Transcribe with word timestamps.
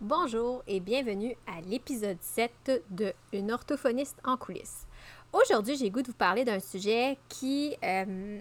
Bonjour 0.00 0.62
et 0.66 0.80
bienvenue 0.80 1.36
à 1.46 1.60
l'épisode 1.60 2.16
7 2.22 2.84
de 2.88 3.12
Une 3.34 3.52
orthophoniste 3.52 4.16
en 4.24 4.38
coulisses. 4.38 4.86
Aujourd'hui, 5.30 5.76
j'ai 5.76 5.90
goût 5.90 6.00
de 6.00 6.06
vous 6.06 6.14
parler 6.14 6.42
d'un 6.42 6.58
sujet 6.58 7.18
qui 7.28 7.76
euh, 7.84 8.38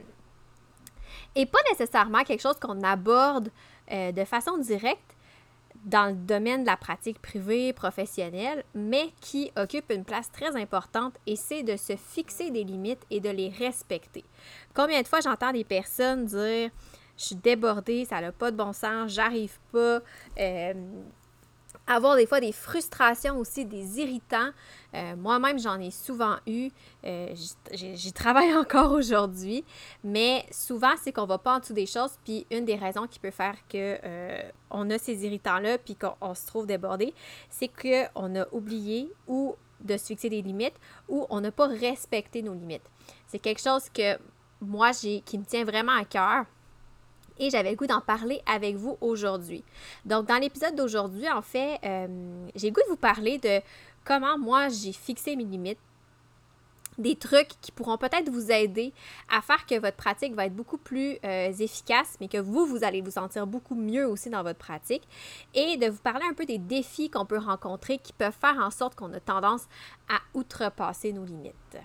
est 1.35 1.45
pas 1.45 1.59
nécessairement 1.69 2.23
quelque 2.23 2.39
chose 2.39 2.57
qu'on 2.61 2.81
aborde 2.81 3.49
euh, 3.91 4.13
de 4.13 4.23
façon 4.23 4.57
directe 4.57 5.17
dans 5.83 6.11
le 6.11 6.15
domaine 6.15 6.61
de 6.61 6.67
la 6.67 6.77
pratique 6.77 7.21
privée, 7.21 7.73
professionnelle, 7.73 8.63
mais 8.73 9.09
qui 9.19 9.51
occupe 9.57 9.91
une 9.91 10.05
place 10.05 10.31
très 10.31 10.55
importante 10.55 11.15
et 11.27 11.35
c'est 11.35 11.63
de 11.63 11.75
se 11.75 11.97
fixer 11.97 12.51
des 12.51 12.63
limites 12.63 13.05
et 13.09 13.19
de 13.19 13.29
les 13.29 13.49
respecter. 13.49 14.23
Combien 14.73 15.01
de 15.01 15.07
fois 15.07 15.19
j'entends 15.19 15.51
des 15.51 15.65
personnes 15.65 16.23
dire 16.23 16.71
je 17.19 17.25
suis 17.25 17.35
débordée, 17.35 18.05
ça 18.05 18.21
n'a 18.21 18.31
pas 18.31 18.49
de 18.49 18.55
bon 18.55 18.71
sens, 18.71 19.11
j'arrive 19.11 19.59
pas. 19.73 19.99
Euh, 20.39 20.73
avoir 21.89 22.15
des 22.15 22.25
fois 22.25 22.39
des 22.39 22.51
frustrations 22.51 23.37
aussi, 23.37 23.65
des 23.65 23.99
irritants. 23.99 24.51
Euh, 24.93 25.15
moi-même, 25.15 25.59
j'en 25.59 25.79
ai 25.79 25.91
souvent 25.91 26.35
eu. 26.47 26.69
Euh, 27.03 27.33
j'y 27.73 28.13
travaille 28.13 28.53
encore 28.57 28.91
aujourd'hui. 28.91 29.65
Mais 30.03 30.45
souvent, 30.51 30.93
c'est 31.01 31.11
qu'on 31.11 31.25
va 31.25 31.39
pas 31.39 31.55
en 31.55 31.59
dessous 31.59 31.73
des 31.73 31.87
choses. 31.87 32.11
Puis 32.23 32.45
une 32.51 32.63
des 32.63 32.75
raisons 32.75 33.07
qui 33.07 33.19
peut 33.19 33.31
faire 33.31 33.55
que 33.67 33.97
euh, 34.03 34.41
on 34.69 34.89
a 34.91 34.97
ces 34.97 35.25
irritants-là, 35.25 35.79
puis 35.79 35.95
qu'on 35.95 36.33
se 36.35 36.45
trouve 36.45 36.67
débordé, 36.67 37.13
c'est 37.49 37.67
qu'on 37.69 38.35
a 38.35 38.45
oublié 38.51 39.11
ou 39.27 39.55
de 39.81 39.97
se 39.97 40.07
fixer 40.07 40.29
des 40.29 40.41
limites 40.41 40.75
ou 41.07 41.25
on 41.29 41.41
n'a 41.41 41.51
pas 41.51 41.67
respecté 41.67 42.41
nos 42.41 42.53
limites. 42.53 42.83
C'est 43.27 43.39
quelque 43.39 43.61
chose 43.61 43.89
que 43.89 44.17
moi, 44.61 44.91
j'ai, 44.91 45.21
qui 45.21 45.37
me 45.37 45.45
tient 45.45 45.63
vraiment 45.63 45.93
à 45.93 46.03
cœur 46.03 46.45
et 47.39 47.49
j'avais 47.49 47.71
le 47.71 47.75
goût 47.75 47.87
d'en 47.87 48.01
parler 48.01 48.41
avec 48.45 48.75
vous 48.75 48.97
aujourd'hui. 49.01 49.63
Donc, 50.05 50.27
dans 50.27 50.37
l'épisode 50.37 50.75
d'aujourd'hui, 50.75 51.29
en 51.29 51.41
fait, 51.41 51.79
euh, 51.83 52.47
j'ai 52.55 52.67
le 52.67 52.73
goût 52.73 52.81
de 52.85 52.89
vous 52.89 52.97
parler 52.97 53.37
de 53.37 53.61
comment 54.05 54.37
moi 54.37 54.69
j'ai 54.69 54.91
fixé 54.91 55.35
mes 55.35 55.45
limites, 55.45 55.79
des 56.97 57.15
trucs 57.15 57.49
qui 57.61 57.71
pourront 57.71 57.97
peut-être 57.97 58.29
vous 58.29 58.51
aider 58.51 58.93
à 59.29 59.41
faire 59.41 59.65
que 59.65 59.79
votre 59.79 59.95
pratique 59.95 60.35
va 60.35 60.45
être 60.45 60.55
beaucoup 60.55 60.77
plus 60.77 61.17
euh, 61.23 61.51
efficace, 61.51 62.17
mais 62.19 62.27
que 62.27 62.37
vous, 62.37 62.65
vous 62.65 62.83
allez 62.83 63.01
vous 63.01 63.11
sentir 63.11 63.47
beaucoup 63.47 63.75
mieux 63.75 64.05
aussi 64.05 64.29
dans 64.29 64.43
votre 64.43 64.59
pratique, 64.59 65.07
et 65.53 65.77
de 65.77 65.87
vous 65.87 66.01
parler 66.01 66.25
un 66.29 66.33
peu 66.33 66.45
des 66.45 66.57
défis 66.57 67.09
qu'on 67.09 67.25
peut 67.25 67.37
rencontrer 67.37 67.97
qui 67.99 68.13
peuvent 68.13 68.35
faire 68.39 68.57
en 68.59 68.69
sorte 68.69 68.95
qu'on 68.95 69.13
a 69.13 69.19
tendance 69.19 69.67
à 70.09 70.19
outrepasser 70.37 71.13
nos 71.13 71.23
limites. 71.23 71.77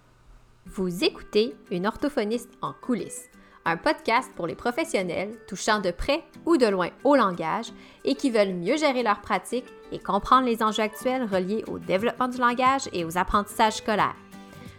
Vous 0.67 1.05
écoutez 1.05 1.55
une 1.71 1.87
orthophoniste 1.87 2.51
en 2.61 2.73
coulisses 2.73 3.29
un 3.65 3.77
podcast 3.77 4.31
pour 4.37 4.47
les 4.47 4.55
professionnels 4.55 5.33
touchant 5.49 5.81
de 5.81 5.91
près 5.91 6.23
ou 6.45 6.57
de 6.57 6.67
loin 6.67 6.91
au 7.03 7.17
langage 7.17 7.73
et 8.05 8.15
qui 8.15 8.31
veulent 8.31 8.55
mieux 8.55 8.77
gérer 8.77 9.03
leur 9.03 9.21
pratique 9.21 9.67
et 9.93 9.99
comprendre 9.99 10.47
les 10.47 10.63
enjeux 10.63 10.83
actuels 10.83 11.25
reliés 11.25 11.65
au 11.69 11.79
développement 11.79 12.29
du 12.29 12.39
langage 12.39 12.89
et 12.93 13.05
aux 13.05 13.17
apprentissages 13.17 13.77
scolaires. 13.77 14.17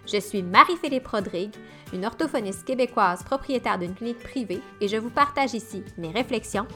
Je 0.05 0.19
suis 0.19 0.43
Marie-Philippe 0.43 1.07
Rodrigue, 1.07 1.55
une 1.93 2.05
orthophoniste 2.05 2.65
québécoise 2.65 3.23
propriétaire 3.23 3.79
d'une 3.79 3.95
clinique 3.95 4.19
privée 4.19 4.61
et 4.81 4.87
je 4.87 4.97
vous 4.97 5.09
partage 5.09 5.53
ici 5.53 5.83
mes 5.97 6.11
réflexions, 6.11 6.67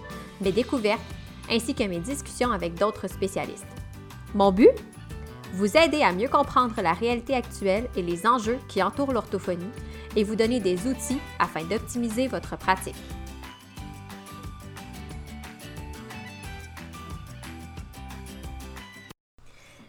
mes 0.41 0.52
découvertes 0.52 1.02
ainsi 1.49 1.75
que 1.75 1.83
mes 1.83 1.99
discussions 1.99 2.52
avec 2.52 2.75
d'autres 2.75 3.07
spécialistes. 3.07 3.67
Mon 4.33 4.52
but? 4.52 4.69
Vous 5.53 5.75
aider 5.75 6.03
à 6.03 6.14
mieux 6.14 6.28
comprendre 6.28 6.80
la 6.81 6.94
réalité 6.94 7.33
actuelle 7.33 7.89
et 7.95 8.03
les 8.03 8.28
enjeux 8.28 8.59
qui 8.67 8.83
entourent 8.83 9.14
l'orthophonie 9.14 9.72
et 10.16 10.23
vous 10.23 10.36
donner 10.36 10.59
des 10.59 10.88
outils 10.88 11.19
afin 11.39 11.64
d'optimiser 11.64 12.28
votre 12.28 12.55
pratique. 12.58 12.95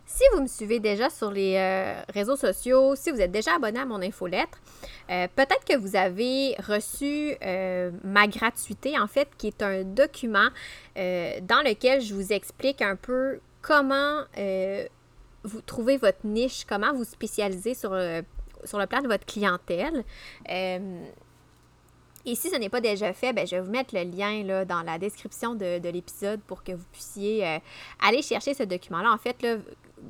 Si 0.06 0.22
vous 0.34 0.42
me 0.42 0.48
suivez 0.48 0.80
déjà 0.80 1.08
sur 1.08 1.30
les 1.30 1.56
euh, 1.56 1.94
réseaux 2.12 2.36
sociaux, 2.36 2.94
si 2.94 3.10
vous 3.10 3.20
êtes 3.20 3.32
déjà 3.32 3.54
abonné 3.54 3.80
à 3.80 3.86
mon 3.86 4.02
infolettre, 4.02 4.60
euh, 5.10 5.26
peut-être 5.34 5.64
que 5.64 5.76
vous 5.76 5.96
avez 5.96 6.56
reçu 6.56 7.34
euh, 7.42 7.90
ma 8.04 8.26
gratuité, 8.28 8.98
en 8.98 9.06
fait, 9.06 9.28
qui 9.38 9.46
est 9.46 9.62
un 9.62 9.82
document 9.82 10.48
dans 10.96 11.64
lequel 11.64 12.02
je 12.02 12.14
vous 12.14 12.32
explique 12.32 12.82
un 12.82 12.96
peu 12.96 13.40
comment 13.62 14.24
vous 15.44 15.60
trouvez 15.60 15.96
votre 15.96 16.26
niche, 16.26 16.64
comment 16.68 16.92
vous 16.92 17.04
spécialiser 17.04 17.74
sur 17.74 17.94
sur 18.64 18.78
le 18.78 18.86
plan 18.86 19.00
de 19.00 19.08
votre 19.08 19.26
clientèle. 19.26 20.04
Euh, 20.48 21.04
et 22.26 22.34
si 22.34 22.50
ce 22.50 22.56
n'est 22.56 22.68
pas 22.68 22.82
déjà 22.82 23.12
fait, 23.14 23.32
ben, 23.32 23.46
je 23.46 23.56
vais 23.56 23.62
vous 23.62 23.70
mettre 23.70 23.94
le 23.94 24.02
lien 24.02 24.42
là, 24.44 24.64
dans 24.64 24.82
la 24.82 24.98
description 24.98 25.54
de, 25.54 25.80
l'épisode 25.88 26.40
pour 26.42 26.62
que 26.62 26.72
vous 26.72 26.84
puissiez 26.92 27.46
euh, 27.46 27.58
aller 28.06 28.20
chercher 28.20 28.52
ce 28.52 28.62
document-là. 28.62 29.10
En 29.10 29.16
fait, 29.16 29.46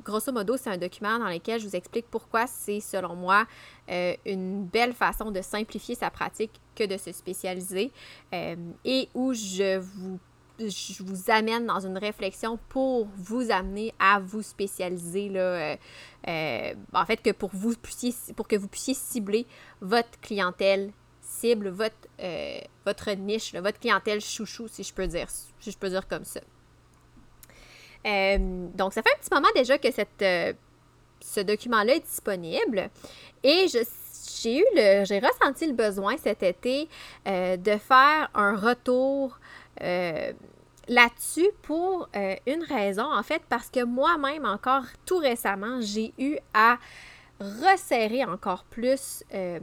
grosso 0.03 0.31
modo, 0.33 0.57
c'est 0.57 0.69
un 0.69 0.77
document 0.77 1.19
dans 1.19 1.29
lequel 1.29 1.61
je 1.61 1.67
vous 1.67 1.75
explique 1.75 2.05
pourquoi 2.11 2.47
c'est, 2.47 2.81
selon 2.81 3.15
moi, 3.15 3.45
euh, 3.89 4.13
une 4.25 4.65
belle 4.65 4.93
façon 4.93 5.31
de 5.31 5.41
simplifier 5.41 5.95
sa 5.95 6.09
pratique 6.09 6.51
que 6.75 6.83
de 6.83 6.97
se 6.97 7.13
spécialiser 7.13 7.91
et 8.33 9.09
où 9.13 9.33
je 9.33 9.77
vous 9.77 10.19
je 10.59 11.03
vous 11.03 11.31
amène 11.31 11.65
dans 11.65 11.79
une 11.79 11.97
réflexion 11.97 12.59
pour 12.69 13.07
vous 13.15 13.51
amener 13.51 13.93
à 13.99 14.19
vous 14.19 14.41
spécialiser 14.41 15.29
là, 15.29 15.39
euh, 15.39 15.75
euh, 16.27 16.73
en 16.93 17.05
fait 17.05 17.17
que 17.17 17.31
pour 17.31 17.49
vous 17.53 17.75
puissiez 17.75 18.13
pour 18.35 18.47
que 18.47 18.55
vous 18.55 18.67
puissiez 18.67 18.93
cibler 18.93 19.45
votre 19.81 20.19
clientèle 20.21 20.91
cible, 21.21 21.69
votre, 21.69 21.95
euh, 22.19 22.59
votre 22.85 23.11
niche, 23.11 23.55
votre 23.55 23.79
clientèle 23.79 24.19
chouchou, 24.19 24.67
si 24.67 24.83
je 24.83 24.93
peux 24.93 25.07
dire, 25.07 25.29
si 25.29 25.71
je 25.71 25.77
peux 25.77 25.89
dire 25.89 26.07
comme 26.07 26.25
ça. 26.25 26.41
donc, 28.03 28.93
ça 28.93 29.01
fait 29.01 29.11
un 29.11 29.19
petit 29.19 29.33
moment 29.33 29.47
déjà 29.55 29.77
que 29.77 29.91
cette, 29.91 30.57
ce 31.21 31.39
document-là 31.39 31.95
est 31.95 32.05
disponible 32.05 32.89
et 33.43 33.67
je 33.67 33.79
j'ai 34.43 34.59
eu 34.59 34.65
le, 34.75 35.05
j'ai 35.05 35.19
ressenti 35.19 35.67
le 35.67 35.73
besoin 35.73 36.15
cet 36.17 36.41
été 36.43 36.87
de 37.25 37.77
faire 37.77 38.29
un 38.33 38.55
retour 38.55 39.39
là-dessus 40.87 41.49
pour 41.61 42.09
euh, 42.15 42.35
une 42.45 42.63
raison, 42.63 43.11
en 43.11 43.23
fait, 43.23 43.41
parce 43.49 43.69
que 43.69 43.83
moi-même, 43.83 44.45
encore 44.45 44.83
tout 45.05 45.17
récemment, 45.17 45.79
j'ai 45.81 46.13
eu 46.17 46.37
à 46.53 46.77
resserrer 47.39 48.23
encore 48.25 48.63
plus 48.65 49.23
euh, 49.33 49.59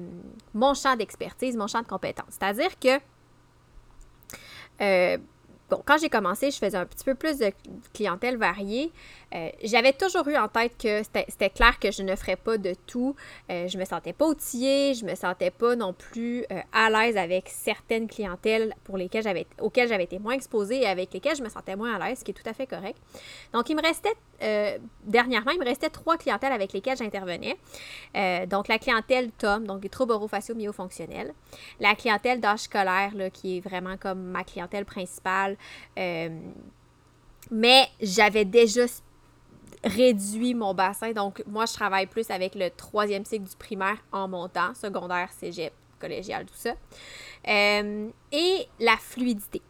mon 0.54 0.74
champ 0.74 0.96
d'expertise, 0.96 1.56
mon 1.56 1.66
champ 1.66 1.82
de 1.82 1.86
compétences. 1.86 2.30
C'est-à-dire 2.40 2.78
que 2.78 2.98
euh, 4.80 5.18
Bon, 5.70 5.82
quand 5.84 5.98
j'ai 5.98 6.08
commencé, 6.08 6.50
je 6.50 6.56
faisais 6.56 6.78
un 6.78 6.86
petit 6.86 7.04
peu 7.04 7.14
plus 7.14 7.38
de 7.38 7.52
clientèle 7.92 8.38
variée. 8.38 8.90
Euh, 9.34 9.50
j'avais 9.62 9.92
toujours 9.92 10.26
eu 10.28 10.36
en 10.36 10.48
tête 10.48 10.72
que 10.78 11.02
c'était 11.02 11.50
clair 11.50 11.78
que 11.78 11.90
je 11.90 12.02
ne 12.02 12.16
ferais 12.16 12.36
pas 12.36 12.56
de 12.56 12.74
tout. 12.86 13.14
Euh, 13.50 13.68
je 13.68 13.76
me 13.76 13.84
sentais 13.84 14.14
pas 14.14 14.26
outillée, 14.26 14.94
je 14.94 15.04
me 15.04 15.14
sentais 15.14 15.50
pas 15.50 15.76
non 15.76 15.92
plus 15.92 16.44
euh, 16.50 16.60
à 16.72 16.88
l'aise 16.88 17.18
avec 17.18 17.50
certaines 17.50 18.08
clientèles 18.08 18.74
pour 18.84 18.96
lesquelles 18.96 19.26
auxquelles 19.60 19.88
j'avais 19.88 20.04
été 20.04 20.18
moins 20.18 20.32
exposée 20.32 20.80
et 20.80 20.86
avec 20.86 21.12
lesquelles 21.12 21.36
je 21.36 21.42
me 21.42 21.50
sentais 21.50 21.76
moins 21.76 21.94
à 21.94 22.08
l'aise, 22.08 22.20
ce 22.20 22.24
qui 22.24 22.30
est 22.30 22.34
tout 22.34 22.48
à 22.48 22.54
fait 22.54 22.66
correct. 22.66 22.96
Donc, 23.52 23.68
il 23.68 23.76
me 23.76 23.82
restait, 23.82 24.14
dernièrement, 25.04 25.50
il 25.50 25.58
me 25.58 25.66
restait 25.66 25.90
trois 25.90 26.16
clientèles 26.16 26.52
avec 26.52 26.72
lesquelles 26.72 26.96
j'intervenais. 26.96 27.56
donc, 28.46 28.68
la 28.68 28.78
clientèle 28.78 29.30
TOM, 29.32 29.66
donc 29.66 29.82
les 29.82 29.88
troubles 29.90 30.12
orofaciaux 30.12 30.54
myofonctionnels. 30.54 31.34
La 31.80 31.94
clientèle 31.94 32.40
d'âge 32.40 32.60
scolaire, 32.60 33.10
là, 33.14 33.28
qui 33.28 33.58
est 33.58 33.60
vraiment 33.60 33.96
comme 33.98 34.22
ma 34.22 34.44
clientèle 34.44 34.84
principale 34.86 35.57
euh, 35.98 36.28
mais 37.50 37.88
j'avais 38.00 38.44
déjà 38.44 38.84
réduit 39.84 40.54
mon 40.54 40.74
bassin. 40.74 41.12
Donc, 41.12 41.42
moi, 41.46 41.66
je 41.66 41.72
travaille 41.72 42.06
plus 42.06 42.30
avec 42.30 42.54
le 42.54 42.70
troisième 42.70 43.24
cycle 43.24 43.48
du 43.48 43.56
primaire 43.56 43.98
en 44.12 44.28
montant, 44.28 44.74
secondaire, 44.74 45.30
cégep, 45.32 45.72
collégial, 46.00 46.46
tout 46.46 46.54
ça. 46.54 46.74
Euh, 47.48 48.08
et 48.32 48.66
la 48.80 48.96
fluidité. 48.96 49.62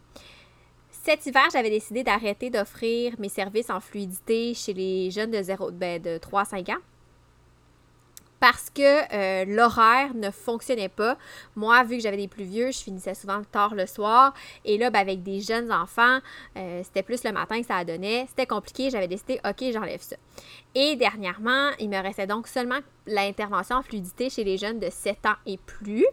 Cet 0.91 1.25
hiver, 1.27 1.47
j'avais 1.53 1.71
décidé 1.71 2.03
d'arrêter 2.03 2.51
d'offrir 2.51 3.15
mes 3.19 3.29
services 3.29 3.71
en 3.71 3.81
fluidité 3.81 4.53
chez 4.55 4.75
les 4.75 5.11
jeunes 5.11 5.31
de, 5.31 5.43
0, 5.43 5.71
ben, 5.71 6.03
de 6.03 6.19
3 6.19 6.43
à 6.43 6.45
5 6.45 6.69
ans 6.71 6.83
parce 8.41 8.71
que 8.71 8.83
euh, 8.83 9.45
l'horaire 9.47 10.15
ne 10.15 10.31
fonctionnait 10.31 10.89
pas. 10.89 11.17
Moi, 11.57 11.83
vu 11.85 11.97
que 11.97 12.03
j'avais 12.03 12.17
des 12.17 12.29
plus 12.29 12.45
vieux, 12.45 12.71
je 12.71 12.79
finissais 12.79 13.15
souvent 13.15 13.43
tard 13.43 13.75
le 13.75 13.87
soir. 13.87 14.33
Et 14.65 14.79
là, 14.79 14.91
ben, 14.91 15.01
avec 15.01 15.23
des 15.23 15.41
jeunes 15.41 15.73
enfants, 15.73 16.19
euh, 16.57 16.83
c'était 16.85 17.03
plus 17.03 17.25
le 17.25 17.33
matin 17.33 17.61
que 17.61 17.67
ça 17.67 17.85
donnait. 17.85 18.27
C'était 18.29 18.47
compliqué. 18.47 18.91
J'avais 18.91 19.09
décidé, 19.09 19.41
OK, 19.45 19.65
j'enlève 19.73 20.01
ça. 20.01 20.17
Et 20.75 20.97
dernièrement, 20.97 21.71
il 21.81 21.89
me 21.89 22.01
restait 22.01 22.27
donc 22.27 22.47
seulement 22.47 22.79
l'intervention 23.07 23.77
en 23.77 23.83
fluidité 23.83 24.31
chez 24.31 24.45
les 24.45 24.57
jeunes 24.57 24.79
de 24.79 24.89
7 24.91 25.27
ans 25.27 25.37
et 25.47 25.59
plus. 25.59 26.07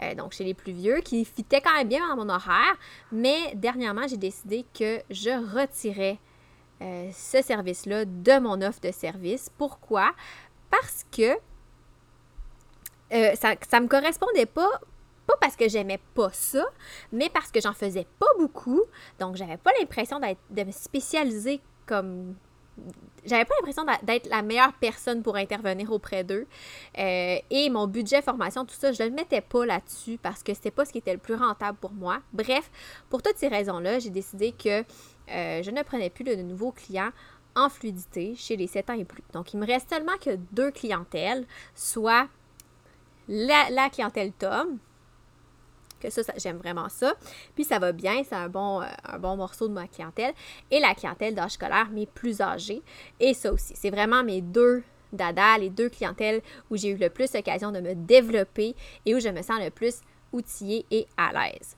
Euh, 0.00 0.14
donc 0.14 0.32
chez 0.32 0.44
les 0.44 0.54
plus 0.54 0.72
vieux, 0.72 1.00
qui 1.00 1.24
fitaient 1.24 1.60
quand 1.60 1.74
même 1.74 1.88
bien 1.88 2.06
dans 2.08 2.24
mon 2.24 2.28
horaire. 2.32 2.76
Mais 3.10 3.52
dernièrement, 3.56 4.06
j'ai 4.06 4.16
décidé 4.16 4.64
que 4.78 5.00
je 5.10 5.30
retirais 5.54 6.18
ce 6.80 7.42
service-là 7.42 8.04
de 8.04 8.38
mon 8.38 8.62
offre 8.62 8.78
de 8.80 8.92
service. 8.92 9.50
Pourquoi? 9.58 10.12
Parce 10.70 11.04
que 11.10 11.36
euh, 13.12 13.34
ça, 13.34 13.54
ça 13.68 13.80
me 13.80 13.88
correspondait 13.88 14.46
pas, 14.46 14.80
pas 15.26 15.36
parce 15.40 15.56
que 15.56 15.68
j'aimais 15.68 16.00
pas 16.14 16.30
ça, 16.32 16.64
mais 17.12 17.30
parce 17.30 17.50
que 17.50 17.60
j'en 17.60 17.74
faisais 17.74 18.06
pas 18.18 18.26
beaucoup. 18.38 18.82
Donc, 19.18 19.36
j'avais 19.36 19.56
pas 19.56 19.70
l'impression 19.78 20.20
de 20.20 20.62
me 20.62 20.72
spécialiser 20.72 21.60
comme 21.86 22.34
j'avais 23.24 23.44
pas 23.44 23.54
l'impression 23.58 23.84
d'être 24.02 24.28
la 24.28 24.42
meilleure 24.42 24.72
personne 24.74 25.22
pour 25.22 25.36
intervenir 25.36 25.90
auprès 25.92 26.24
d'eux. 26.24 26.46
Euh, 26.98 27.38
et 27.50 27.70
mon 27.70 27.86
budget 27.86 28.22
formation, 28.22 28.64
tout 28.64 28.74
ça, 28.74 28.92
je 28.92 29.02
ne 29.02 29.08
le 29.08 29.14
mettais 29.14 29.40
pas 29.40 29.66
là-dessus 29.66 30.18
parce 30.22 30.42
que 30.42 30.54
c'était 30.54 30.70
pas 30.70 30.84
ce 30.84 30.92
qui 30.92 30.98
était 30.98 31.12
le 31.12 31.18
plus 31.18 31.34
rentable 31.34 31.78
pour 31.78 31.92
moi. 31.92 32.20
Bref, 32.32 32.70
pour 33.10 33.22
toutes 33.22 33.36
ces 33.36 33.48
raisons-là, 33.48 33.98
j'ai 33.98 34.10
décidé 34.10 34.52
que 34.52 34.80
euh, 35.30 35.62
je 35.62 35.70
ne 35.70 35.82
prenais 35.82 36.10
plus 36.10 36.24
de 36.24 36.34
nouveaux 36.36 36.72
clients 36.72 37.10
en 37.54 37.68
fluidité 37.68 38.34
chez 38.36 38.56
les 38.56 38.66
7 38.66 38.90
ans 38.90 38.94
et 38.94 39.04
plus. 39.04 39.24
Donc, 39.32 39.52
il 39.52 39.58
me 39.58 39.66
reste 39.66 39.90
seulement 39.90 40.16
que 40.20 40.36
deux 40.52 40.70
clientèles, 40.70 41.44
soit 41.74 42.28
la, 43.28 43.90
clientèle 43.90 44.32
Tom, 44.32 44.78
que 46.00 46.10
ça, 46.10 46.22
j'aime 46.36 46.58
vraiment 46.58 46.88
ça. 46.88 47.14
Puis 47.54 47.64
ça 47.64 47.78
va 47.78 47.92
bien, 47.92 48.22
c'est 48.24 48.34
un 48.34 48.48
bon, 48.48 48.82
euh, 48.82 48.86
un 49.04 49.18
bon 49.18 49.36
morceau 49.36 49.68
de 49.68 49.72
ma 49.72 49.86
clientèle. 49.86 50.32
Et 50.70 50.80
la 50.80 50.94
clientèle 50.94 51.34
d'âge 51.34 51.52
scolaire, 51.52 51.88
mais 51.92 52.06
plus 52.06 52.40
âgée. 52.40 52.82
Et 53.20 53.34
ça 53.34 53.52
aussi, 53.52 53.74
c'est 53.76 53.90
vraiment 53.90 54.22
mes 54.22 54.40
deux 54.40 54.82
dada, 55.12 55.58
les 55.58 55.70
deux 55.70 55.88
clientèles 55.88 56.42
où 56.70 56.76
j'ai 56.76 56.90
eu 56.90 56.96
le 56.96 57.08
plus 57.08 57.32
l'occasion 57.32 57.72
de 57.72 57.80
me 57.80 57.94
développer 57.94 58.74
et 59.06 59.14
où 59.14 59.20
je 59.20 59.28
me 59.28 59.42
sens 59.42 59.58
le 59.62 59.70
plus 59.70 60.00
outillée 60.32 60.84
et 60.90 61.06
à 61.16 61.32
l'aise. 61.32 61.76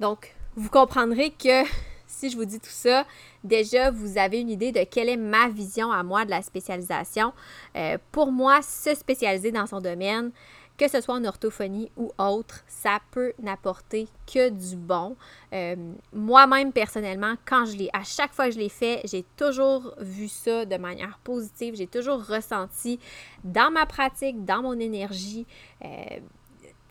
Donc, 0.00 0.34
vous 0.56 0.70
comprendrez 0.70 1.30
que 1.30 1.64
si 2.12 2.30
je 2.30 2.36
vous 2.36 2.44
dis 2.44 2.60
tout 2.60 2.70
ça, 2.70 3.04
déjà, 3.42 3.90
vous 3.90 4.18
avez 4.18 4.40
une 4.40 4.50
idée 4.50 4.70
de 4.70 4.84
quelle 4.84 5.08
est 5.08 5.16
ma 5.16 5.48
vision 5.48 5.90
à 5.90 6.02
moi 6.02 6.24
de 6.24 6.30
la 6.30 6.42
spécialisation. 6.42 7.32
Euh, 7.76 7.98
pour 8.12 8.30
moi, 8.30 8.62
se 8.62 8.94
spécialiser 8.94 9.50
dans 9.50 9.66
son 9.66 9.80
domaine, 9.80 10.30
que 10.78 10.88
ce 10.88 11.00
soit 11.00 11.14
en 11.14 11.24
orthophonie 11.24 11.90
ou 11.96 12.12
autre, 12.18 12.64
ça 12.66 12.98
peut 13.10 13.32
n'apporter 13.40 14.08
que 14.32 14.48
du 14.48 14.76
bon. 14.76 15.16
Euh, 15.52 15.76
moi-même, 16.12 16.72
personnellement, 16.72 17.34
quand 17.44 17.66
je 17.66 17.76
l'ai, 17.76 17.90
à 17.92 18.04
chaque 18.04 18.32
fois 18.32 18.46
que 18.46 18.52
je 18.52 18.58
l'ai 18.58 18.68
fait, 18.68 19.00
j'ai 19.04 19.24
toujours 19.36 19.94
vu 20.00 20.28
ça 20.28 20.64
de 20.64 20.76
manière 20.76 21.18
positive. 21.22 21.76
J'ai 21.76 21.86
toujours 21.86 22.24
ressenti 22.26 22.98
dans 23.44 23.70
ma 23.70 23.86
pratique, 23.86 24.44
dans 24.44 24.62
mon 24.62 24.78
énergie, 24.78 25.46
euh, 25.84 26.18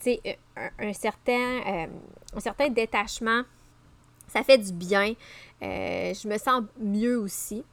un, 0.08 0.16
euh, 0.26 1.88
un 2.34 2.40
certain 2.40 2.70
détachement. 2.70 3.44
Ça 4.32 4.44
fait 4.44 4.58
du 4.58 4.72
bien. 4.72 5.14
je 5.62 6.28
me 6.28 6.38
sens 6.38 6.64
mieux 6.80 7.18
aussi. 7.18 7.64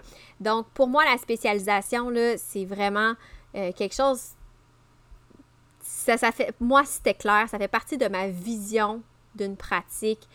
Donc, 0.41 0.67
pour 0.75 0.89
moi, 0.89 1.05
la 1.05 1.19
spécialisation, 1.19 2.11
là, 2.11 2.37
c'est 2.37 2.65
vraiment 2.65 3.15
quelque 3.53 3.95
chose 3.95 4.35
ça, 6.17 6.33
fait, 6.33 6.55
moi, 6.61 6.85
c'était 6.85 7.15
clair, 7.15 7.49
ça 7.49 7.59
fait 7.59 7.69
partie 7.69 7.99
de 7.99 8.07
ma 8.09 8.29
vision 8.29 9.03
d'une 9.35 9.57
pratique 9.57 10.29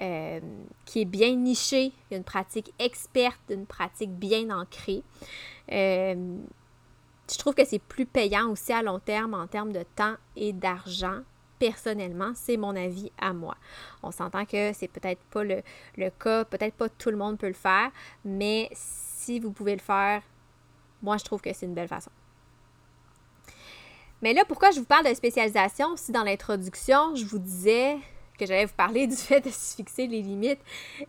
euh, 0.00 0.40
qui 0.84 1.02
est 1.02 1.06
bien 1.06 1.34
nichée, 1.34 1.92
une 2.10 2.24
pratique 2.24 2.72
experte, 2.78 3.40
une 3.48 3.66
pratique 3.66 4.10
bien 4.10 4.50
ancrée. 4.50 5.02
Euh, 5.72 6.36
je 7.30 7.38
trouve 7.38 7.54
que 7.54 7.64
c'est 7.64 7.78
plus 7.78 8.06
payant 8.06 8.50
aussi 8.50 8.72
à 8.72 8.82
long 8.82 8.98
terme 8.98 9.34
en 9.34 9.46
termes 9.46 9.72
de 9.72 9.84
temps 9.94 10.16
et 10.36 10.52
d'argent. 10.52 11.20
Personnellement, 11.60 12.32
c'est 12.34 12.56
mon 12.56 12.74
avis 12.74 13.12
à 13.20 13.32
moi. 13.32 13.54
On 14.02 14.10
s'entend 14.10 14.44
que 14.44 14.72
c'est 14.72 14.88
peut-être 14.88 15.22
pas 15.30 15.44
le, 15.44 15.62
le 15.96 16.10
cas, 16.10 16.44
peut-être 16.44 16.74
pas 16.74 16.88
tout 16.88 17.10
le 17.10 17.16
monde 17.16 17.38
peut 17.38 17.46
le 17.46 17.52
faire, 17.52 17.90
mais 18.24 18.68
si 18.72 19.38
vous 19.38 19.52
pouvez 19.52 19.74
le 19.74 19.80
faire, 19.80 20.22
moi 21.02 21.16
je 21.18 21.24
trouve 21.24 21.40
que 21.40 21.52
c'est 21.52 21.66
une 21.66 21.74
belle 21.74 21.86
façon. 21.86 22.10
Mais 24.22 24.32
là, 24.32 24.44
pourquoi 24.46 24.70
je 24.70 24.80
vous 24.80 24.86
parle 24.86 25.06
de 25.06 25.14
spécialisation 25.14 25.96
si 25.96 26.12
dans 26.12 26.24
l'introduction, 26.24 27.14
je 27.14 27.24
vous 27.24 27.38
disais 27.38 27.96
que 28.38 28.46
j'allais 28.46 28.64
vous 28.66 28.74
parler 28.74 29.06
du 29.06 29.16
fait 29.16 29.40
de 29.40 29.50
se 29.50 29.76
fixer 29.76 30.06
les 30.06 30.22
limites 30.22 30.60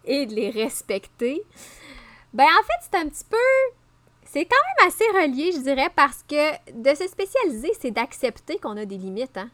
et 0.05 0.25
de 0.25 0.35
les 0.35 0.49
respecter? 0.49 1.41
Ben 2.33 2.45
en 2.45 2.63
fait, 2.63 2.89
c'est 2.89 2.97
un 2.97 3.09
petit 3.09 3.25
peu 3.25 3.37
c'est 4.31 4.45
quand 4.45 4.55
même 4.79 4.87
assez 4.87 5.03
relié, 5.03 5.51
je 5.51 5.59
dirais, 5.59 5.89
parce 5.93 6.23
que 6.23 6.71
de 6.71 6.95
se 6.95 7.05
spécialiser, 7.05 7.71
c'est 7.77 7.91
d'accepter 7.91 8.57
qu'on 8.59 8.77
a 8.77 8.85
des 8.85 8.97
limites. 8.97 9.35
Hein? 9.35 9.49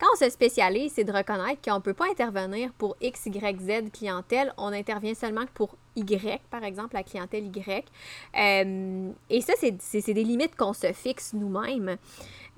Quand 0.00 0.06
on 0.12 0.16
se 0.16 0.30
spécialise, 0.30 0.92
c'est 0.94 1.04
de 1.04 1.12
reconnaître 1.12 1.62
qu'on 1.62 1.76
ne 1.76 1.80
peut 1.80 1.94
pas 1.94 2.06
intervenir 2.10 2.72
pour 2.72 2.96
X, 3.00 3.26
Y, 3.26 3.60
Z 3.60 3.90
clientèle. 3.92 4.52
On 4.56 4.72
intervient 4.72 5.14
seulement 5.14 5.44
pour 5.54 5.76
Y, 5.96 6.40
par 6.50 6.64
exemple, 6.64 6.94
la 6.94 7.02
clientèle 7.02 7.46
Y. 7.46 7.86
Euh, 8.36 9.10
et 9.30 9.40
ça, 9.40 9.52
c'est 9.58 10.12
des 10.12 10.24
limites 10.24 10.56
qu'on 10.56 10.72
se 10.72 10.92
fixe 10.92 11.32
nous-mêmes. 11.32 11.96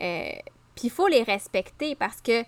Euh, 0.01 0.31
puis 0.75 0.89
il 0.89 0.91
faut 0.91 1.09
les 1.09 1.23
respecter 1.23 1.95
parce 1.95 2.21
que 2.21 2.43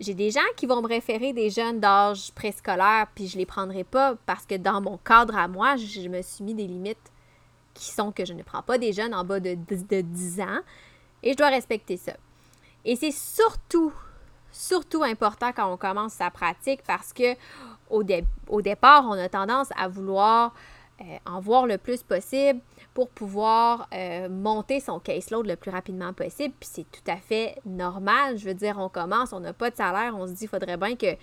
j'ai 0.00 0.14
des 0.14 0.30
gens 0.30 0.40
qui 0.56 0.66
vont 0.66 0.80
me 0.80 0.88
référer 0.88 1.32
des 1.32 1.50
jeunes 1.50 1.78
d'âge 1.78 2.32
préscolaire, 2.32 3.06
puis 3.14 3.28
je 3.28 3.36
les 3.36 3.46
prendrai 3.46 3.84
pas 3.84 4.16
parce 4.24 4.46
que 4.46 4.54
dans 4.54 4.80
mon 4.80 4.96
cadre 4.96 5.36
à 5.36 5.46
moi, 5.46 5.76
je 5.76 6.08
me 6.08 6.22
suis 6.22 6.42
mis 6.42 6.54
des 6.54 6.66
limites 6.66 7.12
qui 7.74 7.90
sont 7.90 8.10
que 8.10 8.24
je 8.24 8.32
ne 8.32 8.42
prends 8.42 8.62
pas 8.62 8.78
des 8.78 8.92
jeunes 8.92 9.14
en 9.14 9.24
bas 9.24 9.40
de, 9.40 9.54
de 9.54 10.00
10 10.00 10.40
ans 10.40 10.60
et 11.22 11.32
je 11.32 11.36
dois 11.36 11.48
respecter 11.48 11.96
ça. 11.96 12.12
Et 12.84 12.96
c'est 12.96 13.12
surtout, 13.12 13.92
surtout 14.52 15.02
important 15.02 15.52
quand 15.54 15.72
on 15.72 15.76
commence 15.76 16.14
sa 16.14 16.30
pratique 16.30 16.82
parce 16.86 17.12
que 17.12 17.34
au, 17.90 18.02
au 18.48 18.62
départ, 18.62 19.04
on 19.06 19.12
a 19.12 19.28
tendance 19.28 19.68
à 19.76 19.88
vouloir 19.88 20.54
euh, 21.00 21.16
en 21.24 21.40
voir 21.40 21.66
le 21.66 21.78
plus 21.78 22.02
possible 22.02 22.60
pour 22.92 23.08
pouvoir 23.08 23.88
euh, 23.94 24.28
monter 24.28 24.80
son 24.80 24.98
caseload 24.98 25.46
le 25.46 25.56
plus 25.56 25.70
rapidement 25.70 26.12
possible. 26.12 26.54
Puis 26.60 26.68
c'est 26.70 26.90
tout 26.90 27.10
à 27.10 27.16
fait 27.16 27.56
normal. 27.64 28.36
Je 28.36 28.44
veux 28.44 28.54
dire, 28.54 28.76
on 28.78 28.90
commence, 28.90 29.32
on 29.32 29.40
n'a 29.40 29.54
pas 29.54 29.70
de 29.70 29.76
salaire, 29.76 30.14
on 30.14 30.26
se 30.26 30.32
dit, 30.32 30.44
il 30.44 30.48
faudrait 30.48 30.76
bien 30.76 30.96
que, 30.96 31.14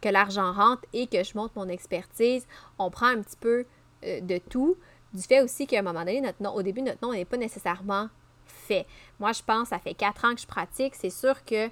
que 0.00 0.08
l'argent 0.08 0.52
rentre 0.52 0.82
et 0.92 1.08
que 1.08 1.24
je 1.24 1.36
monte 1.36 1.56
mon 1.56 1.68
expertise. 1.68 2.46
On 2.78 2.88
prend 2.88 3.06
un 3.06 3.20
petit 3.20 3.36
peu 3.36 3.64
euh, 4.04 4.20
de 4.20 4.38
tout. 4.38 4.76
Du 5.12 5.22
fait 5.22 5.40
aussi 5.40 5.66
qu'à 5.66 5.80
un 5.80 5.82
moment 5.82 6.00
donné, 6.00 6.20
notre 6.20 6.40
nom, 6.40 6.54
au 6.54 6.62
début, 6.62 6.82
notre 6.82 7.04
nom 7.04 7.12
n'est 7.12 7.24
pas 7.24 7.36
nécessairement 7.36 8.08
fait. 8.44 8.86
Moi, 9.18 9.32
je 9.32 9.42
pense, 9.42 9.68
ça 9.68 9.80
fait 9.80 9.94
quatre 9.94 10.24
ans 10.24 10.36
que 10.36 10.40
je 10.40 10.46
pratique. 10.46 10.94
C'est 10.94 11.10
sûr 11.10 11.44
que 11.44 11.68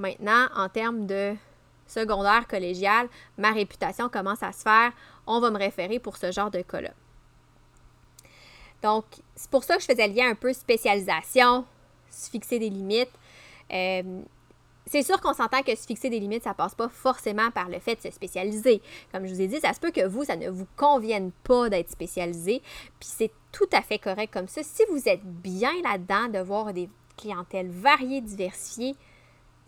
maintenant, 0.00 0.48
en 0.56 0.68
termes 0.68 1.06
de 1.06 1.34
secondaire, 1.86 2.46
collégial, 2.48 3.08
ma 3.36 3.52
réputation 3.52 4.08
commence 4.08 4.42
à 4.42 4.52
se 4.52 4.62
faire, 4.62 4.92
on 5.26 5.40
va 5.40 5.50
me 5.50 5.58
référer 5.58 5.98
pour 5.98 6.16
ce 6.16 6.32
genre 6.32 6.50
de 6.50 6.62
cas-là. 6.62 6.90
Donc, 8.82 9.04
c'est 9.34 9.50
pour 9.50 9.64
ça 9.64 9.76
que 9.76 9.82
je 9.82 9.86
faisais 9.86 10.08
le 10.08 10.14
lien 10.14 10.30
un 10.30 10.34
peu 10.34 10.52
spécialisation, 10.52 11.64
se 12.10 12.30
fixer 12.30 12.58
des 12.58 12.70
limites. 12.70 13.10
Euh, 13.72 14.22
c'est 14.86 15.02
sûr 15.02 15.20
qu'on 15.20 15.34
s'entend 15.34 15.62
que 15.62 15.76
se 15.76 15.86
fixer 15.86 16.08
des 16.10 16.18
limites, 16.18 16.44
ça 16.44 16.54
passe 16.54 16.74
pas 16.74 16.88
forcément 16.88 17.50
par 17.50 17.68
le 17.68 17.78
fait 17.78 17.96
de 17.96 18.00
se 18.00 18.10
spécialiser. 18.10 18.80
Comme 19.12 19.26
je 19.26 19.34
vous 19.34 19.40
ai 19.40 19.46
dit, 19.46 19.60
ça 19.60 19.72
se 19.72 19.80
peut 19.80 19.90
que 19.90 20.06
vous, 20.06 20.24
ça 20.24 20.36
ne 20.36 20.48
vous 20.48 20.66
convienne 20.76 21.30
pas 21.44 21.68
d'être 21.68 21.90
spécialisé, 21.90 22.62
puis 22.98 23.08
c'est 23.08 23.30
tout 23.52 23.68
à 23.72 23.82
fait 23.82 23.98
correct 23.98 24.32
comme 24.32 24.48
ça. 24.48 24.62
Si 24.62 24.82
vous 24.90 25.08
êtes 25.08 25.24
bien 25.24 25.72
là-dedans, 25.84 26.28
de 26.28 26.38
voir 26.38 26.72
des 26.72 26.88
clientèles 27.16 27.70
variées, 27.70 28.20
diversifiées, 28.20 28.96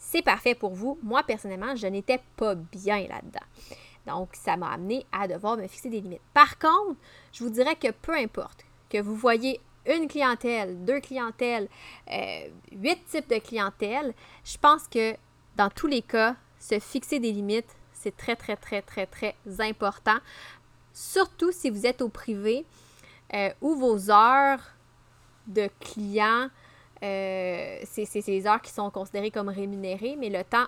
c'est 0.04 0.22
parfait 0.22 0.56
pour 0.56 0.74
vous. 0.74 0.98
Moi, 1.02 1.22
personnellement, 1.22 1.76
je 1.76 1.86
n'étais 1.86 2.20
pas 2.36 2.56
bien 2.56 3.06
là-dedans. 3.06 3.46
Donc, 4.06 4.30
ça 4.32 4.56
m'a 4.56 4.72
amené 4.72 5.06
à 5.12 5.28
devoir 5.28 5.56
me 5.56 5.66
fixer 5.68 5.88
des 5.88 6.00
limites. 6.00 6.20
Par 6.34 6.58
contre, 6.58 6.98
je 7.32 7.44
vous 7.44 7.50
dirais 7.50 7.76
que 7.76 7.92
peu 7.92 8.14
importe 8.14 8.64
que 8.90 9.00
vous 9.00 9.14
voyez 9.14 9.60
une 9.86 10.08
clientèle, 10.08 10.84
deux 10.84 11.00
clientèles, 11.00 11.68
euh, 12.10 12.48
huit 12.72 12.98
types 13.06 13.30
de 13.30 13.38
clientèle, 13.38 14.12
je 14.44 14.58
pense 14.58 14.88
que 14.88 15.14
dans 15.56 15.70
tous 15.70 15.86
les 15.86 16.02
cas, 16.02 16.34
se 16.58 16.78
fixer 16.80 17.20
des 17.20 17.32
limites, 17.32 17.74
c'est 17.92 18.16
très, 18.16 18.34
très, 18.34 18.56
très, 18.56 18.82
très, 18.82 19.06
très 19.06 19.36
important. 19.60 20.18
Surtout 20.92 21.52
si 21.52 21.70
vous 21.70 21.86
êtes 21.86 22.02
au 22.02 22.08
privé 22.08 22.66
euh, 23.34 23.50
où 23.60 23.76
vos 23.76 24.10
heures 24.10 24.60
de 25.46 25.68
clients 25.80 26.48
euh, 27.02 27.78
c'est 27.84 28.04
ces 28.04 28.46
heures 28.46 28.62
qui 28.62 28.70
sont 28.70 28.90
considérées 28.90 29.30
comme 29.30 29.48
rémunérées, 29.48 30.16
mais 30.16 30.30
le 30.30 30.44
temps 30.44 30.66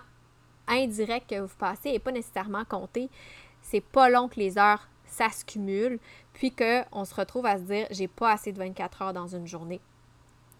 indirect 0.67 1.29
que 1.29 1.39
vous 1.39 1.55
passez 1.57 1.91
n'est 1.91 1.99
pas 1.99 2.11
nécessairement 2.11 2.65
compté. 2.65 3.09
C'est 3.61 3.81
pas 3.81 4.09
long 4.09 4.27
que 4.27 4.39
les 4.39 4.57
heures, 4.57 4.87
ça 5.05 5.29
se 5.29 5.45
cumule, 5.45 5.99
puis 6.33 6.51
qu'on 6.51 7.05
se 7.05 7.15
retrouve 7.15 7.45
à 7.45 7.57
se 7.57 7.63
dire 7.63 7.87
j'ai 7.91 8.07
pas 8.07 8.31
assez 8.31 8.51
de 8.51 8.57
24 8.57 9.01
heures 9.01 9.13
dans 9.13 9.27
une 9.27 9.47
journée. 9.47 9.79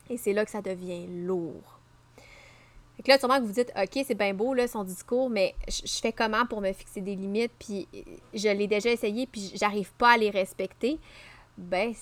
Et 0.09 0.17
c'est 0.17 0.33
là 0.33 0.45
que 0.45 0.51
ça 0.51 0.61
devient 0.61 1.07
lourd. 1.07 1.79
Fait 2.95 3.11
là, 3.11 3.19
sûrement 3.19 3.39
que 3.39 3.43
vous 3.43 3.51
dites, 3.51 3.73
OK, 3.75 4.03
c'est 4.05 4.15
bien 4.15 4.33
beau, 4.33 4.53
là, 4.53 4.67
son 4.67 4.83
discours, 4.83 5.29
mais 5.29 5.53
je 5.67 5.99
fais 6.01 6.13
comment 6.13 6.45
pour 6.45 6.61
me 6.61 6.71
fixer 6.71 7.01
des 7.01 7.15
limites, 7.15 7.51
puis 7.59 7.87
je 8.33 8.47
l'ai 8.47 8.67
déjà 8.67 8.89
essayé, 8.89 9.27
puis 9.27 9.51
j'arrive 9.55 9.91
pas 9.93 10.11
à 10.11 10.17
les 10.17 10.29
respecter. 10.29 10.97
Ben, 11.57 11.93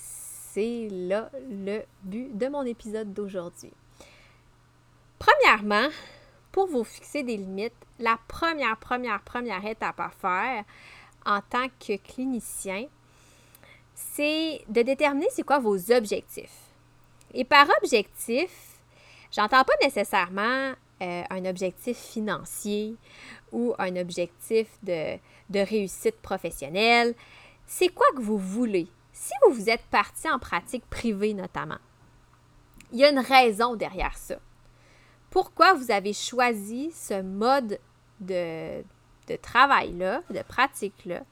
c'est 0.54 0.88
là 0.92 1.32
le 1.50 1.82
but 2.04 2.38
de 2.38 2.48
mon 2.48 2.64
épisode 2.64 3.12
d'aujourd'hui. 3.12 3.74
Premièrement, 5.18 5.88
pour 6.52 6.68
vous 6.68 6.84
fixer 6.84 7.24
des 7.24 7.38
limites, 7.38 7.74
la 7.98 8.20
première, 8.28 8.78
première, 8.78 9.22
première 9.24 9.66
étape 9.66 10.00
à 10.00 10.10
faire 10.10 10.64
en 11.26 11.40
tant 11.42 11.68
que 11.80 11.98
clinicien, 11.98 12.86
c'est 13.96 14.62
de 14.68 14.84
déterminer 14.84 15.28
c'est 15.32 15.44
quoi 15.44 15.58
vos 15.58 15.92
objectifs. 15.92 16.70
Et 17.34 17.46
par 17.46 17.68
objectif, 17.82 18.78
j'entends 19.32 19.64
pas 19.64 19.74
nécessairement 19.82 20.74
euh, 21.02 21.24
un 21.32 21.46
objectif 21.46 21.98
financier 21.98 22.96
ou 23.52 23.74
un 23.80 23.96
objectif 23.96 24.68
de, 24.84 25.18
de 25.50 25.60
réussite 25.60 26.22
professionnelle. 26.22 27.16
C'est 27.66 27.90
quoi 27.90 28.06
que 28.16 28.22
vous 28.22 28.38
voulez? 28.38 28.88
Si 29.14 29.32
vous 29.46 29.54
vous 29.54 29.70
êtes 29.70 29.86
parti 29.86 30.30
en 30.30 30.40
pratique 30.40 30.86
privée 30.90 31.34
notamment, 31.34 31.78
il 32.92 33.00
y 33.00 33.06
a 33.06 33.10
une 33.10 33.20
raison 33.20 33.76
derrière 33.76 34.18
ça. 34.18 34.36
Pourquoi 35.30 35.74
vous 35.74 35.90
avez 35.92 36.14
choisi 36.14 36.92
ce 36.92 37.22
mode 37.22 37.80
de, 38.20 38.84
de 39.28 39.36
travail-là, 39.42 40.22
de 40.30 40.42
pratique-là? 40.42 41.24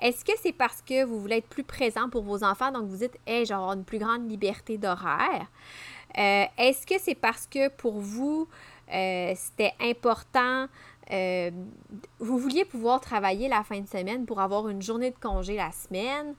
Est-ce 0.00 0.24
que 0.24 0.32
c'est 0.40 0.52
parce 0.52 0.82
que 0.82 1.04
vous 1.04 1.20
voulez 1.20 1.36
être 1.36 1.48
plus 1.48 1.64
présent 1.64 2.08
pour 2.08 2.22
vos 2.22 2.44
enfants, 2.44 2.70
donc 2.70 2.88
vous 2.88 2.98
dites, 2.98 3.18
hey, 3.26 3.46
j'aurai 3.46 3.76
une 3.76 3.84
plus 3.84 3.98
grande 3.98 4.30
liberté 4.30 4.78
d'horaire? 4.78 5.46
Euh, 6.16 6.44
est-ce 6.56 6.86
que 6.86 6.98
c'est 6.98 7.14
parce 7.14 7.46
que 7.46 7.68
pour 7.68 7.98
vous, 7.98 8.48
euh, 8.92 9.32
c'était 9.34 9.74
important, 9.80 10.66
euh, 11.10 11.50
vous 12.18 12.38
vouliez 12.38 12.64
pouvoir 12.64 13.00
travailler 13.00 13.48
la 13.48 13.64
fin 13.64 13.80
de 13.80 13.88
semaine 13.88 14.26
pour 14.26 14.40
avoir 14.40 14.68
une 14.68 14.82
journée 14.82 15.10
de 15.10 15.18
congé 15.18 15.56
la 15.56 15.72
semaine? 15.72 16.34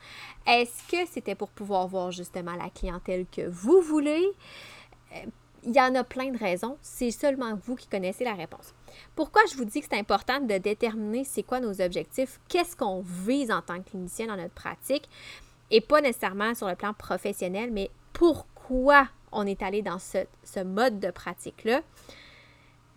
Est-ce 0.46 0.88
que 0.90 1.10
c'était 1.12 1.36
pour 1.36 1.50
pouvoir 1.50 1.88
voir 1.88 2.12
justement 2.12 2.56
la 2.56 2.70
clientèle 2.70 3.26
que 3.32 3.48
vous 3.48 3.82
voulez? 3.82 4.28
Il 5.64 5.76
y 5.76 5.82
en 5.82 5.94
a 5.96 6.04
plein 6.04 6.32
de 6.32 6.38
raisons. 6.38 6.78
C'est 6.82 7.12
seulement 7.12 7.54
vous 7.66 7.76
qui 7.76 7.88
connaissez 7.88 8.24
la 8.24 8.34
réponse. 8.34 8.74
Pourquoi 9.16 9.42
je 9.52 9.58
vous 9.58 9.66
dis 9.66 9.82
que 9.82 9.88
c'est 9.90 10.00
important 10.00 10.40
de 10.40 10.58
déterminer 10.58 11.24
c'est 11.24 11.44
quoi 11.44 11.60
nos 11.60 11.82
objectifs, 11.82 12.40
qu'est-ce 12.48 12.76
qu'on 12.76 13.02
vise 13.02 13.52
en 13.52 13.62
tant 13.62 13.80
que 13.82 13.90
clinicien 13.90 14.28
dans 14.28 14.38
notre 14.38 14.54
pratique, 14.54 15.10
et 15.72 15.82
pas 15.82 16.02
nécessairement 16.02 16.56
sur 16.56 16.68
le 16.68 16.76
plan 16.76 16.94
professionnel, 16.94 17.72
mais 17.72 17.90
pourquoi 18.14 19.08
on 19.32 19.46
est 19.46 19.62
allé 19.62 19.82
dans 19.82 20.00
ce, 20.00 20.64
mode 20.64 21.00
de 21.00 21.12
pratique-là, 21.12 21.82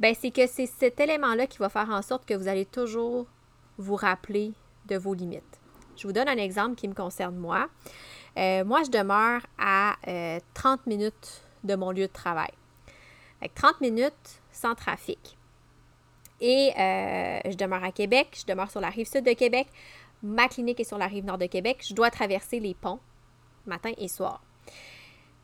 ben 0.01 0.15
c'est 0.19 0.31
que 0.31 0.47
c'est 0.47 0.67
cet 0.67 1.01
élément-là 1.01 1.47
qui 1.47 1.59
va 1.59 1.69
faire 1.69 1.91
en 1.91 2.03
sorte 2.03 2.25
que 2.27 2.35
vous 2.35 2.49
allez 2.49 2.67
toujours 2.67 3.27
vous 3.79 3.97
rappeler 3.97 4.53
de 4.87 4.97
vos 4.97 5.15
limites. 5.15 5.61
Je 5.97 6.07
vous 6.07 6.13
donne 6.13 6.29
un 6.29 6.37
exemple 6.37 6.75
qui 6.75 6.89
me 6.89 6.95
concerne 6.95 7.37
moi. 7.37 7.69
Euh, 8.39 8.65
moi, 8.65 8.83
je 8.85 8.91
demeure 8.91 9.43
à 9.59 9.97
30 10.55 10.81
euh, 10.81 10.83
minutes 10.87 11.43
de 11.65 11.75
mon 11.75 11.91
lieu 11.91 12.07
de 12.07 12.13
travail. 12.13 12.51
Avec 13.41 13.55
30 13.55 13.81
minutes 13.81 14.41
sans 14.51 14.75
trafic. 14.75 15.37
Et 16.41 16.73
euh, 16.79 17.41
je 17.45 17.57
demeure 17.57 17.85
à 17.85 17.93
Québec, 17.93 18.37
je 18.41 18.47
demeure 18.47 18.71
sur 18.71 18.81
la 18.81 18.91
rive 18.91 19.07
sud 19.07 19.25
de 19.25 19.33
Québec. 19.33 19.69
Ma 20.23 20.49
clinique 20.49 20.81
est 20.81 20.85
sur 20.85 20.99
la 20.99 21.07
rive 21.07 21.25
nord 21.25 21.39
de 21.39 21.47
Québec. 21.47 21.85
Je 21.89 21.95
dois 21.95 22.11
traverser 22.11 22.59
les 22.59 22.75
ponts 22.75 23.01
matin 23.67 23.93
et 23.97 24.09
soir. 24.09 24.43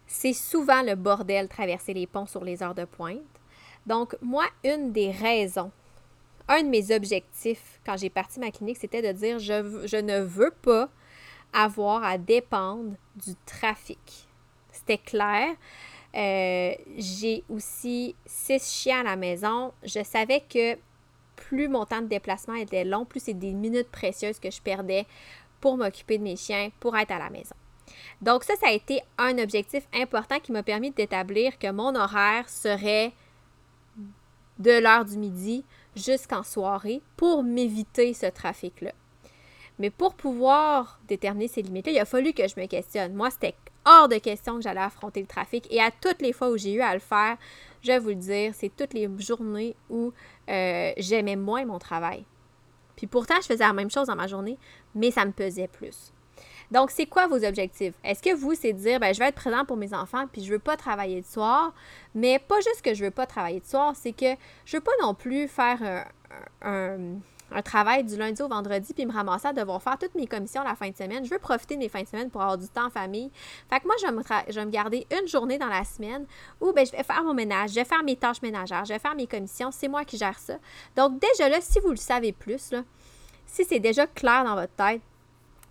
C'est 0.06 0.32
souvent 0.32 0.82
le 0.82 0.94
bordel 0.94 1.48
traverser 1.48 1.94
les 1.94 2.06
ponts 2.06 2.26
sur 2.26 2.42
les 2.42 2.62
heures 2.62 2.74
de 2.74 2.84
pointe. 2.84 3.20
Donc, 3.88 4.14
moi, 4.20 4.44
une 4.64 4.92
des 4.92 5.10
raisons, 5.10 5.72
un 6.46 6.62
de 6.62 6.68
mes 6.68 6.94
objectifs 6.94 7.80
quand 7.86 7.96
j'ai 7.96 8.10
parti 8.10 8.38
ma 8.38 8.50
clinique, 8.50 8.76
c'était 8.78 9.00
de 9.00 9.18
dire 9.18 9.38
je, 9.38 9.86
je 9.86 9.96
ne 9.96 10.20
veux 10.20 10.50
pas 10.50 10.90
avoir 11.54 12.04
à 12.04 12.18
dépendre 12.18 12.92
du 13.16 13.34
trafic. 13.46 14.28
C'était 14.70 14.98
clair. 14.98 15.54
Euh, 16.14 16.74
j'ai 16.98 17.44
aussi 17.48 18.14
six 18.26 18.62
chiens 18.62 19.00
à 19.00 19.04
la 19.04 19.16
maison. 19.16 19.72
Je 19.82 20.04
savais 20.04 20.42
que 20.52 20.76
plus 21.36 21.68
mon 21.68 21.86
temps 21.86 22.02
de 22.02 22.08
déplacement 22.08 22.56
était 22.56 22.84
long, 22.84 23.06
plus 23.06 23.20
c'est 23.20 23.34
des 23.34 23.54
minutes 23.54 23.90
précieuses 23.90 24.38
que 24.38 24.50
je 24.50 24.60
perdais 24.60 25.06
pour 25.62 25.78
m'occuper 25.78 26.18
de 26.18 26.24
mes 26.24 26.36
chiens, 26.36 26.70
pour 26.78 26.94
être 26.94 27.10
à 27.10 27.18
la 27.18 27.30
maison. 27.30 27.54
Donc 28.20 28.44
ça, 28.44 28.54
ça 28.56 28.68
a 28.68 28.72
été 28.72 29.00
un 29.16 29.38
objectif 29.38 29.84
important 29.94 30.40
qui 30.40 30.52
m'a 30.52 30.62
permis 30.62 30.90
d'établir 30.90 31.58
que 31.58 31.70
mon 31.70 31.94
horaire 31.94 32.50
serait 32.50 33.12
de 34.58 34.80
l'heure 34.80 35.04
du 35.04 35.16
midi 35.16 35.64
jusqu'en 35.94 36.42
soirée 36.42 37.02
pour 37.16 37.42
m'éviter 37.42 38.14
ce 38.14 38.26
trafic-là. 38.26 38.92
Mais 39.78 39.90
pour 39.90 40.14
pouvoir 40.14 40.98
déterminer 41.06 41.48
ces 41.48 41.62
limites-là, 41.62 41.92
il 41.92 41.98
a 41.98 42.04
fallu 42.04 42.32
que 42.32 42.48
je 42.48 42.60
me 42.60 42.66
questionne. 42.66 43.14
Moi, 43.14 43.30
c'était 43.30 43.54
hors 43.84 44.08
de 44.08 44.16
question 44.16 44.56
que 44.56 44.62
j'allais 44.62 44.80
affronter 44.80 45.20
le 45.20 45.26
trafic. 45.26 45.66
Et 45.70 45.80
à 45.80 45.90
toutes 45.90 46.20
les 46.20 46.32
fois 46.32 46.50
où 46.50 46.56
j'ai 46.56 46.72
eu 46.72 46.80
à 46.80 46.94
le 46.94 47.00
faire, 47.00 47.36
je 47.82 47.92
vais 47.92 47.98
vous 47.98 48.08
le 48.08 48.14
dire, 48.16 48.52
c'est 48.54 48.74
toutes 48.74 48.92
les 48.92 49.08
journées 49.18 49.76
où 49.88 50.12
euh, 50.48 50.92
j'aimais 50.96 51.36
moins 51.36 51.64
mon 51.64 51.78
travail. 51.78 52.24
Puis 52.96 53.06
pourtant, 53.06 53.36
je 53.40 53.46
faisais 53.46 53.64
la 53.64 53.72
même 53.72 53.90
chose 53.90 54.08
dans 54.08 54.16
ma 54.16 54.26
journée, 54.26 54.58
mais 54.94 55.12
ça 55.12 55.24
me 55.24 55.30
pesait 55.30 55.68
plus. 55.68 56.12
Donc, 56.70 56.90
c'est 56.90 57.06
quoi 57.06 57.26
vos 57.26 57.42
objectifs? 57.44 57.94
Est-ce 58.04 58.22
que 58.22 58.34
vous, 58.34 58.54
c'est 58.54 58.72
de 58.72 58.78
dire, 58.78 59.00
ben, 59.00 59.14
je 59.14 59.18
vais 59.18 59.28
être 59.28 59.34
présent 59.34 59.64
pour 59.64 59.76
mes 59.76 59.94
enfants, 59.94 60.26
puis 60.30 60.44
je 60.44 60.52
veux 60.52 60.58
pas 60.58 60.76
travailler 60.76 61.16
le 61.16 61.24
soir, 61.24 61.72
mais 62.14 62.38
pas 62.38 62.60
juste 62.60 62.82
que 62.82 62.94
je 62.94 63.04
veux 63.04 63.10
pas 63.10 63.26
travailler 63.26 63.60
le 63.60 63.68
soir, 63.68 63.94
c'est 63.96 64.12
que 64.12 64.34
je 64.66 64.76
veux 64.76 64.82
pas 64.82 64.92
non 65.00 65.14
plus 65.14 65.48
faire 65.48 66.06
un, 66.62 67.20
travail 67.64 68.04
du 68.04 68.16
lundi 68.16 68.42
au 68.42 68.48
vendredi, 68.48 68.92
puis 68.92 69.06
me 69.06 69.12
ramasser 69.12 69.48
à 69.48 69.52
devoir 69.54 69.82
faire 69.82 69.96
toutes 69.98 70.14
mes 70.14 70.26
commissions 70.26 70.62
la 70.62 70.74
fin 70.74 70.90
de 70.90 70.96
semaine. 70.96 71.24
Je 71.24 71.30
veux 71.30 71.38
profiter 71.38 71.74
de 71.74 71.80
mes 71.80 71.88
fins 71.88 72.02
de 72.02 72.06
semaine 72.06 72.30
pour 72.30 72.42
avoir 72.42 72.58
du 72.58 72.68
temps 72.68 72.86
en 72.86 72.90
famille. 72.90 73.30
Fait 73.70 73.80
que 73.80 73.86
moi, 73.86 73.94
je 73.98 74.54
vais 74.54 74.64
me, 74.64 74.70
garder 74.70 75.06
une 75.18 75.26
journée 75.26 75.56
dans 75.56 75.68
la 75.68 75.84
semaine 75.84 76.26
où 76.60 76.72
ben, 76.72 76.84
je 76.84 76.92
vais 76.92 77.02
faire 77.02 77.24
mon 77.24 77.32
ménage, 77.32 77.70
je 77.70 77.76
vais 77.76 77.86
faire 77.86 78.02
mes 78.04 78.16
tâches 78.16 78.42
ménagères, 78.42 78.84
je 78.84 78.92
vais 78.92 78.98
faire 78.98 79.14
mes 79.14 79.26
commissions. 79.26 79.70
C'est 79.70 79.88
moi 79.88 80.04
qui 80.04 80.18
gère 80.18 80.38
ça. 80.38 80.58
Donc, 80.94 81.18
déjà 81.18 81.48
là, 81.48 81.58
si 81.62 81.80
vous 81.80 81.90
le 81.90 81.96
savez 81.96 82.32
plus, 82.32 82.74
si 83.46 83.64
c'est 83.64 83.80
déjà 83.80 84.06
clair 84.06 84.44
dans 84.44 84.54
votre 84.54 84.74
tête, 84.74 85.00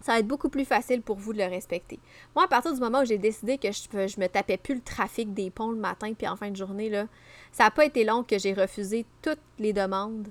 ça 0.02 0.14
va 0.14 0.20
être 0.20 0.28
beaucoup 0.28 0.50
plus 0.50 0.66
facile 0.66 1.02
pour 1.02 1.18
vous 1.18 1.34
de 1.34 1.40
le 1.40 1.46
respecter. 1.46 2.00
Moi, 2.36 2.46
à 2.46 2.48
partir 2.48 2.74
du 2.74 2.80
moment 2.80 3.02
où 3.02 3.06
j'ai 3.06 3.18
décidé 3.18 3.58
que 3.58 3.72
je, 3.72 4.08
je 4.08 4.20
me 4.20 4.28
tapais 4.28 4.58
plus 4.58 4.76
le 4.76 4.82
trafic 4.82 5.34
des 5.34 5.50
ponts 5.50 5.72
le 5.72 5.78
matin 5.78 6.14
puis 6.14 6.28
en 6.28 6.36
fin 6.36 6.52
de 6.52 6.56
journée, 6.56 6.90
là, 6.90 7.08
ça 7.52 7.66
n'a 7.66 7.72
pas 7.72 7.86
été 7.86 8.04
long 8.04 8.24
que 8.24 8.38
j'ai 8.38 8.54
refusé 8.54 9.06
toutes 9.22 9.42
les 9.60 9.74
demandes 9.74 10.30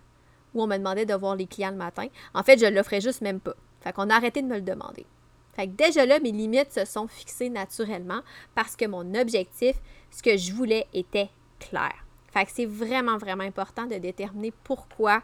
où 0.54 0.62
on 0.62 0.66
me 0.66 0.76
demandait 0.78 1.06
de 1.06 1.14
voir 1.14 1.36
les 1.36 1.46
clients 1.46 1.70
le 1.70 1.76
matin. 1.76 2.06
En 2.34 2.42
fait, 2.42 2.58
je 2.58 2.66
l'offrais 2.66 3.00
juste 3.00 3.20
même 3.20 3.40
pas. 3.40 3.54
Fait 3.80 3.92
qu'on 3.92 4.08
a 4.10 4.14
arrêté 4.14 4.42
de 4.42 4.46
me 4.46 4.56
le 4.56 4.62
demander. 4.62 5.06
Fait 5.54 5.66
que 5.66 5.72
déjà 5.72 6.04
là, 6.04 6.20
mes 6.20 6.32
limites 6.32 6.72
se 6.72 6.84
sont 6.84 7.08
fixées 7.08 7.50
naturellement 7.50 8.20
parce 8.54 8.76
que 8.76 8.86
mon 8.86 9.14
objectif, 9.14 9.76
ce 10.10 10.22
que 10.22 10.36
je 10.36 10.52
voulais, 10.52 10.86
était 10.92 11.30
clair. 11.58 12.05
Fait 12.36 12.44
que 12.44 12.50
c'est 12.52 12.66
vraiment, 12.66 13.16
vraiment 13.16 13.44
important 13.44 13.86
de 13.86 13.94
déterminer 13.94 14.52
pourquoi, 14.62 15.22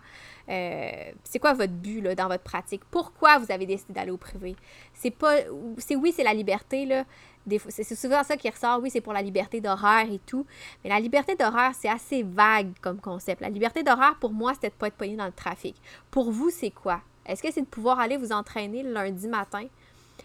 euh, 0.48 1.12
c'est 1.24 1.38
quoi 1.38 1.52
votre 1.52 1.74
but 1.74 2.00
là, 2.00 2.14
dans 2.14 2.26
votre 2.26 2.42
pratique, 2.42 2.80
pourquoi 2.90 3.36
vous 3.38 3.52
avez 3.52 3.66
décidé 3.66 3.92
d'aller 3.92 4.10
au 4.10 4.16
privé? 4.16 4.56
C'est 4.94 5.10
pas, 5.10 5.34
c'est 5.76 5.94
oui, 5.94 6.14
c'est 6.16 6.24
la 6.24 6.32
liberté, 6.32 6.86
là. 6.86 7.04
C'est 7.68 7.94
souvent 7.94 8.22
ça 8.22 8.38
qui 8.38 8.48
ressort, 8.48 8.80
oui, 8.80 8.88
c'est 8.88 9.02
pour 9.02 9.12
la 9.12 9.20
liberté 9.20 9.60
d'horaire 9.60 10.10
et 10.10 10.20
tout. 10.20 10.46
Mais 10.82 10.88
la 10.88 11.00
liberté 11.00 11.34
d'horaire, 11.34 11.72
c'est 11.78 11.90
assez 11.90 12.22
vague 12.22 12.72
comme 12.80 12.98
concept. 12.98 13.42
La 13.42 13.50
liberté 13.50 13.82
d'horaire, 13.82 14.16
pour 14.18 14.32
moi, 14.32 14.54
c'était 14.54 14.70
de 14.70 14.74
pas 14.74 14.86
être 14.86 14.96
pogné 14.96 15.14
dans 15.14 15.26
le 15.26 15.32
trafic. 15.32 15.76
Pour 16.10 16.30
vous, 16.30 16.48
c'est 16.48 16.70
quoi? 16.70 17.02
Est-ce 17.26 17.42
que 17.42 17.52
c'est 17.52 17.60
de 17.60 17.66
pouvoir 17.66 18.00
aller 18.00 18.16
vous 18.16 18.32
entraîner 18.32 18.82
le 18.82 18.92
lundi 18.92 19.28
matin, 19.28 19.64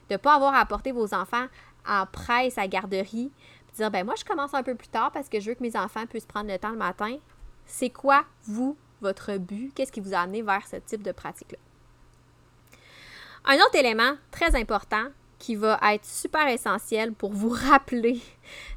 de 0.09 0.13
ne 0.13 0.17
pas 0.17 0.35
avoir 0.35 0.53
à 0.53 0.59
apporter 0.59 0.93
vos 0.93 1.13
enfants 1.13 1.47
en 1.85 2.05
presse 2.05 2.57
à 2.57 2.67
garderie, 2.67 3.31
dire, 3.77 3.91
ben 3.91 4.05
moi, 4.05 4.15
je 4.17 4.25
commence 4.25 4.53
un 4.53 4.63
peu 4.63 4.75
plus 4.75 4.87
tard 4.87 5.11
parce 5.11 5.29
que 5.29 5.39
je 5.39 5.49
veux 5.49 5.55
que 5.55 5.63
mes 5.63 5.75
enfants 5.75 6.05
puissent 6.05 6.25
prendre 6.25 6.49
le 6.49 6.57
temps 6.57 6.71
le 6.71 6.77
matin. 6.77 7.17
C'est 7.65 7.89
quoi, 7.89 8.25
vous, 8.43 8.77
votre 9.01 9.37
but? 9.37 9.73
Qu'est-ce 9.73 9.91
qui 9.91 9.99
vous 9.99 10.13
a 10.13 10.19
amené 10.19 10.41
vers 10.41 10.65
ce 10.67 10.77
type 10.77 11.03
de 11.03 11.11
pratique-là? 11.11 11.57
Un 13.45 13.55
autre 13.55 13.75
élément 13.75 14.13
très 14.31 14.55
important 14.55 15.05
qui 15.39 15.55
va 15.55 15.79
être 15.93 16.05
super 16.05 16.47
essentiel 16.47 17.13
pour 17.13 17.31
vous 17.31 17.49
rappeler 17.69 18.19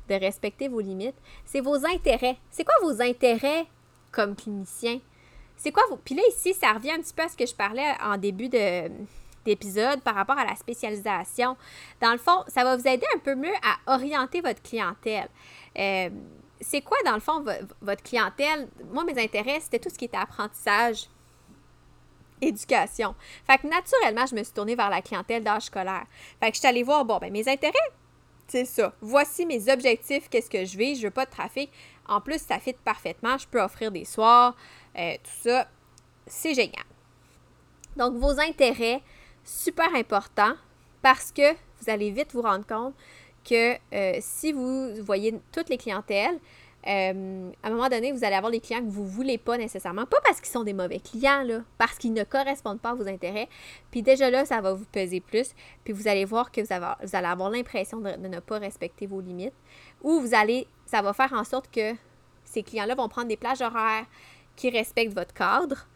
de 0.08 0.14
respecter 0.14 0.68
vos 0.68 0.80
limites, 0.80 1.16
c'est 1.44 1.60
vos 1.60 1.86
intérêts. 1.86 2.38
C'est 2.50 2.64
quoi 2.64 2.74
vos 2.82 3.00
intérêts 3.00 3.66
comme 4.12 4.36
clinicien? 4.36 5.00
C'est 5.56 5.72
quoi 5.72 5.82
vos... 5.88 5.96
Puis 5.96 6.14
là, 6.14 6.22
ici, 6.28 6.54
ça 6.54 6.72
revient 6.72 6.92
un 6.92 7.00
petit 7.00 7.14
peu 7.14 7.22
à 7.22 7.28
ce 7.28 7.36
que 7.36 7.46
je 7.46 7.54
parlais 7.54 7.94
en 8.02 8.16
début 8.16 8.48
de, 8.48 8.88
d'épisode 9.44 10.00
par 10.02 10.14
rapport 10.14 10.38
à 10.38 10.44
la 10.44 10.54
spécialisation. 10.56 11.56
Dans 12.00 12.12
le 12.12 12.18
fond, 12.18 12.44
ça 12.48 12.64
va 12.64 12.76
vous 12.76 12.86
aider 12.86 13.06
un 13.14 13.18
peu 13.18 13.34
mieux 13.34 13.54
à 13.62 13.94
orienter 13.94 14.40
votre 14.40 14.62
clientèle. 14.62 15.28
Euh, 15.78 16.10
c'est 16.60 16.82
quoi, 16.82 16.98
dans 17.04 17.14
le 17.14 17.20
fond, 17.20 17.44
votre 17.80 18.02
clientèle? 18.02 18.68
Moi, 18.92 19.04
mes 19.04 19.22
intérêts, 19.22 19.60
c'était 19.60 19.78
tout 19.78 19.88
ce 19.88 19.96
qui 19.96 20.04
était 20.04 20.18
apprentissage, 20.18 21.08
éducation. 22.40 23.14
Fait 23.46 23.58
que 23.58 23.66
naturellement, 23.66 24.26
je 24.26 24.34
me 24.34 24.42
suis 24.42 24.52
tournée 24.52 24.74
vers 24.74 24.90
la 24.90 25.02
clientèle 25.02 25.42
d'âge 25.42 25.64
scolaire. 25.64 26.04
Fait 26.38 26.50
que 26.50 26.54
je 26.54 26.60
suis 26.60 26.68
allée 26.68 26.82
voir, 26.82 27.04
bon, 27.04 27.18
ben 27.18 27.32
mes 27.32 27.48
intérêts, 27.48 27.72
c'est 28.48 28.64
ça. 28.64 28.92
Voici 29.00 29.46
mes 29.46 29.72
objectifs, 29.72 30.28
qu'est-ce 30.28 30.50
que 30.50 30.64
je 30.64 30.76
veux, 30.76 30.94
je 30.94 31.02
veux 31.02 31.10
pas 31.10 31.24
de 31.24 31.30
trafic. 31.30 31.70
En 32.08 32.20
plus, 32.20 32.40
ça 32.40 32.58
fit 32.58 32.74
parfaitement, 32.84 33.38
je 33.38 33.46
peux 33.46 33.60
offrir 33.60 33.92
des 33.92 34.04
soirs, 34.04 34.56
euh, 34.98 35.14
tout 35.22 35.48
ça. 35.48 35.68
C'est 36.26 36.54
génial. 36.54 36.84
Donc, 37.96 38.14
vos 38.14 38.40
intérêts, 38.40 39.02
super 39.44 39.94
important 39.94 40.52
parce 41.02 41.32
que 41.32 41.52
vous 41.52 41.88
allez 41.90 42.10
vite 42.10 42.32
vous 42.32 42.42
rendre 42.42 42.66
compte 42.66 42.94
que 43.48 43.74
euh, 43.94 44.18
si 44.20 44.52
vous 44.52 45.02
voyez 45.02 45.40
toutes 45.52 45.68
les 45.68 45.78
clientèles, 45.78 46.38
euh, 46.86 47.50
à 47.62 47.68
un 47.68 47.70
moment 47.70 47.88
donné, 47.88 48.10
vous 48.12 48.24
allez 48.24 48.36
avoir 48.36 48.50
des 48.50 48.60
clients 48.60 48.80
que 48.80 48.90
vous 48.90 49.02
ne 49.02 49.08
voulez 49.08 49.38
pas 49.38 49.58
nécessairement. 49.58 50.06
Pas 50.06 50.20
parce 50.24 50.40
qu'ils 50.40 50.50
sont 50.50 50.64
des 50.64 50.72
mauvais 50.72 50.98
clients, 50.98 51.44
parce 51.76 51.98
qu'ils 51.98 52.12
ne 52.12 52.24
correspondent 52.24 52.80
pas 52.80 52.90
à 52.90 52.94
vos 52.94 53.06
intérêts. 53.06 53.48
Puis 53.90 54.02
déjà 54.02 54.30
là, 54.30 54.44
ça 54.44 54.60
va 54.60 54.72
vous 54.72 54.86
peser 54.86 55.20
plus. 55.20 55.54
Puis 55.84 55.92
vous 55.92 56.08
allez 56.08 56.24
voir 56.24 56.50
que 56.50 56.60
vous, 56.60 56.72
allez 57.16 57.26
avoir 57.26 57.50
l'impression 57.50 57.98
de, 58.00 58.16
de, 58.16 58.28
ne 58.28 58.40
pas 58.40 58.58
respecter 58.58 59.06
vos 59.06 59.20
limites. 59.20 59.54
Ou 60.02 60.20
vous 60.20 60.34
allez, 60.34 60.66
ça 60.86 61.02
va 61.02 61.12
faire 61.12 61.32
en 61.34 61.44
sorte 61.44 61.70
que 61.70 61.94
ces 62.44 62.62
clients-là 62.62 62.94
vont 62.94 63.08
prendre 63.08 63.28
des 63.28 63.36
plages 63.36 63.60
horaires 63.60 64.06
qui 64.56 64.70
respectent 64.70 65.14
votre 65.14 65.34
cadre 65.34 65.86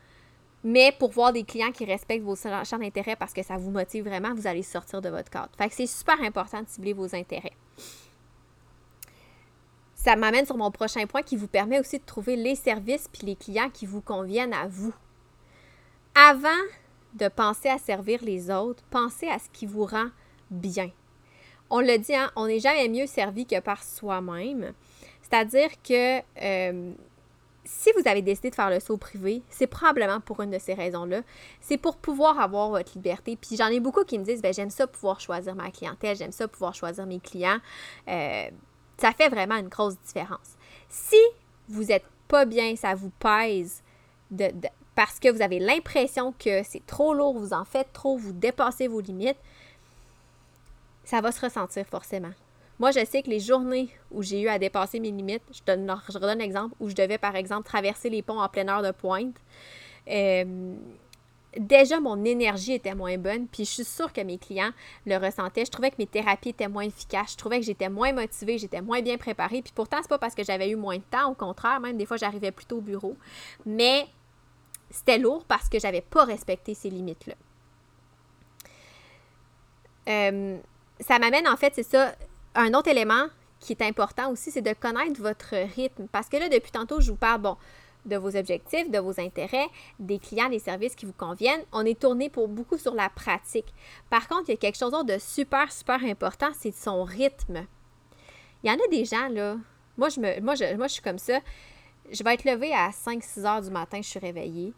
Mais 0.65 0.93
pour 0.99 1.11
voir 1.11 1.33
des 1.33 1.45
clients 1.45 1.73
qui 1.73 1.85
respectent 1.85 2.25
vos 2.25 2.37
champs 2.37 2.79
d'intérêt 2.79 3.17
parce 3.17 3.35
que 3.35 3.43
ça 3.43 3.59
vous 3.59 3.71
motive 3.71 4.09
vraiment, 4.09 4.35
vous 4.35 4.47
allez 4.47 4.63
sortir 4.63 5.03
de 5.03 5.11
votre 5.11 5.31
cadre. 5.31 5.51
Fait 5.59 5.69
que 5.69 5.75
c'est 5.75 5.87
super 5.87 6.21
important 6.23 6.63
de 6.63 6.69
cibler 6.69 6.95
vos 6.95 7.15
intérêts. 7.15 7.53
Ça 9.95 10.17
m'amène 10.17 10.47
sur 10.47 10.57
mon 10.57 10.71
prochain 10.71 11.07
point 11.07 11.23
qui 11.23 11.37
vous 11.37 11.49
permet 11.49 11.79
aussi 11.81 11.99
de 11.99 12.05
trouver 12.05 12.37
les 12.37 12.55
services 12.55 13.09
puis 13.13 13.27
les 13.27 13.37
clients 13.37 13.71
qui 13.71 13.85
vous 13.85 14.01
conviennent 14.01 14.55
à 14.55 14.67
vous. 14.67 14.95
Avant 16.15 16.49
de 17.15 17.29
penser 17.29 17.69
à 17.69 17.79
servir 17.79 18.21
les 18.23 18.51
autres, 18.51 18.83
pensez 18.91 19.29
à 19.29 19.39
ce 19.39 19.49
qui 19.53 19.67
vous 19.67 19.85
rend 19.85 20.09
bien. 20.51 20.91
On 21.71 21.81
le 21.81 21.99
dit, 21.99 22.15
hein, 22.15 22.31
on 22.37 22.47
n'est 22.47 22.61
jamais 22.61 22.89
mieux 22.89 23.07
servi 23.07 23.47
que 23.47 23.61
par 23.61 23.83
soi-même. 23.83 24.73
C'est-à-dire 25.23 25.71
que 25.83 26.21
euh, 26.43 26.93
si 27.65 27.91
vous 27.97 28.09
avez 28.09 28.23
décidé 28.23 28.51
de 28.51 28.55
faire 28.55 28.71
le 28.71 28.81
saut 28.81 28.97
privé, 28.97 29.43
c'est 29.49 29.67
probablement 29.67 30.21
pour 30.21 30.41
une 30.43 30.51
de 30.51 30.59
ces 30.59 30.75
raisons-là. 30.75 31.23
C'est 31.61 31.79
pour 31.79 31.97
pouvoir 31.97 32.39
avoir 32.39 32.71
votre 32.71 32.93
liberté. 32.95 33.37
Puis 33.37 33.57
j'en 33.57 33.69
ai 33.69 33.81
beaucoup 33.81 34.05
qui 34.05 34.19
me 34.19 34.25
disent, 34.25 34.43
ben, 34.43 34.53
j'aime 34.53 34.71
ça 34.71 34.87
pouvoir 34.87 35.21
choisir 35.21 35.55
ma 35.55 35.71
clientèle, 35.71 36.17
j'aime 36.17 36.33
ça 36.33 36.47
pouvoir 36.47 36.75
choisir 36.75 37.07
mes 37.07 37.21
clients. 37.21 37.59
Euh, 38.09 38.51
ça 38.99 39.13
fait 39.13 39.29
vraiment 39.29 39.57
une 39.57 39.69
grosse 39.69 39.99
différence. 40.07 40.57
Si 40.89 41.21
vous 41.69 41.85
n'êtes 41.85 42.07
pas 42.29 42.45
bien, 42.45 42.77
ça 42.77 42.95
vous 42.95 43.11
pèse 43.19 43.83
parce 44.95 45.19
que 45.19 45.31
vous 45.31 45.43
avez 45.43 45.59
l'impression 45.59 46.33
que 46.39 46.63
c'est 46.63 46.85
trop 46.87 47.15
lourd, 47.15 47.39
vous 47.39 47.53
en 47.53 47.65
faites 47.65 47.93
trop, 47.93 48.17
vous 48.17 48.33
dépassez 48.33 48.89
vos 48.89 49.01
limites, 49.01 49.39
ça 51.05 51.21
va 51.21 51.33
se 51.33 51.41
ressentir 51.41 51.87
forcément. 51.87 52.33
Moi, 52.79 52.91
je 52.91 53.05
sais 53.05 53.23
que 53.23 53.31
les 53.31 53.41
journées 53.41 53.89
où 54.11 54.23
j'ai 54.23 54.41
eu 54.41 54.49
à 54.49 54.59
dépasser 54.59 55.01
mes 55.01 55.11
limites, 55.11 55.43
je, 55.53 55.61
donne, 55.65 55.95
je 56.09 56.19
redonne 56.19 56.39
l'exemple, 56.39 56.75
où 56.81 56.89
je 56.89 56.95
devais, 56.95 57.19
par 57.19 57.37
exemple, 57.37 57.65
traverser 57.65 58.11
les 58.11 58.23
ponts 58.23 58.41
en 58.41 58.49
pleine 58.49 58.69
heure 58.69 58.83
de 58.83 58.91
pointe, 58.91 59.37
euh, 60.09 60.75
déjà 61.57 62.01
mon 62.01 62.25
énergie 62.25 62.73
était 62.73 62.95
moins 62.95 63.17
bonne, 63.17 63.47
puis 63.47 63.65
je 63.65 63.71
suis 63.71 63.85
sûre 63.85 64.13
que 64.13 64.21
mes 64.21 64.39
clients 64.39 64.73
le 65.07 65.17
ressentaient. 65.17 65.65
Je 65.65 65.71
trouvais 65.71 65.91
que 65.91 65.97
mes 65.99 66.07
thérapies 66.07 66.51
étaient 66.51 66.69
moins 66.69 66.85
efficaces, 66.85 67.33
je 67.33 67.37
trouvais 67.37 67.61
que 67.61 67.67
j'étais 67.67 67.89
moins 67.89 68.13
motivée, 68.13 68.59
j'étais 68.59 68.83
moins 68.83 69.03
bien 69.03 69.17
préparée, 69.17 69.63
puis 69.63 69.73
pourtant, 69.75 69.99
c'est 70.03 70.09
pas 70.09 70.19
parce 70.19 70.35
que 70.35 70.45
j'avais 70.45 70.69
eu 70.69 70.77
moins 70.77 70.97
de 70.97 71.05
temps, 71.11 71.31
au 71.31 71.35
contraire, 71.35 71.81
même 71.81 71.97
des 71.97 72.07
fois, 72.07 72.17
j'arrivais 72.17 72.51
plutôt 72.51 72.79
au 72.79 72.83
bureau. 72.83 73.17
Mais 73.67 74.07
c'était 74.91 75.19
lourd 75.19 75.45
parce 75.47 75.69
que 75.69 75.79
j'avais 75.79 76.03
pas 76.03 76.25
respecté 76.25 76.75
ces 76.75 76.91
limites-là. 76.91 77.35
Euh, 80.09 80.59
ça 81.01 81.19
m'amène 81.19 81.49
en 81.49 81.57
fait, 81.57 81.73
c'est 81.75 81.83
ça, 81.83 82.15
un 82.55 82.75
autre 82.75 82.89
élément 82.89 83.27
qui 83.61 83.73
est 83.73 83.83
important 83.83 84.31
aussi, 84.31 84.51
c'est 84.51 84.63
de 84.63 84.75
connaître 84.75 85.21
votre 85.21 85.55
rythme. 85.75 86.07
Parce 86.13 86.29
que 86.29 86.37
là, 86.37 86.49
depuis 86.49 86.71
tantôt, 86.71 87.01
je 87.01 87.11
vous 87.11 87.17
parle, 87.17 87.41
bon, 87.41 87.57
de 88.05 88.17
vos 88.17 88.37
objectifs, 88.37 88.91
de 88.91 88.99
vos 88.99 89.19
intérêts, 89.21 89.69
des 89.99 90.19
clients, 90.19 90.49
des 90.49 90.59
services 90.59 90.95
qui 90.95 91.07
vous 91.07 91.15
conviennent. 91.15 91.63
On 91.73 91.85
est 91.85 91.99
tourné 91.99 92.29
pour 92.29 92.49
beaucoup 92.49 92.79
sur 92.79 92.95
la 92.95 93.09
pratique. 93.09 93.73
Par 94.11 94.29
contre, 94.29 94.49
il 94.49 94.53
y 94.53 94.55
a 94.55 94.59
quelque 94.59 94.79
chose 94.79 94.91
d'autre 94.91 95.05
de 95.07 95.19
super, 95.19 95.73
super 95.73 96.03
important, 96.05 96.51
c'est 96.53 96.75
son 96.75 97.05
rythme. 97.05 97.67
Il 98.63 98.71
y 98.71 98.73
en 98.73 98.77
a 98.77 98.89
des 98.91 99.05
gens, 99.05 99.29
là, 99.29 99.57
moi 99.97 100.09
je, 100.09 100.21
me, 100.21 100.41
moi, 100.41 100.55
je, 100.55 100.77
moi, 100.77 100.87
je 100.87 100.95
suis 100.95 101.03
comme 101.03 101.19
ça, 101.19 101.41
je 102.11 102.23
vais 102.23 102.35
être 102.35 102.45
levée 102.45 102.73
à 102.73 102.91
5-6 102.91 103.47
heures 103.47 103.63
du 103.63 103.71
matin, 103.71 103.99
je 104.03 104.09
suis 104.09 104.19
réveillée. 104.19 104.75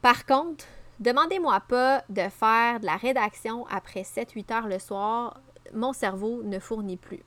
Par 0.00 0.24
contre, 0.26 0.64
demandez-moi 1.00 1.60
pas 1.68 2.04
de 2.08 2.28
faire 2.28 2.80
de 2.80 2.86
la 2.86 2.96
rédaction 2.96 3.66
après 3.66 4.02
7-8 4.02 4.52
heures 4.52 4.68
le 4.68 4.78
soir, 4.78 5.40
mon 5.74 5.92
cerveau 5.92 6.42
ne 6.42 6.58
fournit 6.58 6.96
plus. 6.96 7.22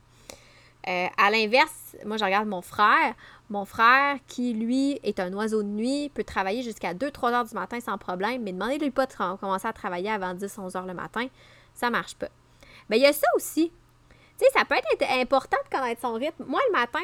Euh, 0.88 1.06
à 1.16 1.30
l'inverse, 1.30 1.96
moi 2.04 2.16
je 2.16 2.24
regarde 2.24 2.48
mon 2.48 2.62
frère. 2.62 3.14
Mon 3.50 3.64
frère, 3.64 4.16
qui 4.26 4.54
lui 4.54 4.98
est 5.02 5.20
un 5.20 5.32
oiseau 5.34 5.62
de 5.62 5.68
nuit, 5.68 6.10
peut 6.12 6.24
travailler 6.24 6.62
jusqu'à 6.62 6.94
2-3 6.94 7.32
heures 7.32 7.44
du 7.44 7.54
matin 7.54 7.78
sans 7.80 7.98
problème, 7.98 8.42
mais 8.42 8.52
demandez-lui 8.52 8.90
pas 8.90 9.06
de 9.06 9.12
commencer 9.36 9.68
à 9.68 9.72
travailler 9.72 10.10
avant 10.10 10.34
10-11 10.34 10.76
heures 10.76 10.86
le 10.86 10.94
matin, 10.94 11.26
ça 11.74 11.90
marche 11.90 12.16
pas. 12.16 12.30
Mais 12.88 12.98
il 12.98 13.02
y 13.02 13.06
a 13.06 13.12
ça 13.12 13.26
aussi. 13.36 13.70
Tu 14.38 14.46
sais, 14.46 14.58
ça 14.58 14.64
peut 14.64 14.74
être 14.74 15.20
important 15.20 15.58
de 15.64 15.76
connaître 15.76 16.00
son 16.00 16.14
rythme. 16.14 16.44
Moi, 16.48 16.60
le 16.68 16.72
matin, 16.72 17.00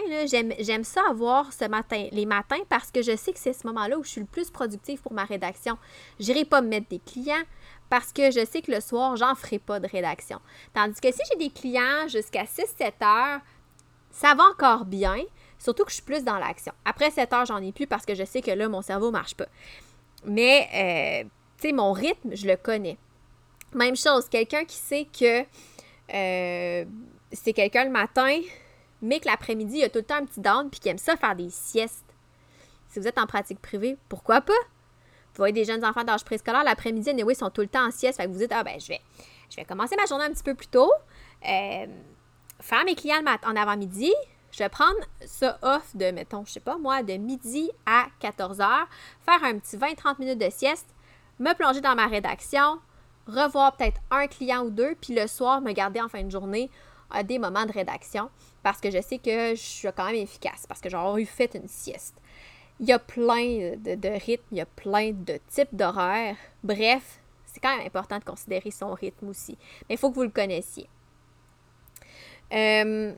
j'aime 0.59 0.85
ça 0.85 1.03
avoir 1.09 1.53
ce 1.53 1.67
matin, 1.67 2.09
les 2.11 2.27
matins 2.27 2.59
parce 2.69 2.91
que 2.91 3.03
je 3.03 3.15
sais 3.15 3.33
que 3.33 3.39
c'est 3.39 3.53
ce 3.53 3.67
moment-là 3.67 3.99
où 3.99 4.03
je 4.03 4.09
suis 4.09 4.21
le 4.21 4.27
plus 4.27 4.51
productive 4.51 5.03
pour 5.03 5.13
ma 5.13 5.25
rédaction. 5.25 5.77
Je 6.19 6.33
n'irai 6.33 6.47
pas 6.47 6.63
me 6.63 6.69
mettre 6.69 6.89
des 6.89 6.99
clients 6.99 7.45
parce 7.91 8.13
que 8.13 8.31
je 8.31 8.45
sais 8.45 8.63
que 8.63 8.71
le 8.71 8.81
soir, 8.81 9.17
j'en 9.17 9.35
ferai 9.35 9.59
pas 9.59 9.81
de 9.81 9.87
rédaction. 9.87 10.41
Tandis 10.75 11.01
que 11.01 11.11
si 11.11 11.21
j'ai 11.31 11.39
des 11.39 11.51
clients 11.51 12.09
jusqu'à 12.09 12.45
6-7 12.45 12.93
heures, 13.03 13.41
ça 14.11 14.35
va 14.35 14.45
encore 14.45 14.85
bien, 14.85 15.17
surtout 15.59 15.85
que 15.85 15.91
je 15.91 15.97
suis 15.97 16.05
plus 16.05 16.25
dans 16.25 16.39
l'action. 16.39 16.73
Après 16.85 17.11
7 17.11 17.33
heures, 17.33 17.47
j'en 17.47 17.63
ai 17.63 17.73
plus 17.73 17.87
parce 17.87 18.05
que 18.05 18.15
je 18.15 18.25
sais 18.25 18.43
que 18.43 18.51
là, 18.51 18.69
mon 18.69 18.83
cerveau 18.83 19.11
marche 19.11 19.35
pas. 19.35 19.47
Mais, 20.25 20.69
euh, 20.75 21.29
tu 21.61 21.69
sais, 21.69 21.73
mon 21.73 21.93
rythme, 21.93 22.35
je 22.35 22.47
le 22.47 22.57
connais. 22.57 22.99
Même 23.75 23.97
chose, 23.97 24.29
quelqu'un 24.29 24.65
qui 24.65 24.77
sait 24.77 25.07
que 25.07 25.45
euh, 26.15 26.85
c'est 27.33 27.53
quelqu'un 27.53 27.85
le 27.85 27.91
matin, 27.91 28.41
mais 29.03 29.21
que 29.21 29.27
l'après-midi, 29.27 29.79
il 29.79 29.85
a 29.85 29.89
tout 29.89 29.99
le 29.99 30.05
temps 30.05 30.17
un 30.17 30.25
petit 30.25 30.41
down 30.41 30.71
puis 30.71 30.81
qui 30.81 30.89
aime 30.89 30.99
ça 30.99 31.17
faire 31.17 31.37
des 31.37 31.51
siestes. 31.51 32.05
Si 32.89 32.99
vous 32.99 33.07
êtes 33.07 33.19
en 33.19 33.27
pratique 33.27 33.61
privée, 33.61 33.97
pourquoi 34.09 34.41
pas? 34.41 34.53
Vous 35.39 35.43
voyez 35.43 35.53
des 35.53 35.65
jeunes 35.65 35.85
enfants 35.85 36.03
d'âge 36.03 36.25
préscolaire, 36.25 36.65
l'après-midi, 36.65 37.13
ils 37.17 37.37
sont 37.37 37.49
tout 37.49 37.61
le 37.61 37.69
temps 37.69 37.87
en 37.87 37.93
sieste. 37.93 38.21
Fait 38.21 38.27
vous 38.27 38.39
dites, 38.39 38.51
ah 38.53 38.65
ben, 38.65 38.81
je 38.81 38.89
vais, 38.89 39.01
je 39.49 39.55
vais 39.55 39.65
commencer 39.65 39.95
ma 39.95 40.05
journée 40.05 40.25
un 40.25 40.33
petit 40.33 40.43
peu 40.43 40.57
plus 40.57 40.67
tôt. 40.67 40.91
Euh, 41.49 41.87
faire 42.59 42.85
mes 42.85 42.97
clients 42.97 43.23
en 43.47 43.55
avant-midi, 43.55 44.13
je 44.51 44.59
vais 44.59 44.69
prendre 44.69 44.99
ça 45.25 45.57
off 45.63 45.95
de, 45.95 46.11
mettons, 46.11 46.45
je 46.45 46.55
sais 46.55 46.61
pas 46.61 46.77
moi, 46.77 47.05
de 47.05 47.13
midi 47.13 47.71
à 47.87 48.07
14 48.19 48.59
h, 48.59 48.85
faire 49.21 49.45
un 49.45 49.61
petit 49.61 49.77
20-30 49.77 50.17
minutes 50.19 50.41
de 50.41 50.51
sieste, 50.51 50.89
me 51.39 51.55
plonger 51.55 51.81
dans 51.81 51.95
ma 51.95 52.09
rédaction, 52.09 52.81
revoir 53.29 53.77
peut-être 53.77 54.01
un 54.11 54.27
client 54.27 54.65
ou 54.65 54.71
deux, 54.71 54.97
puis 55.01 55.15
le 55.15 55.29
soir, 55.29 55.61
me 55.61 55.71
garder 55.71 56.01
en 56.01 56.09
fin 56.09 56.25
de 56.25 56.31
journée 56.33 56.69
à 57.11 57.23
des 57.23 57.39
moments 57.39 57.65
de 57.65 57.73
rédaction 57.73 58.29
parce 58.63 58.81
que 58.81 58.91
je 58.91 59.01
sais 59.01 59.19
que 59.19 59.55
je 59.55 59.61
suis 59.61 59.89
quand 59.97 60.07
même 60.07 60.17
efficace, 60.17 60.67
parce 60.67 60.81
que 60.81 60.91
j'aurais 60.91 61.23
eu 61.23 61.27
fait 61.27 61.55
une 61.55 61.69
sieste. 61.69 62.17
Il 62.81 62.87
y 62.87 62.93
a 62.93 62.99
plein 62.99 63.75
de, 63.77 64.25
rythmes, 64.25 64.47
il 64.53 64.59
y 64.59 64.61
a 64.61 64.67
plein 64.67 65.13
de 65.13 65.39
types 65.49 65.75
d'horaires. 65.75 66.37
Bref, 66.63 67.21
c'est 67.47 67.61
quand 67.61 67.77
même 67.77 67.87
important 67.87 68.19
de 68.19 68.25
considérer 68.25 68.71
son 68.71 68.95
rythme 68.95 69.29
aussi. 69.29 69.59
Mais 69.89 69.97
il 69.97 69.99
faut 69.99 70.11
que 70.11 70.15
vous 70.15 70.23
le 70.23 70.29
connaissiez. 70.31 70.89
Euh, 72.53 73.13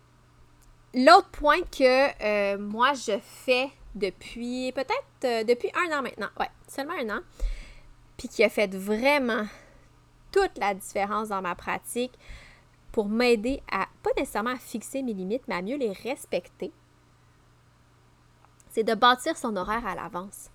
l'autre 0.95 1.31
point 1.31 1.61
que 1.63 2.25
euh, 2.25 2.59
moi 2.59 2.95
je 2.95 3.17
fais 3.21 3.69
depuis 3.95 4.73
peut-être 4.73 5.25
euh, 5.25 5.45
depuis 5.45 5.71
un 5.75 5.99
an 5.99 6.03
maintenant, 6.03 6.29
ouais, 6.39 6.51
seulement 6.67 6.95
un 6.95 7.19
an, 7.19 7.21
puis 8.17 8.29
qui 8.29 8.43
a 8.43 8.49
fait 8.49 8.75
vraiment 8.75 9.47
toute 10.33 10.59
la 10.59 10.75
différence 10.75 11.29
dans 11.29 11.43
ma 11.43 11.55
pratique 11.55 12.13
pour 12.93 13.09
m'aider 13.09 13.63
à 13.71 13.87
pas 14.03 14.11
nécessairement 14.17 14.51
à 14.51 14.59
fixer 14.59 15.03
mes 15.03 15.13
limites, 15.13 15.43
mais 15.49 15.57
à 15.57 15.63
mieux 15.63 15.77
les 15.77 15.93
respecter, 15.93 16.73
c'est 18.71 18.85
de 18.85 18.95
bâtir 18.95 19.37
son 19.37 19.57
horaire 19.57 19.87
à 19.87 19.95
l'avance. 19.95 20.51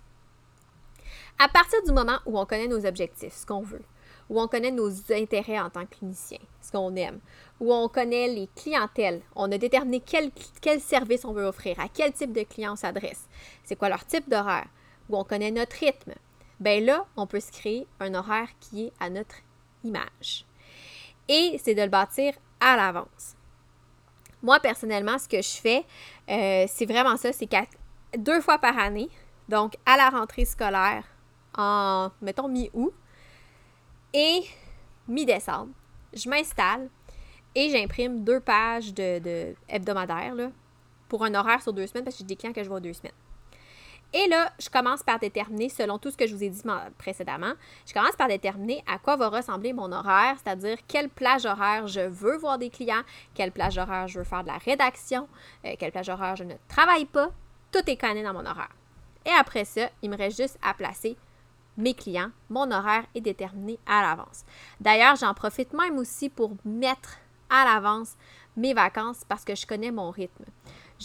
À 1.37 1.47
partir 1.49 1.83
du 1.83 1.91
moment 1.91 2.17
où 2.25 2.39
on 2.39 2.45
connaît 2.45 2.67
nos 2.67 2.85
objectifs, 2.85 3.33
ce 3.33 3.45
qu'on 3.45 3.61
veut, 3.61 3.83
où 4.29 4.41
on 4.41 4.47
connaît 4.47 4.71
nos 4.71 4.89
intérêts 5.11 5.59
en 5.59 5.69
tant 5.69 5.85
que 5.85 5.95
clinicien, 5.97 6.39
ce 6.61 6.71
qu'on 6.71 6.95
aime, 6.95 7.19
où 7.59 7.73
on 7.73 7.87
connaît 7.87 8.27
les 8.27 8.49
clientèles, 8.55 9.21
on 9.35 9.51
a 9.51 9.57
déterminé 9.57 9.99
quel, 9.99 10.31
quel 10.61 10.79
service 10.79 11.25
on 11.25 11.33
veut 11.33 11.45
offrir, 11.45 11.79
à 11.79 11.87
quel 11.89 12.13
type 12.13 12.31
de 12.31 12.43
client 12.43 12.73
on 12.73 12.77
s'adresse, 12.77 13.27
c'est 13.63 13.75
quoi 13.75 13.89
leur 13.89 14.05
type 14.05 14.29
d'horaire, 14.29 14.67
où 15.09 15.17
on 15.17 15.23
connaît 15.23 15.51
notre 15.51 15.77
rythme, 15.77 16.13
bien 16.59 16.79
là, 16.79 17.05
on 17.17 17.27
peut 17.27 17.39
se 17.39 17.51
créer 17.51 17.85
un 17.99 18.13
horaire 18.15 18.49
qui 18.59 18.85
est 18.85 18.93
à 18.99 19.09
notre 19.09 19.35
image. 19.83 20.45
Et 21.27 21.59
c'est 21.63 21.75
de 21.75 21.81
le 21.81 21.89
bâtir 21.89 22.33
à 22.59 22.75
l'avance. 22.75 23.35
Moi, 24.41 24.59
personnellement, 24.59 25.17
ce 25.17 25.27
que 25.27 25.41
je 25.41 25.57
fais, 25.61 25.83
euh, 26.29 26.65
c'est 26.67 26.85
vraiment 26.85 27.17
ça, 27.17 27.33
c'est 27.33 27.47
deux 28.17 28.41
fois 28.41 28.57
par 28.57 28.77
année, 28.77 29.09
donc 29.49 29.75
à 29.85 29.97
la 29.97 30.09
rentrée 30.09 30.45
scolaire, 30.45 31.03
en, 31.57 32.11
mettons, 32.21 32.47
mi-août, 32.47 32.93
et 34.13 34.43
mi-décembre, 35.07 35.71
je 36.13 36.29
m'installe 36.29 36.89
et 37.53 37.69
j'imprime 37.69 38.23
deux 38.23 38.39
pages 38.39 38.93
de, 38.93 39.19
de 39.19 39.55
hebdomadaire 39.67 40.33
pour 41.07 41.23
un 41.23 41.35
horaire 41.35 41.61
sur 41.61 41.73
deux 41.73 41.87
semaines 41.87 42.03
parce 42.03 42.15
que 42.15 42.19
j'ai 42.19 42.27
des 42.27 42.35
clients 42.35 42.53
que 42.53 42.63
je 42.63 42.69
vois 42.69 42.79
deux 42.79 42.93
semaines. 42.93 43.13
Et 44.13 44.27
là, 44.29 44.49
je 44.59 44.69
commence 44.69 45.03
par 45.03 45.19
déterminer, 45.19 45.67
selon 45.67 45.97
tout 45.97 46.09
ce 46.09 46.15
que 46.15 46.25
je 46.25 46.33
vous 46.33 46.43
ai 46.43 46.49
dit 46.49 46.61
précédemment, 46.97 47.51
je 47.85 47.93
commence 47.93 48.15
par 48.15 48.29
déterminer 48.29 48.81
à 48.87 48.97
quoi 48.97 49.17
va 49.17 49.27
ressembler 49.27 49.73
mon 49.73 49.91
horaire, 49.91 50.37
c'est-à-dire 50.41 50.77
quelle 50.87 51.09
plage 51.09 51.45
horaire 51.45 51.87
je 51.87 51.99
veux 51.99 52.37
voir 52.37 52.57
des 52.57 52.69
clients, 52.69 53.01
quelle 53.33 53.51
plage 53.51 53.77
horaire 53.77 54.07
je 54.07 54.19
veux 54.19 54.23
faire 54.23 54.43
de 54.43 54.47
la 54.47 54.57
rédaction, 54.57 55.27
euh, 55.65 55.75
quelle 55.77 55.91
plage 55.91 56.07
horaire 56.07 56.37
je 56.37 56.45
ne 56.45 56.53
travaille 56.69 57.03
pas. 57.03 57.31
Tout 57.75 57.91
est 57.91 57.97
canné 57.97 58.23
dans 58.23 58.31
mon 58.31 58.45
horaire. 58.45 58.73
Et 59.25 59.31
après 59.37 59.65
ça, 59.65 59.89
il 60.01 60.09
me 60.09 60.15
reste 60.15 60.37
juste 60.37 60.57
à 60.61 60.73
placer 60.73 61.17
mes 61.75 61.93
clients. 61.93 62.31
Mon 62.49 62.71
horaire 62.71 63.03
est 63.13 63.19
déterminé 63.19 63.77
à 63.85 64.01
l'avance. 64.01 64.45
D'ailleurs, 64.79 65.17
j'en 65.17 65.33
profite 65.33 65.73
même 65.73 65.97
aussi 65.97 66.29
pour 66.29 66.53
mettre 66.63 67.17
à 67.49 67.65
l'avance 67.65 68.15
mes 68.55 68.73
vacances 68.73 69.25
parce 69.27 69.43
que 69.43 69.55
je 69.55 69.67
connais 69.67 69.91
mon 69.91 70.09
rythme. 70.09 70.45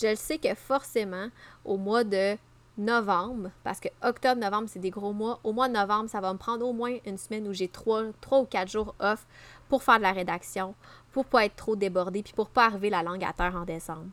Je 0.00 0.06
le 0.06 0.14
sais 0.14 0.38
que 0.38 0.54
forcément, 0.54 1.26
au 1.64 1.76
mois 1.76 2.04
de 2.04 2.36
novembre, 2.78 3.50
parce 3.64 3.80
que 3.80 3.88
octobre, 4.04 4.40
novembre, 4.40 4.68
c'est 4.68 4.78
des 4.78 4.90
gros 4.90 5.12
mois. 5.12 5.40
Au 5.42 5.52
mois 5.52 5.66
de 5.66 5.74
novembre, 5.74 6.08
ça 6.08 6.20
va 6.20 6.32
me 6.32 6.38
prendre 6.38 6.64
au 6.64 6.72
moins 6.72 6.98
une 7.04 7.18
semaine 7.18 7.48
où 7.48 7.52
j'ai 7.52 7.66
trois, 7.66 8.04
ou 8.04 8.44
quatre 8.44 8.70
jours 8.70 8.94
off 9.00 9.26
pour 9.68 9.82
faire 9.82 9.96
de 9.96 10.02
la 10.02 10.12
rédaction, 10.12 10.76
pour 11.10 11.24
pas 11.24 11.46
être 11.46 11.56
trop 11.56 11.74
débordée, 11.74 12.22
puis 12.22 12.32
pour 12.32 12.48
pas 12.48 12.66
arriver 12.66 12.90
la 12.90 13.02
langue 13.02 13.24
à 13.24 13.32
terre 13.32 13.56
en 13.56 13.64
décembre. 13.64 14.06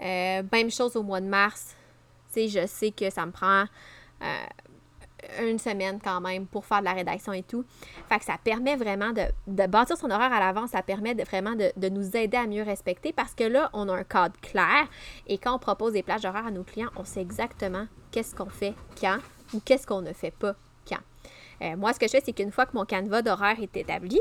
Euh, 0.00 0.42
même 0.50 0.72
chose 0.72 0.96
au 0.96 1.04
mois 1.04 1.20
de 1.20 1.28
mars. 1.28 1.76
Je 2.36 2.66
sais 2.66 2.90
que 2.90 3.10
ça 3.10 3.26
me 3.26 3.32
prend 3.32 3.64
euh, 4.22 4.46
une 5.42 5.58
semaine 5.58 5.98
quand 6.02 6.20
même 6.20 6.46
pour 6.46 6.64
faire 6.64 6.80
de 6.80 6.84
la 6.84 6.92
rédaction 6.92 7.32
et 7.32 7.42
tout. 7.42 7.64
Fait 8.08 8.18
que 8.18 8.24
ça 8.24 8.36
permet 8.42 8.76
vraiment 8.76 9.12
de, 9.12 9.66
bâtir 9.66 9.96
son 9.96 10.10
horaire 10.10 10.32
à 10.32 10.40
l'avance, 10.40 10.70
ça 10.70 10.82
permet 10.82 11.14
vraiment 11.14 11.54
de, 11.54 11.88
nous 11.88 12.16
aider 12.16 12.36
à 12.36 12.46
mieux 12.46 12.62
respecter 12.62 13.12
parce 13.12 13.34
que 13.34 13.44
là, 13.44 13.70
on 13.72 13.88
a 13.88 13.94
un 13.94 14.04
cadre 14.04 14.38
clair 14.40 14.86
et 15.26 15.38
quand 15.38 15.54
on 15.54 15.58
propose 15.58 15.92
des 15.92 16.02
plages 16.02 16.24
horaires 16.24 16.46
à 16.46 16.50
nos 16.50 16.64
clients, 16.64 16.90
on 16.96 17.04
sait 17.04 17.20
exactement 17.20 17.86
qu'est-ce 18.10 18.34
qu'on 18.34 18.50
fait 18.50 18.74
quand 19.00 19.18
ou 19.52 19.60
qu'est-ce 19.60 19.86
qu'on 19.86 20.02
ne 20.02 20.12
fait 20.12 20.32
pas 20.32 20.54
quand. 20.88 21.00
Euh, 21.62 21.76
moi, 21.76 21.92
ce 21.92 21.98
que 21.98 22.06
je 22.06 22.12
fais, 22.12 22.22
c'est 22.24 22.32
qu'une 22.32 22.52
fois 22.52 22.66
que 22.66 22.76
mon 22.76 22.84
canevas 22.84 23.22
d'horaire 23.22 23.56
est 23.60 23.76
établi, 23.76 24.20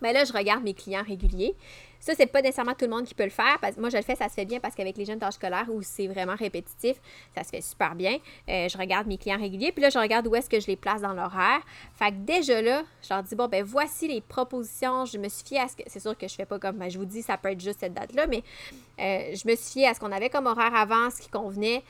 ben 0.00 0.12
là, 0.12 0.24
je 0.24 0.32
regarde 0.32 0.62
mes 0.62 0.74
clients 0.74 1.04
réguliers. 1.06 1.54
Ça, 2.00 2.14
c'est 2.16 2.26
pas 2.26 2.40
nécessairement 2.40 2.72
tout 2.72 2.86
le 2.86 2.90
monde 2.90 3.04
qui 3.04 3.14
peut 3.14 3.24
le 3.24 3.30
faire. 3.30 3.58
Parce 3.60 3.76
moi, 3.76 3.90
je 3.90 3.98
le 3.98 4.02
fais, 4.02 4.16
ça 4.16 4.28
se 4.28 4.34
fait 4.34 4.46
bien 4.46 4.58
parce 4.58 4.74
qu'avec 4.74 4.96
les 4.96 5.04
jeunes 5.04 5.18
tâches 5.18 5.34
scolaires 5.34 5.66
où 5.68 5.82
c'est 5.82 6.06
vraiment 6.06 6.34
répétitif, 6.34 6.96
ça 7.34 7.44
se 7.44 7.50
fait 7.50 7.60
super 7.60 7.94
bien. 7.94 8.16
Euh, 8.48 8.68
je 8.68 8.78
regarde 8.78 9.06
mes 9.06 9.18
clients 9.18 9.38
réguliers, 9.38 9.70
puis 9.70 9.82
là, 9.82 9.90
je 9.90 9.98
regarde 9.98 10.26
où 10.26 10.34
est-ce 10.34 10.48
que 10.48 10.58
je 10.58 10.66
les 10.66 10.76
place 10.76 11.02
dans 11.02 11.12
l'horaire. 11.12 11.60
Fait 11.94 12.10
que 12.10 12.16
déjà 12.16 12.62
là, 12.62 12.82
je 13.02 13.12
leur 13.12 13.22
dis, 13.22 13.34
bon, 13.34 13.48
ben 13.48 13.62
voici 13.62 14.08
les 14.08 14.22
propositions. 14.22 15.04
Je 15.04 15.18
me 15.18 15.28
suis 15.28 15.46
fiée 15.46 15.60
à 15.60 15.68
ce 15.68 15.76
que. 15.76 15.82
C'est 15.86 16.00
sûr 16.00 16.16
que 16.16 16.26
je 16.26 16.34
fais 16.34 16.46
pas 16.46 16.58
comme. 16.58 16.78
Ben, 16.78 16.90
je 16.90 16.98
vous 16.98 17.04
dis, 17.04 17.20
ça 17.20 17.36
peut 17.36 17.50
être 17.50 17.60
juste 17.60 17.80
cette 17.80 17.94
date-là, 17.94 18.26
mais 18.26 18.42
euh, 18.98 19.34
je 19.34 19.46
me 19.48 19.54
suis 19.54 19.72
fiée 19.72 19.86
à 19.86 19.94
ce 19.94 20.00
qu'on 20.00 20.12
avait 20.12 20.30
comme 20.30 20.46
horaire 20.46 20.74
avant, 20.74 21.10
ce 21.10 21.20
qui 21.20 21.28
convenait. 21.28 21.82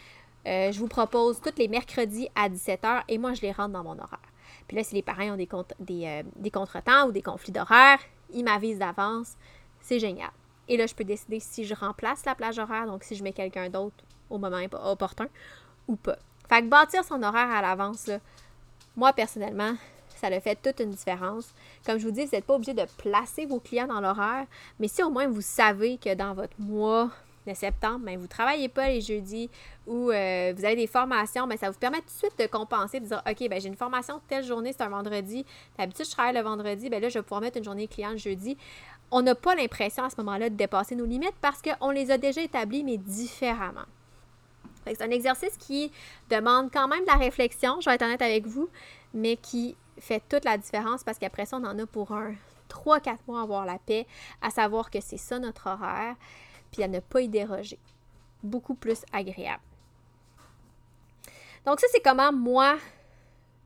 Euh, 0.46 0.72
je 0.72 0.78
vous 0.80 0.88
propose 0.88 1.40
tous 1.40 1.56
les 1.58 1.68
mercredis 1.68 2.28
à 2.34 2.48
17h 2.48 3.02
et 3.08 3.18
moi, 3.18 3.34
je 3.34 3.42
les 3.42 3.52
rentre 3.52 3.70
dans 3.70 3.84
mon 3.84 3.92
horaire. 3.92 4.18
Puis 4.66 4.76
là, 4.76 4.82
si 4.82 4.94
les 4.94 5.02
parents 5.02 5.30
ont 5.30 5.36
des, 5.36 5.48
des, 5.78 6.22
des 6.36 6.50
contretemps 6.50 7.06
ou 7.06 7.12
des 7.12 7.22
conflits 7.22 7.52
d'horaire, 7.52 7.98
ils 8.32 8.44
m'avisent 8.44 8.78
d'avance. 8.78 9.36
C'est 9.80 9.98
génial. 9.98 10.30
Et 10.68 10.76
là, 10.76 10.86
je 10.86 10.94
peux 10.94 11.04
décider 11.04 11.40
si 11.40 11.64
je 11.64 11.74
remplace 11.74 12.24
la 12.24 12.34
plage 12.34 12.58
horaire, 12.58 12.86
donc 12.86 13.02
si 13.02 13.16
je 13.16 13.24
mets 13.24 13.32
quelqu'un 13.32 13.68
d'autre 13.68 13.96
au 14.30 14.38
moment 14.38 14.58
opportun 14.84 15.26
ou 15.88 15.96
pas. 15.96 16.16
Fait 16.48 16.62
que 16.62 16.68
bâtir 16.68 17.04
son 17.04 17.22
horaire 17.22 17.50
à 17.50 17.60
l'avance, 17.60 18.10
moi 18.96 19.12
personnellement, 19.12 19.74
ça 20.16 20.30
le 20.30 20.38
fait 20.40 20.56
toute 20.56 20.80
une 20.80 20.90
différence. 20.90 21.52
Comme 21.84 21.98
je 21.98 22.06
vous 22.06 22.12
dis, 22.12 22.24
vous 22.24 22.30
n'êtes 22.32 22.44
pas 22.44 22.54
obligé 22.54 22.74
de 22.74 22.84
placer 22.98 23.46
vos 23.46 23.58
clients 23.58 23.86
dans 23.86 24.00
l'horaire, 24.00 24.46
mais 24.78 24.88
si 24.88 25.02
au 25.02 25.10
moins 25.10 25.26
vous 25.26 25.40
savez 25.40 25.96
que 25.96 26.14
dans 26.14 26.34
votre 26.34 26.54
mois 26.58 27.10
de 27.46 27.54
septembre, 27.54 28.00
ben, 28.04 28.16
vous 28.16 28.24
ne 28.24 28.28
travaillez 28.28 28.68
pas 28.68 28.88
les 28.88 29.00
jeudis 29.00 29.48
ou 29.86 30.10
euh, 30.10 30.52
vous 30.54 30.64
avez 30.64 30.76
des 30.76 30.86
formations, 30.86 31.46
ben, 31.46 31.56
ça 31.56 31.70
vous 31.70 31.78
permet 31.78 31.98
tout 31.98 32.06
de 32.06 32.10
suite 32.10 32.38
de 32.38 32.46
compenser, 32.46 33.00
de 33.00 33.06
dire 33.06 33.22
OK, 33.28 33.48
ben, 33.48 33.60
j'ai 33.60 33.68
une 33.68 33.76
formation 33.76 34.20
telle 34.28 34.44
journée, 34.44 34.72
c'est 34.72 34.82
un 34.82 34.88
vendredi. 34.88 35.46
D'habitude, 35.78 36.04
je 36.04 36.10
travaille 36.10 36.34
le 36.34 36.42
vendredi, 36.42 36.90
ben 36.90 37.00
là, 37.00 37.08
je 37.08 37.18
vais 37.18 37.22
pouvoir 37.22 37.40
mettre 37.40 37.56
une 37.56 37.64
journée 37.64 37.88
client 37.88 38.10
le 38.10 38.18
jeudi 38.18 38.56
on 39.10 39.22
n'a 39.22 39.34
pas 39.34 39.54
l'impression 39.54 40.04
à 40.04 40.10
ce 40.10 40.16
moment-là 40.18 40.50
de 40.50 40.54
dépasser 40.54 40.94
nos 40.94 41.04
limites 41.04 41.34
parce 41.40 41.60
qu'on 41.62 41.90
les 41.90 42.10
a 42.10 42.18
déjà 42.18 42.42
établies, 42.42 42.84
mais 42.84 42.96
différemment. 42.96 43.86
C'est 44.86 45.02
un 45.02 45.10
exercice 45.10 45.56
qui 45.56 45.92
demande 46.30 46.70
quand 46.72 46.88
même 46.88 47.02
de 47.02 47.06
la 47.06 47.16
réflexion, 47.16 47.80
je 47.80 47.88
vais 47.88 47.96
être 47.96 48.02
honnête 48.02 48.22
avec 48.22 48.46
vous, 48.46 48.68
mais 49.12 49.36
qui 49.36 49.76
fait 49.98 50.22
toute 50.28 50.44
la 50.44 50.56
différence 50.56 51.04
parce 51.04 51.18
qu'après 51.18 51.46
ça, 51.46 51.58
on 51.58 51.64
en 51.64 51.78
a 51.78 51.86
pour 51.86 52.12
un 52.12 52.34
3-4 52.68 53.18
mois 53.26 53.40
à 53.40 53.42
avoir 53.42 53.66
la 53.66 53.78
paix, 53.78 54.06
à 54.40 54.50
savoir 54.50 54.90
que 54.90 55.00
c'est 55.00 55.18
ça 55.18 55.38
notre 55.38 55.66
horaire, 55.68 56.16
puis 56.72 56.82
à 56.82 56.88
ne 56.88 57.00
pas 57.00 57.20
y 57.20 57.28
déroger. 57.28 57.78
Beaucoup 58.42 58.74
plus 58.74 59.04
agréable. 59.12 59.62
Donc 61.66 61.78
ça, 61.80 61.86
c'est 61.92 62.00
comment 62.00 62.32
moi, 62.32 62.78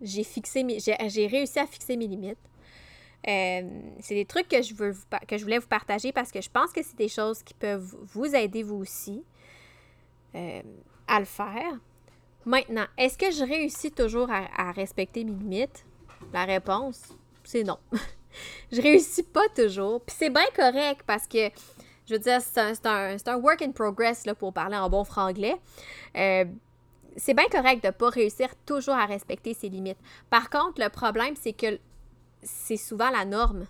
j'ai 0.00 0.24
fixé 0.24 0.66
j'ai 0.80 1.26
réussi 1.26 1.59
à 1.59 1.66
fixer 1.66 1.96
mes 1.96 2.09
limites. 2.09 2.38
Euh, 3.27 3.63
c'est 4.01 4.15
des 4.15 4.27
trucs 4.27 4.49
que 4.49 4.61
je, 4.61 4.75
veux 4.75 4.95
que 5.27 5.39
je 5.39 5.45
voulais 5.45 5.59
vous 5.59 5.67
partager 5.67 6.13
parce 6.13 6.31
que 6.31 6.43
je 6.43 6.51
pense 6.51 6.73
que 6.73 6.83
c'est 6.83 6.97
des 6.97 7.09
choses 7.09 7.43
qui 7.43 7.55
peuvent 7.55 7.97
vous 8.03 8.35
aider 8.35 8.63
vous 8.63 8.77
aussi 8.77 9.25
euh, 10.35 10.63
à 11.09 11.21
le 11.21 11.25
faire. 11.25 11.79
Maintenant, 12.45 12.85
est-ce 12.99 13.17
que 13.17 13.31
je 13.31 13.43
réussis 13.43 13.91
toujours 13.91 14.29
à, 14.31 14.73
respecter 14.73 15.25
mes 15.25 15.33
limites? 15.33 15.87
La 16.33 16.45
réponse, 16.45 17.15
c'est 17.43 17.63
non. 17.63 17.79
je 18.73 18.83
réussis 18.83 19.23
pas 19.23 19.49
toujours. 19.57 20.03
Puis 20.03 20.17
c'est 20.19 20.31
bien 20.31 20.45
correct 20.55 21.03
parce 21.07 21.27
que, 21.27 21.49
je 22.07 22.15
veux 22.15 22.19
dire, 22.19 22.43
c'est 22.43 22.87
un, 22.87 23.37
work 23.37 23.63
in 23.63 23.73
progress 23.73 24.27
là, 24.27 24.35
pour 24.35 24.53
parler 24.53 24.77
en 24.77 24.91
bon 24.91 25.05
franglais. 25.05 25.57
Euh, 26.17 26.45
c'est 27.17 27.33
bien 27.33 27.47
correct 27.51 27.83
de 27.83 27.89
ne 27.89 27.93
pas 27.93 28.11
réussir 28.11 28.49
toujours 28.67 28.95
à 28.95 29.07
respecter 29.07 29.55
ses 29.55 29.71
limites. 29.71 29.99
Par 30.29 30.51
contre, 30.51 30.83
le 30.83 30.91
problème, 30.91 31.35
c'est 31.41 31.55
que 31.55 31.79
c'est 32.44 32.76
souvent 32.76 33.11
la 33.11 33.24
norme. 33.24 33.66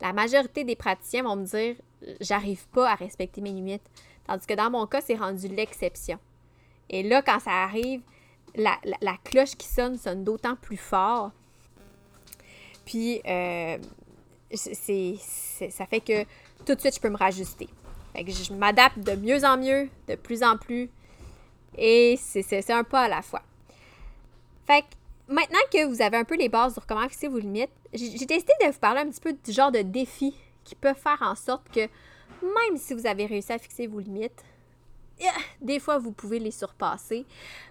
La 0.00 0.12
majorité 0.12 0.64
des 0.64 0.76
praticiens 0.76 1.22
vont 1.22 1.36
me 1.36 1.44
dire 1.44 1.76
j'arrive 2.20 2.66
pas 2.68 2.90
à 2.90 2.94
respecter 2.94 3.40
mes 3.40 3.52
limites. 3.52 3.88
Tandis 4.26 4.46
que 4.46 4.54
dans 4.54 4.70
mon 4.70 4.86
cas, 4.86 5.00
c'est 5.00 5.14
rendu 5.14 5.48
l'exception. 5.48 6.18
Et 6.90 7.02
là, 7.02 7.22
quand 7.22 7.38
ça 7.40 7.52
arrive, 7.52 8.00
la, 8.54 9.16
cloche 9.24 9.56
qui 9.56 9.68
sonne 9.68 9.96
sonne 9.96 10.24
d'autant 10.24 10.56
plus 10.56 10.76
fort. 10.76 11.30
Puis, 12.84 13.20
euh, 13.26 13.78
c'est, 14.52 15.16
ça 15.70 15.86
fait 15.86 16.00
que 16.00 16.24
tout 16.64 16.74
de 16.74 16.80
suite, 16.80 16.94
je 16.94 17.00
peux 17.00 17.10
me 17.10 17.16
rajuster. 17.16 17.68
Fait 18.14 18.24
que 18.24 18.32
je 18.32 18.52
m'adapte 18.52 18.98
de 18.98 19.14
mieux 19.14 19.44
en 19.44 19.58
mieux, 19.58 19.88
de 20.08 20.14
plus 20.14 20.42
en 20.42 20.56
plus. 20.56 20.90
Et 21.76 22.18
c'est, 22.18 22.70
un 22.70 22.84
pas 22.84 23.02
à 23.02 23.08
la 23.08 23.22
fois. 23.22 23.42
Fait 24.66 24.82
que 24.82 24.86
maintenant 25.28 25.58
que 25.72 25.84
vous 25.86 26.02
avez 26.02 26.16
un 26.16 26.24
peu 26.24 26.36
les 26.36 26.48
bases 26.48 26.74
sur 26.74 26.86
comment 26.86 27.08
fixer 27.08 27.28
vos 27.28 27.38
limites, 27.38 27.70
j'ai 27.92 28.26
décidé 28.26 28.52
de 28.60 28.72
vous 28.72 28.78
parler 28.78 29.00
un 29.00 29.10
petit 29.10 29.20
peu 29.20 29.32
du 29.32 29.52
genre 29.52 29.72
de 29.72 29.80
défis 29.80 30.34
qui 30.64 30.74
peuvent 30.74 30.96
faire 30.96 31.22
en 31.22 31.34
sorte 31.34 31.68
que 31.70 31.88
même 32.42 32.76
si 32.76 32.94
vous 32.94 33.06
avez 33.06 33.26
réussi 33.26 33.52
à 33.52 33.58
fixer 33.58 33.86
vos 33.86 34.00
limites, 34.00 34.44
eh, 35.18 35.24
des 35.60 35.78
fois 35.80 35.98
vous 35.98 36.12
pouvez 36.12 36.38
les 36.38 36.50
surpasser, 36.50 37.24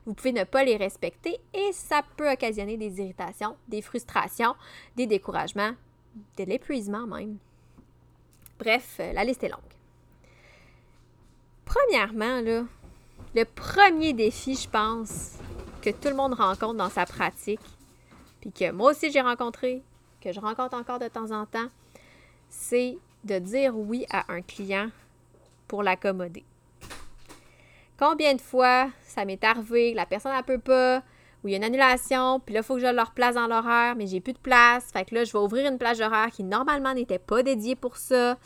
vous 0.06 0.14
pouvez 0.14 0.32
ne 0.32 0.44
pas 0.44 0.64
les 0.64 0.78
respecter 0.78 1.40
et 1.54 1.72
ça 1.74 2.02
peut 2.18 2.32
occasionner 2.32 2.78
des 2.78 3.00
irritations, 3.00 3.56
des 3.68 3.82
frustrations, 3.82 4.56
des 4.96 5.06
découragements, 5.06 5.74
de 6.38 6.44
l'épuisement 6.44 7.06
même. 7.06 7.38
Bref, 8.58 8.98
euh, 9.00 9.14
la 9.14 9.24
liste 9.24 9.44
est 9.44 9.50
longue. 9.50 9.60
Premièrement, 11.66 12.42
le 12.42 13.46
premier 13.46 14.14
défi, 14.14 14.56
je 14.56 14.70
pense, 14.70 15.34
que 15.86 15.92
tout 15.92 16.10
le 16.10 16.16
monde 16.16 16.34
rencontre 16.34 16.74
dans 16.74 16.90
sa 16.90 17.06
pratique, 17.06 17.60
puis 18.42 18.52
que 18.52 18.72
moi 18.72 18.92
aussi 18.92 19.12
j'ai 19.12 19.22
rencontré, 19.22 19.84
que 20.20 20.32
je 20.32 20.40
rencontre 20.40 20.76
encore 20.76 20.98
de 20.98 21.08
temps 21.08 21.32
en 21.32 21.46
temps, 21.46 21.68
c'est 22.50 22.98
de 23.24 23.38
dire 23.38 23.78
oui 23.78 24.06
à 24.10 24.32
un 24.34 24.42
client 24.42 24.90
pour 25.68 25.84
l'accommoder. 25.84 26.44
Combien 28.00 28.34
de 28.34 28.42
fois 28.42 28.90
ça 29.04 29.26
m'est 29.26 29.44
arrivé 29.44 29.94
la 29.94 30.08
personne 30.08 30.36
ne 30.36 30.42
peut 30.42 30.60
pas, 30.60 31.04
ou 31.44 31.48
il 31.48 31.52
y 31.52 31.54
a 31.54 31.58
une 31.58 31.64
annulation, 31.64 32.40
puis 32.40 32.56
là, 32.56 32.62
il 32.62 32.64
faut 32.64 32.76
que 32.76 32.82
je 32.82 32.88
leur 32.88 33.12
place 33.12 33.36
dans 33.36 33.46
l'horaire, 33.46 33.96
mais 33.96 34.08
j'ai 34.08 34.20
plus 34.20 34.34
de 34.34 34.40
place. 34.40 34.92
Fait 34.92 35.06
que 35.06 35.14
là, 35.14 35.24
je 35.24 35.32
vais 35.32 35.38
ouvrir 35.38 35.72
une 35.72 35.78
plage 35.78 36.02
horaire 36.02 36.32
qui 36.32 36.44
normalement 36.44 36.96
n'était 36.96 37.20
pas 37.20 37.44
dédiée 37.44 37.76
pour 37.76 37.98
ça. 37.98 38.38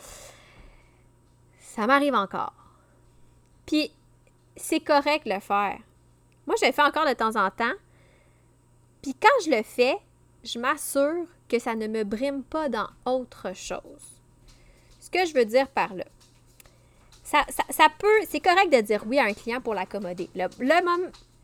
Ça 1.58 1.86
m'arrive 1.86 2.14
encore. 2.14 2.52
Puis, 3.64 3.90
c'est 4.54 4.80
correct 4.80 5.26
de 5.26 5.32
le 5.32 5.40
faire. 5.40 5.78
Moi, 6.46 6.56
je 6.60 6.66
le 6.66 6.72
fais 6.72 6.82
encore 6.82 7.06
de 7.06 7.14
temps 7.14 7.36
en 7.36 7.50
temps. 7.50 7.74
Puis 9.02 9.14
quand 9.14 9.28
je 9.44 9.50
le 9.50 9.62
fais, 9.62 9.96
je 10.44 10.58
m'assure 10.58 11.26
que 11.48 11.58
ça 11.58 11.74
ne 11.74 11.86
me 11.86 12.04
brime 12.04 12.42
pas 12.42 12.68
dans 12.68 12.88
autre 13.04 13.54
chose. 13.54 14.20
Ce 15.00 15.10
que 15.10 15.26
je 15.26 15.34
veux 15.34 15.44
dire 15.44 15.68
par 15.68 15.94
là, 15.94 16.04
ça, 17.22 17.44
peut, 17.98 18.08
c'est 18.28 18.40
correct 18.40 18.72
de 18.72 18.80
dire 18.80 19.04
oui 19.06 19.18
à 19.18 19.24
un 19.24 19.32
client 19.32 19.60
pour 19.60 19.74
l'accommoder. 19.74 20.28
Le, 20.34 20.46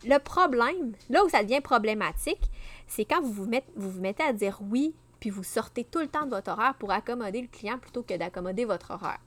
le, 0.04 0.18
problème, 0.18 0.94
là 1.08 1.24
où 1.24 1.28
ça 1.28 1.44
devient 1.44 1.60
problématique, 1.60 2.42
c'est 2.88 3.04
quand 3.04 3.20
vous 3.20 3.32
vous, 3.32 3.50
vous 3.76 3.90
vous 3.90 4.00
mettez 4.00 4.24
à 4.24 4.32
dire 4.32 4.58
oui, 4.62 4.94
puis 5.20 5.30
vous 5.30 5.44
sortez 5.44 5.84
tout 5.84 6.00
le 6.00 6.08
temps 6.08 6.24
de 6.24 6.30
votre 6.30 6.50
horaire 6.50 6.74
pour 6.74 6.90
accommoder 6.90 7.40
le 7.40 7.46
client 7.46 7.78
plutôt 7.78 8.02
que 8.02 8.14
d'accommoder 8.14 8.64
votre 8.64 8.90
horaire. 8.90 9.20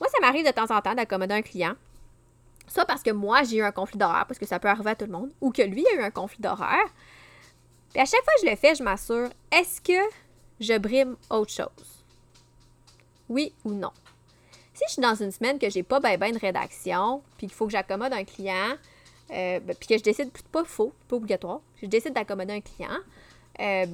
Moi, 0.00 0.08
ça 0.10 0.20
m'arrive 0.20 0.44
de 0.44 0.50
temps 0.50 0.74
en 0.74 0.80
temps 0.80 0.94
d'accommoder 0.94 1.34
un 1.34 1.42
client, 1.42 1.74
Soit 2.66 2.86
parce 2.86 3.02
que 3.02 3.10
moi, 3.10 3.42
j'ai 3.42 3.58
eu 3.58 3.62
un 3.62 3.72
conflit 3.72 3.98
d'horaire, 3.98 4.26
parce 4.26 4.38
que 4.38 4.46
ça 4.46 4.58
peut 4.58 4.68
arriver 4.68 4.90
à 4.90 4.94
tout 4.94 5.04
le 5.04 5.12
monde, 5.12 5.30
ou 5.40 5.50
que 5.52 5.62
lui 5.62 5.86
a 5.86 5.94
eu 5.94 6.02
un 6.02 6.10
conflit 6.10 6.40
d'horaire. 6.40 6.86
Puis 7.92 8.00
à 8.00 8.04
chaque 8.04 8.24
fois 8.24 8.32
que 8.40 8.46
je 8.46 8.50
le 8.50 8.56
fais, 8.56 8.74
je 8.74 8.82
m'assure, 8.82 9.28
est-ce 9.52 9.80
que 9.80 10.00
je 10.60 10.76
brime 10.78 11.16
autre 11.30 11.52
chose? 11.52 12.04
Oui 13.28 13.52
ou 13.64 13.72
non? 13.72 13.92
Si 14.74 14.82
je 14.88 14.94
suis 14.94 15.02
dans 15.02 15.14
une 15.14 15.30
semaine 15.30 15.58
que 15.58 15.70
j'ai 15.70 15.84
pas 15.84 16.00
ben, 16.00 16.18
ben 16.18 16.32
de 16.32 16.38
rédaction, 16.38 17.22
puis 17.36 17.46
qu'il 17.46 17.54
faut 17.54 17.66
que 17.66 17.72
j'accommode 17.72 18.12
un 18.12 18.24
client, 18.24 18.76
euh, 19.30 19.60
ben, 19.60 19.76
puis 19.76 19.88
que 19.88 19.98
je 19.98 20.02
décide, 20.02 20.30
pas 20.50 20.64
faux, 20.64 20.92
pas 21.06 21.16
obligatoire, 21.16 21.60
je 21.80 21.86
décide 21.86 22.12
d'accommoder 22.12 22.54
un 22.54 22.60
client, 22.60 22.98
euh, 23.60 23.86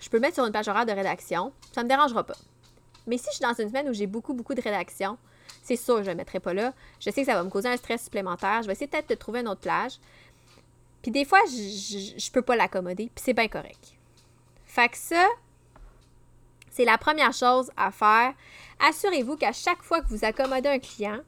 je 0.00 0.10
peux 0.10 0.18
mettre 0.18 0.34
sur 0.34 0.44
une 0.44 0.52
page 0.52 0.66
horaire 0.66 0.86
de 0.86 0.92
rédaction, 0.92 1.52
ça 1.72 1.84
me 1.84 1.88
dérangera 1.88 2.24
pas. 2.24 2.36
Mais 3.06 3.18
si 3.18 3.26
je 3.26 3.36
suis 3.36 3.42
dans 3.42 3.54
une 3.54 3.68
semaine 3.68 3.88
où 3.88 3.92
j'ai 3.92 4.06
beaucoup, 4.06 4.34
beaucoup 4.34 4.54
de 4.54 4.60
rédaction, 4.60 5.16
c'est 5.68 5.76
sûr 5.76 5.98
je 5.98 6.04
ne 6.04 6.10
le 6.10 6.14
mettrai 6.16 6.40
pas 6.40 6.54
là. 6.54 6.72
Je 6.98 7.10
sais 7.10 7.20
que 7.20 7.26
ça 7.26 7.34
va 7.34 7.44
me 7.44 7.50
causer 7.50 7.68
un 7.68 7.76
stress 7.76 8.04
supplémentaire. 8.04 8.62
Je 8.62 8.66
vais 8.66 8.72
essayer 8.72 8.88
peut-être 8.88 9.08
de 9.08 9.14
trouver 9.14 9.40
une 9.40 9.48
autre 9.48 9.60
plage. 9.60 9.98
Puis 11.02 11.10
des 11.10 11.24
fois, 11.24 11.40
je 11.46 12.14
ne 12.14 12.32
peux 12.32 12.42
pas 12.42 12.56
l'accommoder, 12.56 13.10
puis 13.14 13.22
c'est 13.24 13.34
bien 13.34 13.48
correct. 13.48 13.94
Fait 14.64 14.88
que 14.88 14.96
ça, 14.96 15.26
c'est 16.70 16.84
la 16.84 16.98
première 16.98 17.32
chose 17.32 17.70
à 17.76 17.90
faire. 17.90 18.32
Assurez-vous 18.80 19.36
qu'à 19.36 19.52
chaque 19.52 19.82
fois 19.82 20.00
que 20.00 20.08
vous 20.08 20.24
accommodez 20.24 20.68
un 20.68 20.78
client, 20.78 21.20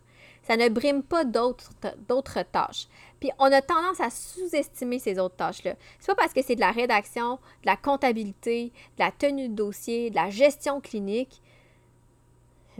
ça 0.42 0.56
ne 0.56 0.68
brime 0.68 1.02
pas 1.02 1.24
d'autres 1.24 2.42
tâches. 2.50 2.88
Puis 3.20 3.30
on 3.38 3.52
a 3.52 3.60
tendance 3.60 4.00
à 4.00 4.10
sous-estimer 4.10 4.98
ces 4.98 5.18
autres 5.18 5.36
tâches-là. 5.36 5.74
C'est 5.98 6.06
pas 6.06 6.22
parce 6.22 6.32
que 6.32 6.42
c'est 6.42 6.54
de 6.54 6.60
la 6.60 6.70
rédaction, 6.70 7.34
de 7.34 7.66
la 7.66 7.76
comptabilité, 7.76 8.72
de 8.96 9.04
la 9.04 9.12
tenue 9.12 9.48
de 9.48 9.54
dossier, 9.54 10.10
de 10.10 10.16
la 10.16 10.30
gestion 10.30 10.80
clinique, 10.80 11.42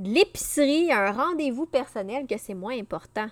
l'épicerie, 0.05 0.93
un 0.93 1.13
rendez-vous 1.13 1.67
personnel 1.67 2.27
que 2.27 2.39
c'est 2.39 2.55
moins 2.55 2.79
important. 2.79 3.29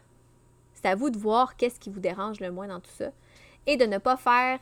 C'est 0.74 0.86
à 0.86 0.94
vous 0.94 1.10
de 1.10 1.18
voir 1.18 1.56
qu'est-ce 1.56 1.80
qui 1.80 1.90
vous 1.90 2.00
dérange 2.00 2.40
le 2.40 2.50
moins 2.50 2.68
dans 2.68 2.80
tout 2.80 2.90
ça 2.90 3.10
et 3.66 3.76
de 3.76 3.84
ne 3.84 3.98
pas 3.98 4.16
faire 4.16 4.58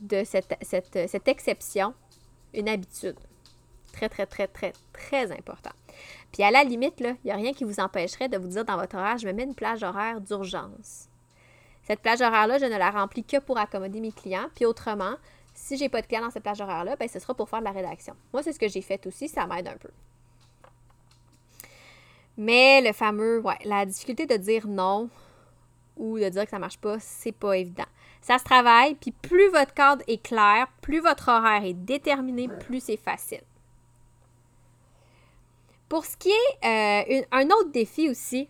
de 0.00 0.24
cette, 0.24 1.28
exception 1.28 1.94
une 2.52 2.68
habitude. 2.68 3.16
Très, 3.92 4.08
très, 4.08 4.26
très, 4.26 4.46
très, 4.46 4.72
très 4.92 5.32
important. 5.32 5.70
Puis 6.32 6.42
à 6.42 6.50
la 6.50 6.64
limite, 6.64 6.94
il 7.00 7.16
n'y 7.24 7.30
a 7.30 7.36
rien 7.36 7.54
qui 7.54 7.64
vous 7.64 7.80
empêcherait 7.80 8.28
de 8.28 8.36
vous 8.36 8.48
dire 8.48 8.64
dans 8.64 8.76
votre 8.76 8.96
horaire, 8.96 9.16
je 9.16 9.26
me 9.26 9.32
mets 9.32 9.44
une 9.44 9.54
plage 9.54 9.82
horaire 9.82 10.20
d'urgence. 10.20 11.08
Cette 11.82 12.00
plage 12.00 12.20
horaire-là, 12.20 12.58
je 12.58 12.64
ne 12.64 12.76
la 12.76 12.90
remplis 12.90 13.24
que 13.24 13.38
pour 13.38 13.58
accommoder 13.58 14.00
mes 14.00 14.12
clients. 14.12 14.48
Puis 14.54 14.66
autrement, 14.66 15.14
si 15.54 15.76
j'ai 15.76 15.88
pas 15.88 16.02
de 16.02 16.06
clients 16.06 16.22
dans 16.22 16.30
cette 16.30 16.42
plage 16.42 16.60
horaire-là, 16.60 16.96
ben, 16.96 17.08
ce 17.08 17.20
sera 17.20 17.32
pour 17.32 17.48
faire 17.48 17.60
de 17.60 17.64
la 17.64 17.70
rédaction. 17.70 18.14
Moi, 18.32 18.42
c'est 18.42 18.52
ce 18.52 18.58
que 18.58 18.68
j'ai 18.68 18.82
fait 18.82 19.06
aussi, 19.06 19.28
ça 19.28 19.46
m'aide 19.46 19.68
un 19.68 19.76
peu. 19.76 19.90
Mais 22.36 22.80
le 22.82 22.92
fameux, 22.92 23.40
ouais, 23.40 23.58
la 23.64 23.86
difficulté 23.86 24.26
de 24.26 24.36
dire 24.36 24.66
non 24.66 25.08
ou 25.96 26.18
de 26.18 26.28
dire 26.28 26.44
que 26.44 26.50
ça 26.50 26.58
marche 26.58 26.78
pas, 26.78 26.98
c'est 27.00 27.32
pas 27.32 27.56
évident. 27.56 27.86
Ça 28.20 28.38
se 28.38 28.44
travaille, 28.44 28.94
puis 28.96 29.12
plus 29.12 29.48
votre 29.50 29.72
cadre 29.72 30.02
est 30.08 30.22
clair, 30.22 30.66
plus 30.82 31.00
votre 31.00 31.28
horaire 31.28 31.64
est 31.64 31.74
déterminé, 31.74 32.48
plus 32.48 32.80
c'est 32.80 32.96
facile. 32.96 33.42
Pour 35.88 36.04
ce 36.04 36.16
qui 36.16 36.30
est 36.30 37.20
euh, 37.20 37.22
un 37.30 37.46
autre 37.46 37.70
défi 37.70 38.10
aussi, 38.10 38.48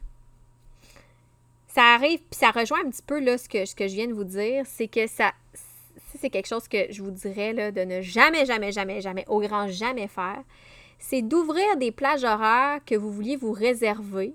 ça 1.69 1.95
arrive, 1.95 2.21
puis 2.21 2.39
ça 2.39 2.51
rejoint 2.51 2.81
un 2.87 2.91
petit 2.91 3.03
peu 3.03 3.21
ce, 3.37 3.49
que, 3.49 3.87
je 3.87 3.95
viens 3.95 4.07
de 4.07 4.15
vous 4.15 4.25
dire, 4.25 4.65
c'est 4.67 4.89
que 4.89 5.07
ça, 5.07 5.33
c'est 6.19 6.31
quelque 6.31 6.49
chose 6.49 6.67
que 6.69 6.91
je 6.91 7.03
vous 7.03 7.11
dirais 7.11 7.53
de 7.71 7.85
ne 7.85 8.01
jamais, 8.01 8.47
jamais, 8.47 8.73
jamais, 8.73 9.03
jamais, 9.03 9.27
au 9.29 9.41
grand 9.41 9.69
jamais 9.69 10.09
faire, 10.09 10.43
c'est 10.99 11.23
d'ouvrir 11.23 11.77
des 11.77 11.93
plages 11.93 12.25
horaires 12.25 12.85
que 12.85 12.95
vous 12.95 13.13
vouliez 13.13 13.37
vous 13.37 13.53
réserver, 13.53 14.35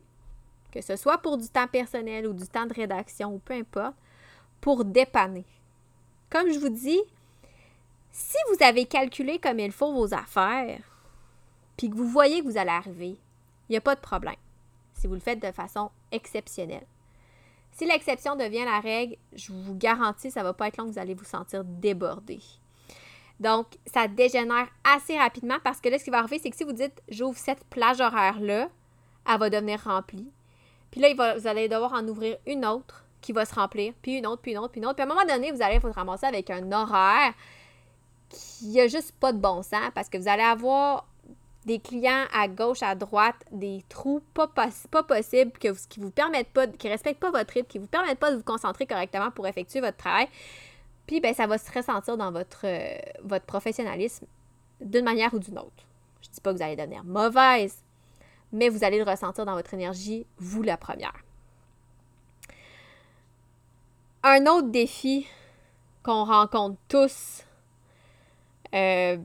que 0.72 0.82
ce 0.82 0.96
soit 0.96 1.18
pour 1.18 1.38
du 1.38 1.48
temps 1.50 1.68
personnel 1.68 2.28
ou 2.28 2.34
du 2.34 2.48
temps 2.48 2.66
de 2.66 2.74
rédaction 2.74 3.34
ou 3.34 3.40
peu 3.40 3.54
importe, 3.54 3.96
pour 4.62 4.86
dépanner. 4.86 5.46
Comme 6.30 6.52
je 6.52 6.60
vous 6.60 6.70
dis, 6.70 7.02
si 8.12 8.38
vous 8.50 8.64
avez 8.64 8.86
calculé 8.86 9.40
comme 9.40 9.60
il 9.60 9.72
faut 9.72 9.94
vos 9.94 10.14
affaires, 10.14 10.82
puis 11.78 11.90
que 11.90 11.96
vous 11.96 12.08
voyez 12.08 12.42
que 12.42 12.46
vous 12.46 12.58
allez 12.58 12.70
arriver, 12.70 13.18
il 13.68 13.72
n'y 13.72 13.78
a 13.78 13.82
pas 13.82 13.96
de 13.96 14.02
problème 14.02 14.36
si 14.94 15.08
vous 15.08 15.16
le 15.16 15.20
faites 15.20 15.42
de 15.42 15.52
façon 15.52 15.90
exceptionnelle. 16.12 16.86
Si 17.72 17.86
l'exception 17.86 18.36
devient 18.36 18.66
la 18.66 18.80
règle, 18.80 19.16
je 19.34 19.52
vous 19.52 19.76
garantis, 19.76 20.30
ça 20.30 20.42
ne 20.42 20.46
va 20.46 20.54
pas 20.54 20.68
être 20.68 20.78
long 20.78 20.86
que 20.86 20.92
vous 20.92 21.00
allez 21.00 21.16
vous 21.16 21.26
sentir 21.26 21.64
débordé. 21.64 22.40
Donc, 23.42 23.66
ça 23.92 24.08
dégénère 24.08 24.68
assez 24.84 25.18
rapidement 25.18 25.58
parce 25.64 25.82
que 25.82 25.90
là, 25.90 25.98
ce 25.98 26.04
qui 26.04 26.12
va 26.12 26.20
arriver, 26.20 26.40
c'est 26.42 26.52
que 26.52 26.56
si 26.56 26.64
vous 26.64 26.74
dites 26.74 27.02
j'ouvre 27.10 27.38
cette 27.38 27.64
plage 27.66 28.00
horaire-là, 28.00 28.70
elle 29.28 29.40
va 29.40 29.50
devenir 29.50 29.84
remplie. 29.84 30.32
Puis 30.92 31.02
là, 31.02 31.36
vous 31.36 31.48
allez 31.48 31.68
devoir 31.68 31.94
en 31.94 32.08
ouvrir 32.08 32.38
une 32.46 32.66
autre 32.66 33.04
qui 33.20 33.34
va 33.34 33.46
se 33.46 33.56
remplir, 33.56 33.94
puis 34.02 34.18
une 34.18 34.28
autre, 34.28 34.42
puis 34.44 34.52
une 34.52 34.60
autre, 34.60 34.72
puis 34.72 34.80
une 34.80 34.86
autre. 34.86 34.96
Puis 34.96 35.04
à 35.04 35.06
un 35.06 35.10
moment 35.10 35.26
donné, 35.26 35.52
vous 35.52 35.62
allez 35.62 35.80
vous 35.80 35.92
ramasser 35.92 36.28
avec 36.28 36.50
un 36.52 36.72
horaire 36.72 37.34
qui 38.30 38.74
n'a 38.74 38.88
juste 38.88 39.12
pas 39.20 39.34
de 39.34 39.40
bon 39.40 39.64
sens 39.64 39.90
parce 39.96 40.08
que 40.08 40.18
vous 40.18 40.28
allez 40.28 40.44
avoir 40.44 41.08
des 41.66 41.80
clients 41.80 42.26
à 42.34 42.48
gauche, 42.48 42.82
à 42.84 42.96
droite, 42.96 43.36
des 43.52 43.84
trous 43.90 44.22
pas, 44.34 44.48
possibles 44.48 45.52
qui 45.60 46.00
vous 46.00 46.12
permettent 46.12 46.50
pas, 46.50 46.68
qui 46.68 46.90
respectent 46.90 47.20
pas 47.20 47.32
votre 47.32 47.54
rythme, 47.54 47.68
qui 47.68 47.80
vous 47.80 47.88
permettent 47.88 48.20
pas 48.20 48.32
de 48.32 48.38
vous 48.38 48.44
concentrer 48.44 48.86
correctement 48.86 49.32
pour 49.32 49.48
effectuer 49.48 49.82
votre 49.82 49.98
travail. 49.98 50.28
Ben, 51.20 51.34
ça 51.34 51.48
va 51.48 51.58
se 51.58 51.72
ressentir 51.72 52.18
dans 52.18 52.32
votre, 52.32 52.66
euh, 52.66 52.98
votre 53.24 53.46
professionnalisme 53.46 54.26
d'une 54.80 55.04
manière 55.04 55.34
ou 55.34 55.40
d'une 55.40 55.60
autre. 55.60 55.86
Je 56.22 56.30
ne 56.30 56.34
dis 56.34 56.42
pas 56.42 56.52
que 56.52 56.58
vous 56.58 56.64
allez 56.64 56.76
devenir 56.76 57.04
mauvaise, 57.04 57.84
mais 58.54 58.70
vous 58.70 58.84
allez 58.84 58.98
le 58.98 59.10
ressentir 59.10 59.46
dans 59.46 59.56
votre 59.56 59.74
énergie, 59.74 60.26
vous 60.38 60.62
la 60.62 60.78
première. 60.78 61.24
Un 64.24 64.46
autre 64.46 64.70
défi 64.70 65.28
qu'on 66.04 66.26
rencontre 66.26 66.78
tous, 66.88 67.44
euh, 68.74 69.18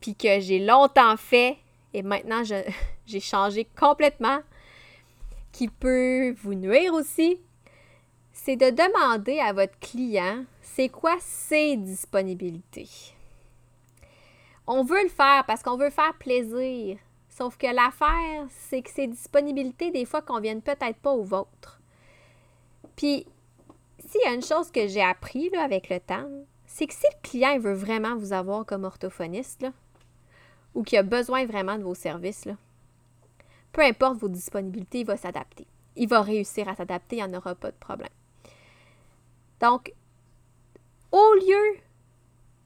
puis 0.00 0.14
que 0.14 0.40
j'ai 0.40 0.64
longtemps 0.64 1.16
fait 1.16 1.58
et 1.92 2.02
maintenant 2.02 2.42
j'ai 3.06 3.20
changé 3.20 3.66
complètement, 3.78 4.40
qui 5.52 5.68
peut 5.68 6.32
vous 6.32 6.54
nuire 6.54 6.94
aussi, 6.94 7.40
c'est 8.48 8.56
de 8.56 8.70
demander 8.70 9.40
à 9.40 9.52
votre 9.52 9.78
client 9.78 10.46
c'est 10.62 10.88
quoi 10.88 11.14
ses 11.20 11.76
disponibilités? 11.76 12.88
On 14.66 14.82
veut 14.84 15.02
le 15.02 15.10
faire 15.10 15.44
parce 15.46 15.62
qu'on 15.62 15.76
veut 15.76 15.90
faire 15.90 16.14
plaisir. 16.14 16.96
Sauf 17.28 17.58
que 17.58 17.66
l'affaire, 17.66 18.46
c'est 18.48 18.80
que 18.80 18.88
ces 18.88 19.06
disponibilités, 19.06 19.90
des 19.90 20.06
fois, 20.06 20.22
conviennent 20.22 20.62
peut-être 20.62 20.96
pas 20.96 21.12
aux 21.12 21.24
vôtres. 21.24 21.78
Puis, 22.96 23.26
s'il 23.98 24.22
y 24.24 24.28
a 24.28 24.32
une 24.32 24.42
chose 24.42 24.70
que 24.70 24.86
j'ai 24.86 25.02
appris 25.02 25.50
là, 25.50 25.62
avec 25.62 25.90
le 25.90 26.00
temps, 26.00 26.26
c'est 26.64 26.86
que 26.86 26.94
si 26.94 27.04
le 27.04 27.20
client 27.22 27.58
veut 27.58 27.74
vraiment 27.74 28.16
vous 28.16 28.32
avoir 28.32 28.64
comme 28.64 28.84
orthophoniste, 28.84 29.60
là, 29.60 29.72
ou 30.74 30.84
qui 30.84 30.96
a 30.96 31.02
besoin 31.02 31.44
vraiment 31.44 31.76
de 31.76 31.84
vos 31.84 31.94
services, 31.94 32.46
là, 32.46 32.54
peu 33.72 33.82
importe 33.82 34.16
vos 34.16 34.28
disponibilités, 34.28 35.00
il 35.00 35.06
va 35.06 35.18
s'adapter. 35.18 35.66
Il 35.96 36.08
va 36.08 36.22
réussir 36.22 36.66
à 36.66 36.74
s'adapter, 36.74 37.16
il 37.16 37.26
n'y 37.26 37.36
en 37.36 37.36
aura 37.36 37.54
pas 37.54 37.70
de 37.70 37.76
problème. 37.76 38.08
Donc, 39.60 39.92
au 41.10 41.34
lieu 41.34 41.78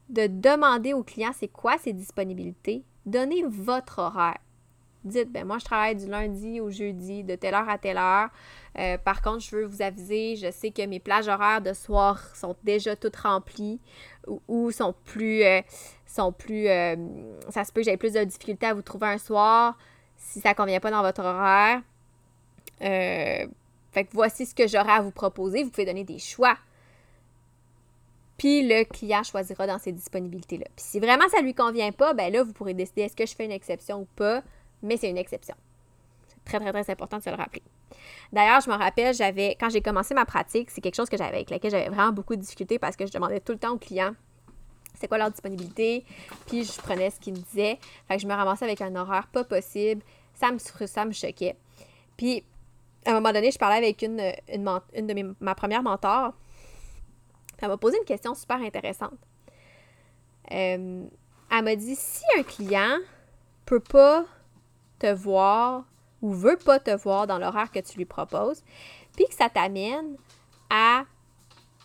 de 0.09 0.27
demander 0.27 0.93
au 0.93 1.03
client 1.03 1.31
c'est 1.35 1.49
quoi 1.49 1.79
ses 1.79 1.93
disponibilités, 1.93 2.85
donnez 3.07 3.43
votre 3.45 3.99
horaire. 3.99 4.39
Dites, 5.05 5.33
ben 5.33 5.45
moi 5.45 5.59
je 5.59 5.65
travaille 5.65 5.97
du 5.97 6.07
lundi 6.07 6.61
au 6.61 6.71
jeudi, 6.71 7.25
de 7.25 7.35
telle 7.35 7.55
heure 7.55 7.69
à 7.69 7.77
telle 7.77 7.99
heure. 7.99 8.29
Euh, 8.79 8.99
par 8.99 9.21
contre, 9.21 9.41
je 9.41 9.57
veux 9.57 9.65
vous 9.65 9.83
aviser, 9.83 10.37
je 10.37 10.51
sais 10.53 10.71
que 10.71 10.87
mes 10.87 11.01
plages 11.01 11.27
horaires 11.27 11.61
de 11.61 11.73
soir 11.73 12.21
sont 12.37 12.55
déjà 12.63 12.95
toutes 12.95 13.17
remplies 13.17 13.81
ou, 14.47 14.71
sont 14.71 14.95
plus, 15.05 15.43
euh, 15.43 15.61
sont 16.07 16.31
plus, 16.31 16.69
euh, 16.69 16.95
ça 17.49 17.65
se 17.65 17.73
peut 17.73 17.81
que 17.81 17.87
j'aie 17.87 17.97
plus 17.97 18.13
de 18.13 18.23
difficultés 18.23 18.67
à 18.67 18.75
vous 18.75 18.83
trouver 18.83 19.09
un 19.09 19.19
soir 19.19 19.77
si 20.17 20.41
ça 20.41 20.51
ne 20.51 20.55
convient 20.55 20.79
pas 20.79 20.93
dans 20.93 21.03
votre 21.03 21.25
horaire. 21.25 21.83
fait 22.79 24.05
que 24.05 24.11
voici 24.13 24.47
ce 24.47 24.55
que 24.55 24.69
j'aurai 24.69 24.93
à 24.93 25.01
vous 25.01 25.11
proposer. 25.11 25.65
Vous 25.65 25.71
pouvez 25.71 25.87
donner 25.87 26.05
des 26.05 26.21
choix. 26.21 26.57
Puis 28.43 28.67
le 28.67 28.83
client 28.83 29.23
choisira 29.23 29.69
dans 29.69 29.79
ses 29.79 29.93
disponibilités-là. 29.93 30.65
Puis 30.75 30.85
si 30.85 30.99
vraiment 30.99 31.29
ça 31.29 31.39
ne 31.39 31.45
lui 31.45 31.55
convient 31.55 31.93
pas, 31.93 32.13
ben 32.13 32.33
là, 32.33 32.43
vous 32.43 32.53
pourrez 32.53 32.75
décider 32.75 33.03
est-ce 33.03 33.15
que 33.15 33.25
je 33.25 33.37
fais 33.37 33.45
une 33.45 33.53
exception 33.53 34.01
ou 34.01 34.09
pas, 34.17 34.43
mais 34.83 34.97
c'est 34.97 35.09
une 35.09 35.17
exception. 35.17 35.55
C'est 36.27 36.45
très, 36.45 36.59
très, 36.59 36.73
très 36.73 36.91
important 36.91 37.19
de 37.19 37.23
se 37.23 37.31
le 37.31 37.37
rappeler. 37.37 37.63
D'ailleurs, 38.33 38.61
je 38.61 38.69
me 38.69 38.75
rappelle, 38.75 39.15
j'avais, 39.15 39.57
quand 39.61 39.71
j'ai 39.71 39.81
commencé 39.81 40.13
ma 40.13 40.25
pratique, 40.25 40.73
c'est 40.73 40.81
quelque 40.81 40.97
chose 40.97 41.09
que 41.09 41.17
j'avais 41.17 41.37
avec 41.37 41.51
laquelle 41.51 41.71
j'avais 41.71 41.89
vraiment 41.89 42.11
beaucoup 42.11 42.35
de 42.35 42.41
difficultés 42.41 42.81
parce 42.81 42.97
que 42.97 43.07
je 43.07 43.13
demandais 43.13 43.39
tout 43.39 43.53
le 43.53 43.59
temps 43.59 43.75
aux 43.75 43.79
clients 43.79 44.15
c'est 44.97 45.07
quoi 45.07 45.19
leur 45.19 45.31
disponibilité, 45.31 46.05
puis 46.47 46.65
je 46.65 46.81
prenais 46.81 47.11
ce 47.11 47.21
qu'ils 47.21 47.35
disaient. 47.35 47.79
Fait 48.09 48.17
que 48.17 48.23
je 48.23 48.27
me 48.27 48.35
ramassais 48.35 48.65
avec 48.65 48.81
un 48.81 48.95
horaire 48.97 49.29
pas 49.29 49.45
possible. 49.45 50.03
Ça 50.35 50.51
me, 50.51 50.59
ça 50.59 51.05
me 51.05 51.13
choquait. 51.13 51.57
Puis, 52.17 52.45
à 53.07 53.11
un 53.11 53.15
moment 53.15 53.33
donné, 53.33 53.53
je 53.53 53.59
parlais 53.59 53.77
avec 53.77 54.03
une, 54.03 54.21
une, 54.53 55.07
de 55.07 55.15
mes, 55.15 55.25
ma 55.41 55.55
première 55.55 55.83
mentor. 55.83 56.35
Elle 57.63 57.69
m'a 57.69 57.77
posé 57.77 57.97
une 57.97 58.05
question 58.05 58.35
super 58.35 58.61
intéressante. 58.61 59.19
Euh, 60.51 61.07
elle 61.51 61.65
m'a 61.65 61.77
dit 61.77 61.95
si 61.95 62.25
un 62.37 62.43
client 62.43 62.99
peut 63.65 63.81
pas 63.81 64.25
te 64.99 65.13
voir 65.13 65.85
ou 66.21 66.33
veut 66.33 66.57
pas 66.57 66.79
te 66.79 66.91
voir 66.91 67.27
dans 67.27 67.39
l'horaire 67.39 67.71
que 67.71 67.79
tu 67.81 67.99
lui 67.99 68.05
proposes, 68.05 68.63
puis 69.15 69.27
que 69.27 69.35
ça 69.35 69.49
t'amène 69.49 70.17
à 70.71 71.05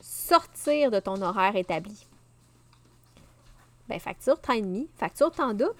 sortir 0.01 0.91
de 0.91 0.99
ton 0.99 1.21
horaire 1.21 1.55
établi. 1.55 2.07
Ben, 3.87 3.99
facture 3.99 4.39
temps 4.39 4.53
et 4.53 4.61
demi, 4.61 4.89
facture 4.95 5.31
temps 5.31 5.53
double, 5.53 5.73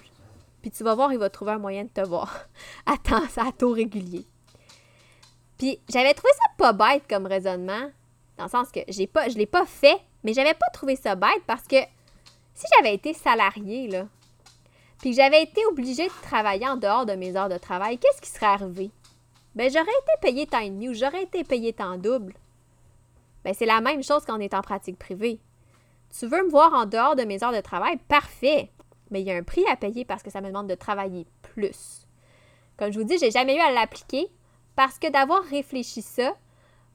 puis 0.62 0.72
tu 0.72 0.84
vas 0.84 0.96
voir, 0.96 1.12
il 1.12 1.20
va 1.20 1.30
trouver 1.30 1.54
un 1.54 1.60
moyen 1.60 1.84
de 1.84 1.90
te 1.90 2.02
voir 2.02 2.48
à 2.86 2.98
temps, 2.98 3.24
à 3.38 3.52
taux 3.52 3.72
régulier. 3.72 4.26
Puis 5.58 5.80
j'avais 5.90 6.14
trouvé 6.14 6.32
ça 6.34 6.52
pas 6.58 6.74
bête 6.74 7.04
comme 7.10 7.26
raisonnement, 7.26 7.92
dans 8.38 8.46
le 8.46 8.50
sens 8.50 8.72
que 8.72 8.80
j'ai 8.88 9.08
pas, 9.08 9.30
je 9.30 9.38
l'ai 9.38 9.46
pas 9.46 9.66
fait, 9.66 10.00
mais 10.24 10.34
j'avais 10.34 10.54
pas 10.54 10.68
trouvé 10.74 10.96
ça 10.96 11.16
bête 11.16 11.44
parce 11.46 11.68
que 11.68 11.78
si 12.54 12.66
j'avais 12.76 12.94
été 12.94 13.14
salarié, 13.14 13.88
là, 13.88 14.08
puis 15.00 15.12
que 15.12 15.16
j'avais 15.16 15.44
été 15.44 15.64
obligée 15.68 16.08
de 16.08 16.22
travailler 16.24 16.68
en 16.68 16.76
dehors 16.76 17.06
de 17.06 17.14
mes 17.14 17.36
heures 17.36 17.50
de 17.50 17.58
travail, 17.58 17.98
qu'est-ce 17.98 18.22
qui 18.22 18.30
serait 18.30 18.48
arrivé? 18.48 18.92
ben 19.58 19.72
j'aurais 19.72 19.86
été 19.86 20.12
payé 20.22 20.46
tant 20.46 20.60
et 20.60 20.70
demi 20.70 20.88
ou 20.88 20.94
j'aurais 20.94 21.24
été 21.24 21.44
payé 21.44 21.74
tant 21.74 21.98
double. 21.98 22.36
Ben 23.44 23.56
c'est 23.56 23.66
la 23.66 23.82
même 23.82 24.04
chose 24.04 24.24
quand 24.24 24.38
on 24.38 24.40
est 24.40 24.54
en 24.54 24.62
pratique 24.62 25.00
privée. 25.00 25.40
Tu 26.18 26.28
veux 26.28 26.44
me 26.44 26.50
voir 26.50 26.74
en 26.74 26.86
dehors 26.86 27.16
de 27.16 27.24
mes 27.24 27.44
heures 27.44 27.52
de 27.52 27.62
travail? 27.62 27.98
Parfait! 28.08 28.70
Mais 29.10 29.22
il 29.22 29.28
y 29.28 29.32
a 29.32 29.36
un 29.36 29.42
prix 29.42 29.66
à 29.68 29.76
payer 29.76 30.06
parce 30.06 30.22
que 30.22 30.30
ça 30.30 30.42
me 30.42 30.48
demande 30.48 30.70
de 30.70 30.76
travailler 30.76 31.26
plus. 31.42 32.06
Comme 32.78 32.92
je 32.92 33.00
vous 33.00 33.06
dis, 33.06 33.18
j'ai 33.18 33.32
jamais 33.32 33.56
eu 33.56 33.60
à 33.60 33.72
l'appliquer 33.72 34.28
parce 34.76 35.00
que 35.00 35.10
d'avoir 35.10 35.44
réfléchi 35.44 36.04
ça 36.04 36.36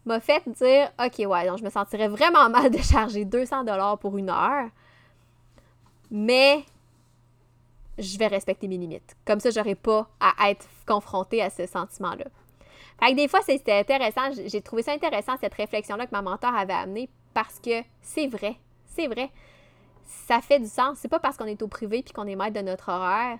m'a 0.06 0.20
fait 0.20 0.42
dire 0.48 0.90
OK, 0.98 1.18
ouais, 1.18 1.46
donc 1.46 1.58
je 1.58 1.64
me 1.64 1.70
sentirais 1.70 2.08
vraiment 2.08 2.48
mal 2.48 2.70
de 2.70 2.78
charger 2.78 3.24
200 3.24 3.64
dollars 3.64 3.98
pour 3.98 4.16
une 4.18 4.30
heure. 4.30 4.68
Mais 6.10 6.64
je 7.98 8.18
vais 8.18 8.26
respecter 8.26 8.68
mes 8.68 8.78
limites. 8.78 9.16
Comme 9.24 9.40
ça, 9.40 9.50
j'aurais 9.50 9.74
pas 9.74 10.08
à 10.20 10.50
être 10.50 10.66
confrontée 10.86 11.42
à 11.42 11.50
ce 11.50 11.66
sentiment-là. 11.66 12.26
Fait 13.00 13.12
que 13.12 13.16
des 13.16 13.28
fois, 13.28 13.40
c'était 13.42 13.78
intéressant. 13.78 14.30
J'ai 14.46 14.60
trouvé 14.60 14.82
ça 14.82 14.92
intéressant, 14.92 15.32
cette 15.40 15.54
réflexion-là 15.54 16.06
que 16.06 16.12
ma 16.12 16.22
mentor 16.22 16.54
avait 16.54 16.72
amenée, 16.72 17.08
parce 17.34 17.58
que 17.58 17.82
c'est 18.00 18.26
vrai. 18.26 18.56
C'est 18.86 19.06
vrai. 19.06 19.30
Ça 20.04 20.40
fait 20.40 20.58
du 20.60 20.68
sens. 20.68 20.98
C'est 20.98 21.08
pas 21.08 21.18
parce 21.18 21.36
qu'on 21.36 21.46
est 21.46 21.62
au 21.62 21.68
privé 21.68 22.02
puis 22.02 22.12
qu'on 22.12 22.26
est 22.26 22.36
maître 22.36 22.54
de 22.54 22.60
notre 22.60 22.90
horaire 22.90 23.38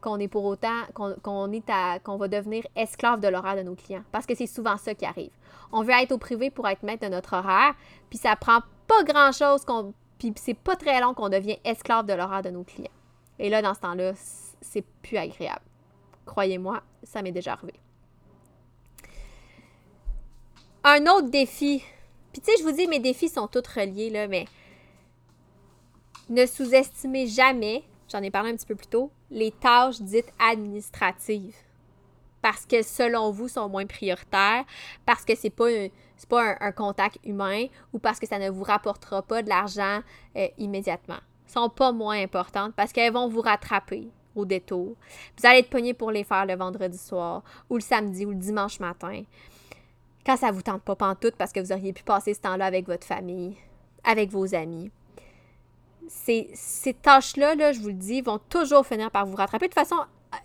qu'on 0.00 0.18
est 0.18 0.28
pour 0.28 0.44
autant, 0.44 0.82
qu'on 0.94 1.52
est 1.52 2.00
qu'on 2.02 2.16
va 2.16 2.28
devenir 2.28 2.66
esclave 2.74 3.20
de 3.20 3.28
l'horaire 3.28 3.56
de 3.56 3.62
nos 3.62 3.74
clients. 3.74 4.02
Parce 4.12 4.26
que 4.26 4.34
c'est 4.34 4.46
souvent 4.46 4.76
ça 4.76 4.94
qui 4.94 5.04
arrive. 5.04 5.30
On 5.72 5.82
veut 5.82 5.92
être 5.92 6.12
au 6.12 6.18
privé 6.18 6.50
pour 6.50 6.66
être 6.68 6.82
maître 6.82 7.06
de 7.06 7.12
notre 7.12 7.34
horaire, 7.34 7.74
puis 8.08 8.18
ça 8.18 8.36
prend 8.36 8.60
pas 8.86 9.04
grand-chose, 9.04 9.64
qu'on, 9.64 9.94
puis 10.18 10.32
c'est 10.36 10.54
pas 10.54 10.76
très 10.76 11.00
long 11.00 11.14
qu'on 11.14 11.28
devient 11.28 11.58
esclave 11.64 12.06
de 12.06 12.12
l'horaire 12.12 12.42
de 12.42 12.50
nos 12.50 12.64
clients. 12.64 12.90
Et 13.38 13.48
là, 13.48 13.62
dans 13.62 13.74
ce 13.74 13.80
temps-là, 13.80 14.12
c'est 14.60 14.84
plus 15.02 15.16
agréable. 15.16 15.62
Croyez-moi, 16.26 16.82
ça 17.02 17.22
m'est 17.22 17.32
déjà 17.32 17.52
arrivé. 17.52 17.74
Un 20.84 21.06
autre 21.06 21.30
défi. 21.30 21.82
Puis 22.32 22.40
tu 22.42 22.50
sais, 22.50 22.58
je 22.58 22.62
vous 22.62 22.72
dis, 22.72 22.86
mes 22.86 23.00
défis 23.00 23.28
sont 23.28 23.48
tous 23.48 23.66
reliés, 23.66 24.10
là, 24.10 24.28
mais 24.28 24.44
ne 26.28 26.46
sous-estimez 26.46 27.26
jamais, 27.26 27.82
j'en 28.10 28.22
ai 28.22 28.30
parlé 28.30 28.50
un 28.50 28.56
petit 28.56 28.66
peu 28.66 28.76
plus 28.76 28.86
tôt, 28.86 29.10
les 29.30 29.50
tâches 29.50 30.00
dites 30.00 30.32
administratives. 30.38 31.56
Parce 32.42 32.64
que 32.64 32.82
selon 32.82 33.30
vous, 33.30 33.48
sont 33.48 33.68
moins 33.68 33.86
prioritaires, 33.86 34.64
parce 35.04 35.24
que 35.24 35.34
c'est 35.34 35.50
pas 35.50 35.68
pas 36.28 36.56
un, 36.60 36.72
contact 36.72 37.18
humain 37.24 37.66
ou 37.94 37.98
parce 37.98 38.20
que 38.20 38.26
ça 38.26 38.38
ne 38.38 38.50
vous 38.50 38.62
rapportera 38.62 39.22
pas 39.22 39.42
de 39.42 39.48
l'argent 39.48 40.00
euh, 40.36 40.48
immédiatement 40.58 41.16
sont 41.50 41.68
pas 41.68 41.92
moins 41.92 42.20
importantes 42.22 42.72
parce 42.74 42.92
qu'elles 42.92 43.12
vont 43.12 43.28
vous 43.28 43.40
rattraper 43.40 44.08
au 44.34 44.44
détour. 44.44 44.96
Vous 45.36 45.46
allez 45.46 45.60
être 45.60 45.70
pogné 45.70 45.92
pour 45.92 46.10
les 46.10 46.24
faire 46.24 46.46
le 46.46 46.54
vendredi 46.54 46.96
soir 46.96 47.42
ou 47.68 47.74
le 47.74 47.80
samedi 47.80 48.24
ou 48.24 48.30
le 48.30 48.36
dimanche 48.36 48.80
matin. 48.80 49.22
Quand 50.24 50.36
ça 50.36 50.50
vous 50.50 50.62
tente 50.62 50.82
pas 50.82 50.96
pantoute 50.96 51.34
parce 51.36 51.52
que 51.52 51.60
vous 51.60 51.72
auriez 51.72 51.92
pu 51.92 52.02
passer 52.02 52.34
ce 52.34 52.40
temps-là 52.40 52.66
avec 52.66 52.86
votre 52.86 53.06
famille, 53.06 53.56
avec 54.04 54.30
vos 54.30 54.54
amis. 54.54 54.90
Ces, 56.08 56.50
ces 56.54 56.94
tâches-là, 56.94 57.54
là, 57.54 57.72
je 57.72 57.80
vous 57.80 57.88
le 57.88 57.94
dis, 57.94 58.20
vont 58.20 58.40
toujours 58.48 58.86
finir 58.86 59.10
par 59.10 59.26
vous 59.26 59.36
rattraper. 59.36 59.66
De 59.66 59.72
toute 59.72 59.80
façon, 59.80 60.00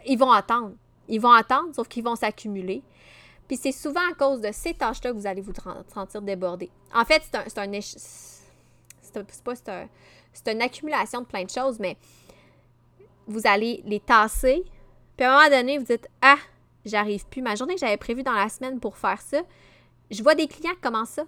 ils 0.05 0.17
vont 0.17 0.31
attendre. 0.31 0.73
Ils 1.07 1.21
vont 1.21 1.31
attendre, 1.31 1.73
sauf 1.75 1.87
qu'ils 1.87 2.03
vont 2.03 2.15
s'accumuler. 2.15 2.83
Puis 3.47 3.57
c'est 3.57 3.71
souvent 3.71 4.01
à 4.11 4.15
cause 4.15 4.41
de 4.41 4.51
ces 4.51 4.73
tâches-là 4.73 5.11
que 5.11 5.17
vous 5.17 5.27
allez 5.27 5.41
vous 5.41 5.53
sentir 5.93 6.21
débordé. 6.21 6.71
En 6.93 7.05
fait, 7.05 7.21
c'est 7.23 7.37
un. 7.37 7.43
C'est 7.47 7.59
un. 7.59 9.23
C'est 9.29 9.43
pas. 9.43 9.55
C'est 9.55 9.69
un 9.69 9.87
c'est 10.35 10.51
une 10.51 10.61
accumulation 10.61 11.21
de 11.21 11.25
plein 11.25 11.43
de 11.43 11.49
choses, 11.49 11.79
mais 11.79 11.97
vous 13.27 13.41
allez 13.45 13.81
les 13.85 13.99
tasser. 13.99 14.63
Puis 15.17 15.25
à 15.25 15.31
un 15.31 15.37
moment 15.37 15.57
donné, 15.57 15.77
vous 15.77 15.85
dites 15.85 16.07
Ah, 16.21 16.37
j'arrive 16.83 17.25
plus. 17.27 17.41
Ma 17.41 17.55
journée 17.55 17.75
que 17.75 17.79
j'avais 17.79 17.97
prévue 17.97 18.23
dans 18.23 18.33
la 18.33 18.49
semaine 18.49 18.79
pour 18.79 18.97
faire 18.97 19.21
ça, 19.21 19.41
je 20.11 20.21
vois 20.21 20.35
des 20.35 20.47
clients 20.47 20.73
qui 20.73 20.81
commencent 20.81 21.09
ça. 21.09 21.23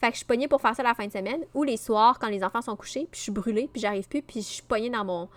Fait 0.00 0.08
que 0.08 0.14
je 0.14 0.18
suis 0.18 0.26
pognée 0.26 0.48
pour 0.48 0.62
faire 0.62 0.74
ça 0.74 0.82
la 0.82 0.94
fin 0.94 1.06
de 1.06 1.12
semaine 1.12 1.44
ou 1.52 1.62
les 1.62 1.76
soirs 1.76 2.18
quand 2.18 2.28
les 2.28 2.42
enfants 2.42 2.62
sont 2.62 2.74
couchés, 2.74 3.06
puis 3.10 3.18
je 3.18 3.24
suis 3.24 3.32
brûlée, 3.32 3.68
puis 3.70 3.82
j'arrive 3.82 4.08
plus, 4.08 4.22
puis 4.22 4.40
je 4.40 4.46
suis 4.46 4.62
pognée 4.62 4.88
dans 4.88 5.04
mon 5.04 5.28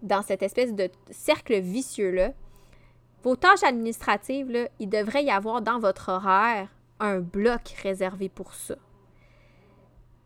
dans 0.00 0.22
cette 0.22 0.42
espèce 0.42 0.72
de 0.74 0.88
cercle 1.10 1.58
vicieux 1.60 2.10
là. 2.10 2.32
Vos 3.22 3.36
tâches 3.36 3.62
administratives 3.64 4.50
là, 4.50 4.68
il 4.78 4.88
devrait 4.88 5.24
y 5.24 5.30
avoir 5.30 5.60
dans 5.60 5.78
votre 5.78 6.10
horaire 6.10 6.68
un 7.00 7.20
bloc 7.20 7.74
réservé 7.82 8.28
pour 8.28 8.54
ça. 8.54 8.76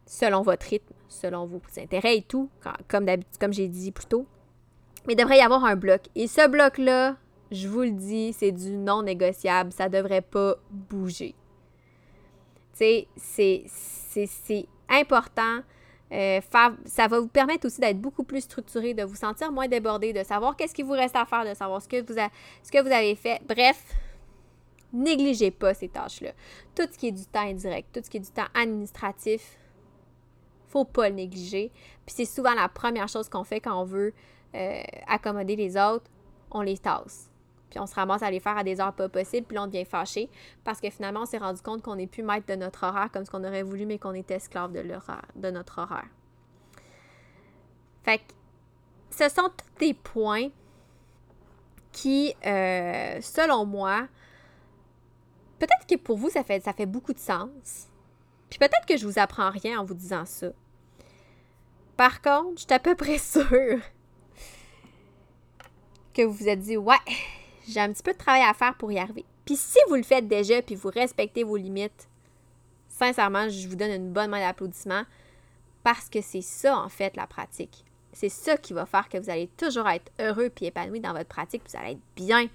Selon 0.06 0.42
votre 0.42 0.66
rythme, 0.66 0.94
selon 1.08 1.46
vos 1.46 1.60
intérêts 1.78 2.18
et 2.18 2.22
tout, 2.22 2.50
comme 2.88 3.06
comme 3.40 3.52
j'ai 3.52 3.68
dit 3.68 3.92
plus 3.92 4.06
tôt. 4.06 4.26
Mais 5.06 5.14
il 5.14 5.16
devrait 5.16 5.38
y 5.38 5.42
avoir 5.42 5.64
un 5.64 5.76
bloc. 5.76 6.02
Et 6.14 6.26
ce 6.26 6.46
bloc-là, 6.48 7.16
je 7.50 7.66
vous 7.66 7.80
le 7.80 7.90
dis, 7.90 8.32
c'est 8.32 8.52
du 8.52 8.76
non 8.76 9.02
négociable. 9.02 9.72
Ça 9.72 9.88
ne 9.88 9.94
devrait 9.94 10.22
pas 10.22 10.56
bouger. 10.70 11.34
Tu 12.78 13.06
sais, 13.16 13.64
c'est 13.66 14.66
important. 14.88 15.60
Euh, 16.12 16.40
ça 16.84 17.08
va 17.08 17.20
vous 17.20 17.28
permettre 17.28 17.66
aussi 17.66 17.80
d'être 17.80 17.98
beaucoup 17.98 18.24
plus 18.24 18.42
structuré, 18.42 18.92
de 18.92 19.02
vous 19.02 19.14
sentir 19.14 19.50
moins 19.50 19.66
débordé, 19.66 20.12
de 20.12 20.22
savoir 20.22 20.56
qu'est-ce 20.56 20.74
qui 20.74 20.82
vous 20.82 20.92
reste 20.92 21.16
à 21.16 21.24
faire, 21.24 21.48
de 21.48 21.54
savoir 21.54 21.80
ce 21.80 21.88
que 21.88 22.02
vous, 22.82 22.92
avez 22.92 23.14
fait. 23.14 23.40
Bref, 23.48 23.82
négligez 24.92 25.50
pas 25.50 25.72
ces 25.72 25.88
tâches-là. 25.88 26.32
Tout 26.74 26.86
ce 26.92 26.98
qui 26.98 27.08
est 27.08 27.12
du 27.12 27.24
temps 27.24 27.48
indirect, 27.48 27.88
tout 27.94 28.00
ce 28.04 28.10
qui 28.10 28.18
est 28.18 28.20
du 28.20 28.30
temps 28.30 28.48
administratif, 28.52 29.56
faut 30.68 30.84
pas 30.84 31.08
le 31.08 31.14
négliger. 31.14 31.70
Puis 32.04 32.14
c'est 32.14 32.24
souvent 32.26 32.54
la 32.54 32.68
première 32.68 33.08
chose 33.08 33.30
qu'on 33.30 33.44
fait 33.44 33.60
quand 33.60 33.80
on 33.80 33.84
veut 33.84 34.12
euh, 34.54 34.82
accommoder 35.06 35.56
les 35.56 35.78
autres, 35.78 36.10
on 36.50 36.60
les 36.60 36.76
tasse. 36.76 37.31
Puis 37.72 37.80
on 37.80 37.86
se 37.86 37.94
ramasse 37.94 38.22
à 38.22 38.30
les 38.30 38.38
faire 38.38 38.58
à 38.58 38.64
des 38.64 38.82
heures 38.82 38.92
pas 38.92 39.08
possibles, 39.08 39.46
puis 39.46 39.54
là 39.54 39.62
on 39.62 39.66
devient 39.66 39.86
fâché 39.86 40.28
parce 40.62 40.78
que 40.78 40.90
finalement 40.90 41.20
on 41.22 41.24
s'est 41.24 41.38
rendu 41.38 41.62
compte 41.62 41.80
qu'on 41.80 41.96
n'est 41.96 42.06
plus 42.06 42.22
maître 42.22 42.46
de 42.46 42.54
notre 42.54 42.84
horaire 42.84 43.08
comme 43.10 43.24
ce 43.24 43.30
qu'on 43.30 43.42
aurait 43.44 43.62
voulu, 43.62 43.86
mais 43.86 43.98
qu'on 43.98 44.12
est 44.12 44.30
esclave 44.30 44.72
de, 44.72 45.50
notre 45.50 45.78
horaire. 45.80 46.04
Fait 48.02 48.18
que 48.18 48.24
ce 49.08 49.30
sont 49.30 49.48
tous 49.48 49.78
des 49.80 49.94
points 49.94 50.50
qui, 51.92 52.34
euh, 52.44 53.18
selon 53.22 53.64
moi, 53.64 54.06
peut-être 55.58 55.86
que 55.88 55.96
pour 55.96 56.18
vous, 56.18 56.28
ça 56.28 56.44
fait, 56.44 56.60
ça 56.62 56.74
fait 56.74 56.84
beaucoup 56.84 57.14
de 57.14 57.18
sens. 57.18 57.88
Puis 58.50 58.58
peut-être 58.58 58.84
que 58.86 58.98
je 58.98 59.06
vous 59.06 59.18
apprends 59.18 59.48
rien 59.48 59.80
en 59.80 59.84
vous 59.86 59.94
disant 59.94 60.26
ça. 60.26 60.48
Par 61.96 62.20
contre, 62.20 62.56
je 62.56 62.64
suis 62.64 62.74
à 62.74 62.78
peu 62.78 62.94
près 62.94 63.16
sûre 63.18 63.80
que 66.12 66.20
vous 66.20 66.32
vous 66.32 66.48
êtes 66.48 66.60
dit 66.60 66.76
Ouais, 66.76 66.96
j'ai 67.68 67.80
un 67.80 67.92
petit 67.92 68.02
peu 68.02 68.12
de 68.12 68.18
travail 68.18 68.42
à 68.42 68.54
faire 68.54 68.74
pour 68.76 68.92
y 68.92 68.98
arriver. 68.98 69.24
Puis 69.44 69.56
si 69.56 69.78
vous 69.88 69.94
le 69.94 70.02
faites 70.02 70.28
déjà, 70.28 70.62
puis 70.62 70.74
vous 70.74 70.90
respectez 70.90 71.44
vos 71.44 71.56
limites, 71.56 72.08
sincèrement, 72.88 73.48
je 73.48 73.68
vous 73.68 73.76
donne 73.76 73.90
une 73.90 74.12
bonne 74.12 74.30
main 74.30 74.40
d'applaudissement 74.40 75.02
parce 75.82 76.08
que 76.08 76.20
c'est 76.20 76.42
ça, 76.42 76.78
en 76.78 76.88
fait, 76.88 77.16
la 77.16 77.26
pratique. 77.26 77.84
C'est 78.12 78.28
ça 78.28 78.56
qui 78.56 78.72
va 78.72 78.86
faire 78.86 79.08
que 79.08 79.18
vous 79.18 79.30
allez 79.30 79.48
toujours 79.56 79.88
être 79.88 80.12
heureux 80.20 80.50
puis 80.50 80.66
épanoui 80.66 81.00
dans 81.00 81.12
votre 81.12 81.28
pratique, 81.28 81.64
puis 81.64 81.72
vous 81.72 81.82
allez 81.82 81.92
être 81.92 82.00
bien, 82.14 82.46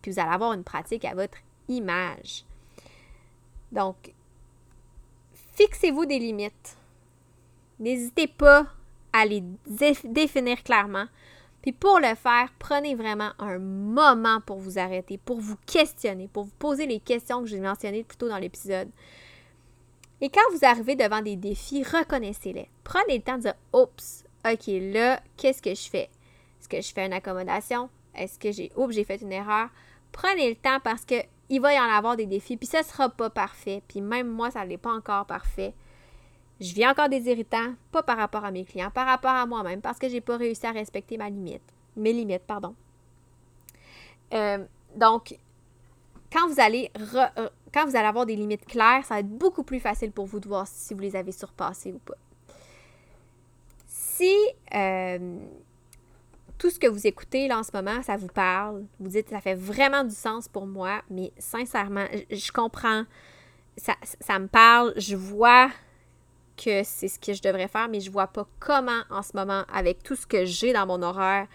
puis 0.00 0.12
vous 0.12 0.20
allez 0.20 0.32
avoir 0.32 0.52
une 0.52 0.64
pratique 0.64 1.04
à 1.04 1.14
votre 1.14 1.38
image. 1.68 2.44
Donc, 3.72 4.12
fixez-vous 5.54 6.06
des 6.06 6.18
limites. 6.18 6.76
N'hésitez 7.78 8.26
pas 8.26 8.66
à 9.12 9.24
les 9.24 9.42
définir 10.04 10.62
clairement. 10.62 11.06
Puis 11.62 11.72
pour 11.72 11.98
le 11.98 12.14
faire, 12.14 12.48
prenez 12.58 12.94
vraiment 12.94 13.32
un 13.38 13.58
moment 13.58 14.40
pour 14.40 14.58
vous 14.58 14.78
arrêter, 14.78 15.18
pour 15.18 15.40
vous 15.40 15.56
questionner, 15.66 16.28
pour 16.28 16.44
vous 16.44 16.54
poser 16.58 16.86
les 16.86 17.00
questions 17.00 17.42
que 17.42 17.48
j'ai 17.48 17.60
mentionnées 17.60 18.04
plus 18.04 18.16
tôt 18.16 18.28
dans 18.28 18.38
l'épisode. 18.38 18.88
Et 20.22 20.30
quand 20.30 20.40
vous 20.52 20.64
arrivez 20.64 20.96
devant 20.96 21.22
des 21.22 21.36
défis, 21.36 21.82
reconnaissez-les. 21.82 22.68
Prenez 22.84 23.18
le 23.18 23.22
temps 23.22 23.36
de 23.36 23.42
dire 23.42 23.54
Oups, 23.72 24.24
OK, 24.46 24.66
là, 24.66 25.20
qu'est-ce 25.36 25.62
que 25.62 25.74
je 25.74 25.88
fais? 25.88 26.10
Est-ce 26.60 26.68
que 26.68 26.80
je 26.80 26.92
fais 26.92 27.06
une 27.06 27.12
accommodation? 27.12 27.90
Est-ce 28.14 28.38
que 28.38 28.52
j'ai 28.52 28.70
Oups, 28.76 28.94
j'ai 28.94 29.04
fait 29.04 29.20
une 29.20 29.32
erreur? 29.32 29.68
Prenez 30.12 30.50
le 30.50 30.56
temps 30.56 30.80
parce 30.82 31.04
que 31.04 31.16
il 31.48 31.60
va 31.60 31.74
y 31.74 31.80
en 31.80 31.90
avoir 31.90 32.16
des 32.16 32.26
défis, 32.26 32.56
puis 32.56 32.68
ça 32.68 32.78
ne 32.78 32.84
sera 32.84 33.08
pas 33.08 33.28
parfait. 33.28 33.82
Puis 33.88 34.00
même 34.00 34.28
moi, 34.28 34.50
ça 34.50 34.64
n'est 34.64 34.78
pas 34.78 34.92
encore 34.92 35.26
parfait 35.26 35.74
je 36.60 36.74
vis 36.74 36.86
encore 36.86 37.08
des 37.08 37.26
irritants, 37.28 37.74
pas 37.90 38.02
par 38.02 38.18
rapport 38.18 38.44
à 38.44 38.50
mes 38.50 38.64
clients, 38.64 38.90
par 38.90 39.06
rapport 39.06 39.30
à 39.30 39.46
moi-même, 39.46 39.80
parce 39.80 39.98
que 39.98 40.08
j'ai 40.08 40.20
pas 40.20 40.36
réussi 40.36 40.66
à 40.66 40.72
respecter 40.72 41.16
ma 41.16 41.30
limite, 41.30 41.62
mes 41.96 42.12
limites, 42.12 42.42
pardon. 42.46 42.74
Euh, 44.34 44.64
donc, 44.94 45.38
quand 46.32 46.48
vous 46.48 46.60
allez 46.60 46.90
euh, 46.98 47.48
quand 47.72 47.86
vous 47.86 47.96
allez 47.96 48.06
avoir 48.06 48.26
des 48.26 48.36
limites 48.36 48.66
claires, 48.66 49.04
ça 49.04 49.14
va 49.14 49.20
être 49.20 49.28
beaucoup 49.28 49.62
plus 49.62 49.80
facile 49.80 50.12
pour 50.12 50.26
vous 50.26 50.40
de 50.40 50.48
voir 50.48 50.66
si 50.66 50.94
vous 50.94 51.00
les 51.00 51.16
avez 51.16 51.32
surpassées 51.32 51.92
ou 51.92 51.98
pas. 51.98 52.18
Si 53.86 54.36
euh, 54.74 55.38
tout 56.58 56.70
ce 56.70 56.78
que 56.78 56.86
vous 56.86 57.06
écoutez 57.06 57.48
là 57.48 57.58
en 57.58 57.62
ce 57.62 57.70
moment, 57.72 58.02
ça 58.02 58.16
vous 58.16 58.28
parle, 58.28 58.84
vous 58.98 59.08
dites 59.08 59.30
ça 59.30 59.40
fait 59.40 59.54
vraiment 59.54 60.04
du 60.04 60.14
sens 60.14 60.46
pour 60.46 60.66
moi, 60.66 61.02
mais 61.08 61.32
sincèrement, 61.38 62.06
je, 62.30 62.52
comprends, 62.52 63.04
ça, 63.76 63.94
ça 64.20 64.38
me 64.38 64.46
parle, 64.46 64.92
je 64.96 65.16
vois 65.16 65.70
que 66.62 66.82
c'est 66.84 67.08
ce 67.08 67.18
que 67.18 67.32
je 67.32 67.42
devrais 67.42 67.68
faire, 67.68 67.88
mais 67.88 68.00
je 68.00 68.10
vois 68.10 68.26
pas 68.26 68.46
comment 68.58 69.02
en 69.10 69.22
ce 69.22 69.34
moment, 69.34 69.64
avec 69.72 70.02
tout 70.02 70.16
ce 70.16 70.26
que 70.26 70.44
j'ai 70.44 70.72
dans 70.72 70.86
mon 70.86 71.02
horaire, 71.02 71.46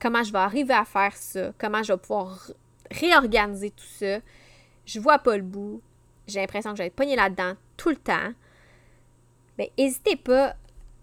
comment 0.00 0.22
je 0.22 0.32
vais 0.32 0.38
arriver 0.38 0.74
à 0.74 0.84
faire 0.84 1.16
ça, 1.16 1.52
comment 1.58 1.82
je 1.82 1.92
vais 1.92 1.98
pouvoir 1.98 2.50
réorganiser 2.90 3.70
tout 3.70 3.84
ça. 3.84 4.18
Je 4.86 5.00
vois 5.00 5.18
pas 5.18 5.36
le 5.36 5.42
bout. 5.42 5.82
J'ai 6.26 6.40
l'impression 6.40 6.70
que 6.70 6.78
je 6.78 6.82
vais 6.82 6.86
être 6.88 6.96
pognée 6.96 7.16
là-dedans 7.16 7.54
tout 7.76 7.90
le 7.90 7.96
temps. 7.96 8.32
Mais 9.58 9.72
n'hésitez 9.78 10.16
pas. 10.16 10.54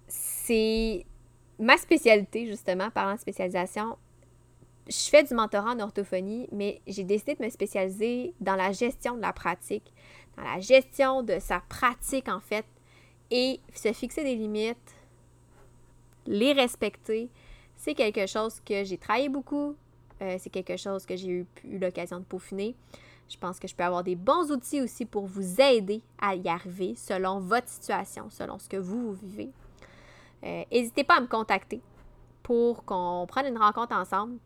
C'est 0.07 1.05
ma 1.59 1.77
spécialité, 1.77 2.47
justement, 2.47 2.89
parlant 2.89 3.15
de 3.15 3.19
spécialisation. 3.19 3.97
Je 4.87 5.09
fais 5.09 5.23
du 5.23 5.33
mentorat 5.33 5.71
en 5.71 5.79
orthophonie, 5.79 6.47
mais 6.51 6.81
j'ai 6.85 7.03
décidé 7.03 7.35
de 7.35 7.43
me 7.43 7.49
spécialiser 7.49 8.33
dans 8.39 8.55
la 8.55 8.71
gestion 8.71 9.15
de 9.15 9.21
la 9.21 9.33
pratique, 9.33 9.93
dans 10.37 10.43
la 10.43 10.59
gestion 10.59 11.23
de 11.23 11.39
sa 11.39 11.59
pratique, 11.61 12.29
en 12.29 12.39
fait, 12.39 12.65
et 13.31 13.59
se 13.73 13.91
fixer 13.93 14.23
des 14.23 14.35
limites, 14.35 14.95
les 16.25 16.53
respecter, 16.53 17.29
c'est 17.75 17.93
quelque 17.93 18.25
chose 18.25 18.59
que 18.65 18.83
j'ai 18.83 18.97
travaillé 18.97 19.29
beaucoup, 19.29 19.75
euh, 20.21 20.37
c'est 20.39 20.49
quelque 20.49 20.77
chose 20.77 21.05
que 21.05 21.15
j'ai 21.15 21.27
eu, 21.27 21.45
eu 21.63 21.77
l'occasion 21.77 22.19
de 22.19 22.23
peaufiner. 22.23 22.75
Je 23.27 23.37
pense 23.37 23.59
que 23.59 23.67
je 23.67 23.75
peux 23.75 23.83
avoir 23.83 24.03
des 24.03 24.15
bons 24.15 24.51
outils 24.51 24.81
aussi 24.81 25.05
pour 25.05 25.25
vous 25.25 25.59
aider 25.59 26.01
à 26.21 26.35
y 26.35 26.47
arriver 26.47 26.93
selon 26.95 27.39
votre 27.39 27.67
situation, 27.67 28.29
selon 28.29 28.59
ce 28.59 28.69
que 28.69 28.77
vous, 28.77 29.13
vivez. 29.13 29.49
Euh, 30.43 30.63
n'hésitez 30.71 31.03
pas 31.03 31.17
à 31.17 31.21
me 31.21 31.27
contacter 31.27 31.81
pour 32.43 32.85
qu'on 32.85 33.25
prenne 33.27 33.47
une 33.47 33.57
rencontre 33.57 33.95
ensemble. 33.95 34.37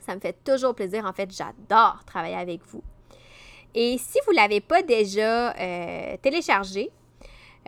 Ça 0.00 0.14
me 0.14 0.20
fait 0.20 0.36
toujours 0.44 0.74
plaisir. 0.74 1.04
En 1.04 1.12
fait, 1.12 1.30
j'adore 1.32 2.04
travailler 2.04 2.36
avec 2.36 2.62
vous. 2.66 2.82
Et 3.74 3.98
si 3.98 4.18
vous 4.24 4.32
ne 4.32 4.36
l'avez 4.36 4.60
pas 4.60 4.82
déjà 4.82 5.52
euh, 5.56 6.16
téléchargé, 6.22 6.90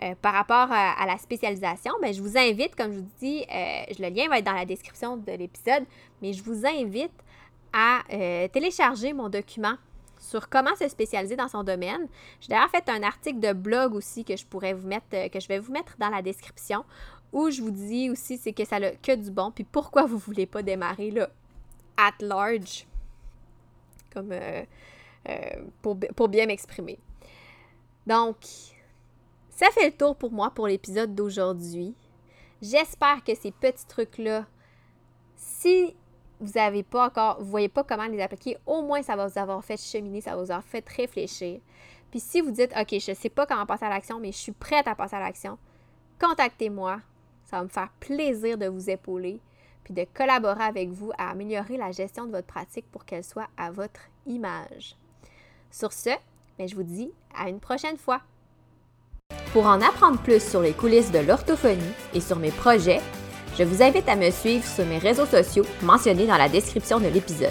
euh, 0.01 0.15
par 0.21 0.33
rapport 0.33 0.71
à, 0.71 1.05
la 1.05 1.17
spécialisation, 1.17 1.91
ben, 2.01 2.13
je 2.13 2.21
vous 2.21 2.37
invite, 2.37 2.75
comme 2.75 2.93
je 2.93 2.99
vous 2.99 3.11
dis, 3.19 3.45
le 3.49 4.09
lien 4.09 4.27
va 4.29 4.39
être 4.39 4.45
dans 4.45 4.53
la 4.53 4.65
description 4.65 5.17
de 5.17 5.31
l'épisode, 5.31 5.85
mais 6.21 6.33
je 6.33 6.43
vous 6.43 6.65
invite 6.65 7.11
à 7.73 8.01
télécharger 8.51 9.13
mon 9.13 9.29
document 9.29 9.75
sur 10.19 10.49
comment 10.49 10.75
se 10.75 10.87
spécialiser 10.87 11.35
dans 11.35 11.47
son 11.47 11.63
domaine. 11.63 12.07
J'ai 12.41 12.49
d'ailleurs 12.49 12.69
fait 12.69 12.87
un 12.89 13.01
article 13.03 13.39
de 13.39 13.53
blog 13.53 13.95
aussi 13.95 14.23
que 14.23 14.35
je 14.35 14.45
pourrais 14.45 14.73
vous 14.73 14.87
mettre, 14.87 15.07
euh, 15.13 15.29
que 15.29 15.39
je 15.39 15.47
vais 15.47 15.59
vous 15.59 15.71
mettre 15.71 15.95
dans 15.97 16.09
la 16.09 16.21
description, 16.21 16.85
où 17.31 17.49
je 17.49 17.61
vous 17.61 17.71
dis 17.71 18.09
aussi 18.09 18.37
c'est 18.37 18.53
que 18.53 18.65
ça 18.65 18.79
n'a 18.79 18.91
que 18.91 19.15
du 19.15 19.31
bon, 19.31 19.51
puis 19.51 19.63
pourquoi 19.63 20.05
vous 20.05 20.15
ne 20.15 20.21
voulez 20.21 20.45
pas 20.45 20.61
démarrer 20.61 21.11
là, 21.11 21.29
at 21.97 22.13
large, 22.19 22.85
comme 24.13 24.31
euh, 24.31 24.63
euh, 25.29 25.35
pour, 25.81 25.97
pour 26.15 26.27
bien 26.27 26.45
m'exprimer. 26.45 26.99
Donc, 28.05 28.37
ça 29.59 29.69
fait 29.71 29.87
le 29.87 29.91
tour 29.91 30.15
pour 30.15 30.31
moi 30.31 30.51
pour 30.51 30.67
l'épisode 30.67 31.13
d'aujourd'hui. 31.13 31.93
J'espère 32.61 33.21
que 33.25 33.35
ces 33.35 33.51
petits 33.51 33.85
trucs-là, 33.85 34.45
si 35.35 35.97
vous 36.39 36.53
n'avez 36.55 36.81
pas 36.81 37.07
encore, 37.07 37.43
vous 37.43 37.49
voyez 37.49 37.67
pas 37.67 37.83
comment 37.83 38.05
les 38.05 38.21
appliquer, 38.21 38.57
au 38.65 38.83
moins 38.83 39.01
ça 39.01 39.17
va 39.17 39.27
vous 39.27 39.37
avoir 39.37 39.61
fait 39.61 39.75
cheminer, 39.75 40.21
ça 40.21 40.29
va 40.29 40.37
vous 40.37 40.51
avoir 40.51 40.63
fait 40.63 40.87
réfléchir. 40.87 41.59
Puis 42.09 42.21
si 42.21 42.39
vous 42.39 42.51
dites, 42.51 42.71
OK, 42.71 42.97
je 43.01 43.11
ne 43.11 43.15
sais 43.15 43.27
pas 43.27 43.45
comment 43.45 43.65
passer 43.65 43.83
à 43.83 43.89
l'action, 43.89 44.17
mais 44.17 44.31
je 44.31 44.37
suis 44.37 44.53
prête 44.53 44.87
à 44.87 44.95
passer 44.95 45.17
à 45.17 45.19
l'action, 45.19 45.57
contactez-moi. 46.21 47.01
Ça 47.43 47.57
va 47.57 47.63
me 47.63 47.69
faire 47.69 47.91
plaisir 47.99 48.57
de 48.57 48.67
vous 48.67 48.89
épauler, 48.89 49.41
puis 49.83 49.93
de 49.93 50.05
collaborer 50.13 50.63
avec 50.63 50.87
vous 50.87 51.11
à 51.17 51.31
améliorer 51.31 51.75
la 51.75 51.91
gestion 51.91 52.25
de 52.27 52.31
votre 52.31 52.47
pratique 52.47 52.89
pour 52.89 53.03
qu'elle 53.03 53.25
soit 53.25 53.49
à 53.57 53.71
votre 53.71 54.09
image. 54.25 54.95
Sur 55.69 55.91
ce, 55.91 56.11
ben, 56.57 56.65
je 56.65 56.75
vous 56.75 56.83
dis 56.83 57.11
à 57.35 57.49
une 57.49 57.59
prochaine 57.59 57.97
fois. 57.97 58.21
Pour 59.53 59.65
en 59.65 59.81
apprendre 59.81 60.19
plus 60.19 60.47
sur 60.47 60.61
les 60.61 60.73
coulisses 60.73 61.11
de 61.11 61.17
l'orthophonie 61.19 61.81
et 62.13 62.21
sur 62.21 62.37
mes 62.37 62.51
projets, 62.51 63.01
je 63.57 63.63
vous 63.63 63.81
invite 63.81 64.07
à 64.07 64.15
me 64.15 64.29
suivre 64.29 64.63
sur 64.63 64.85
mes 64.85 64.99
réseaux 64.99 65.25
sociaux 65.25 65.65
mentionnés 65.81 66.27
dans 66.27 66.37
la 66.37 66.49
description 66.49 66.99
de 66.99 67.07
l'épisode. 67.07 67.49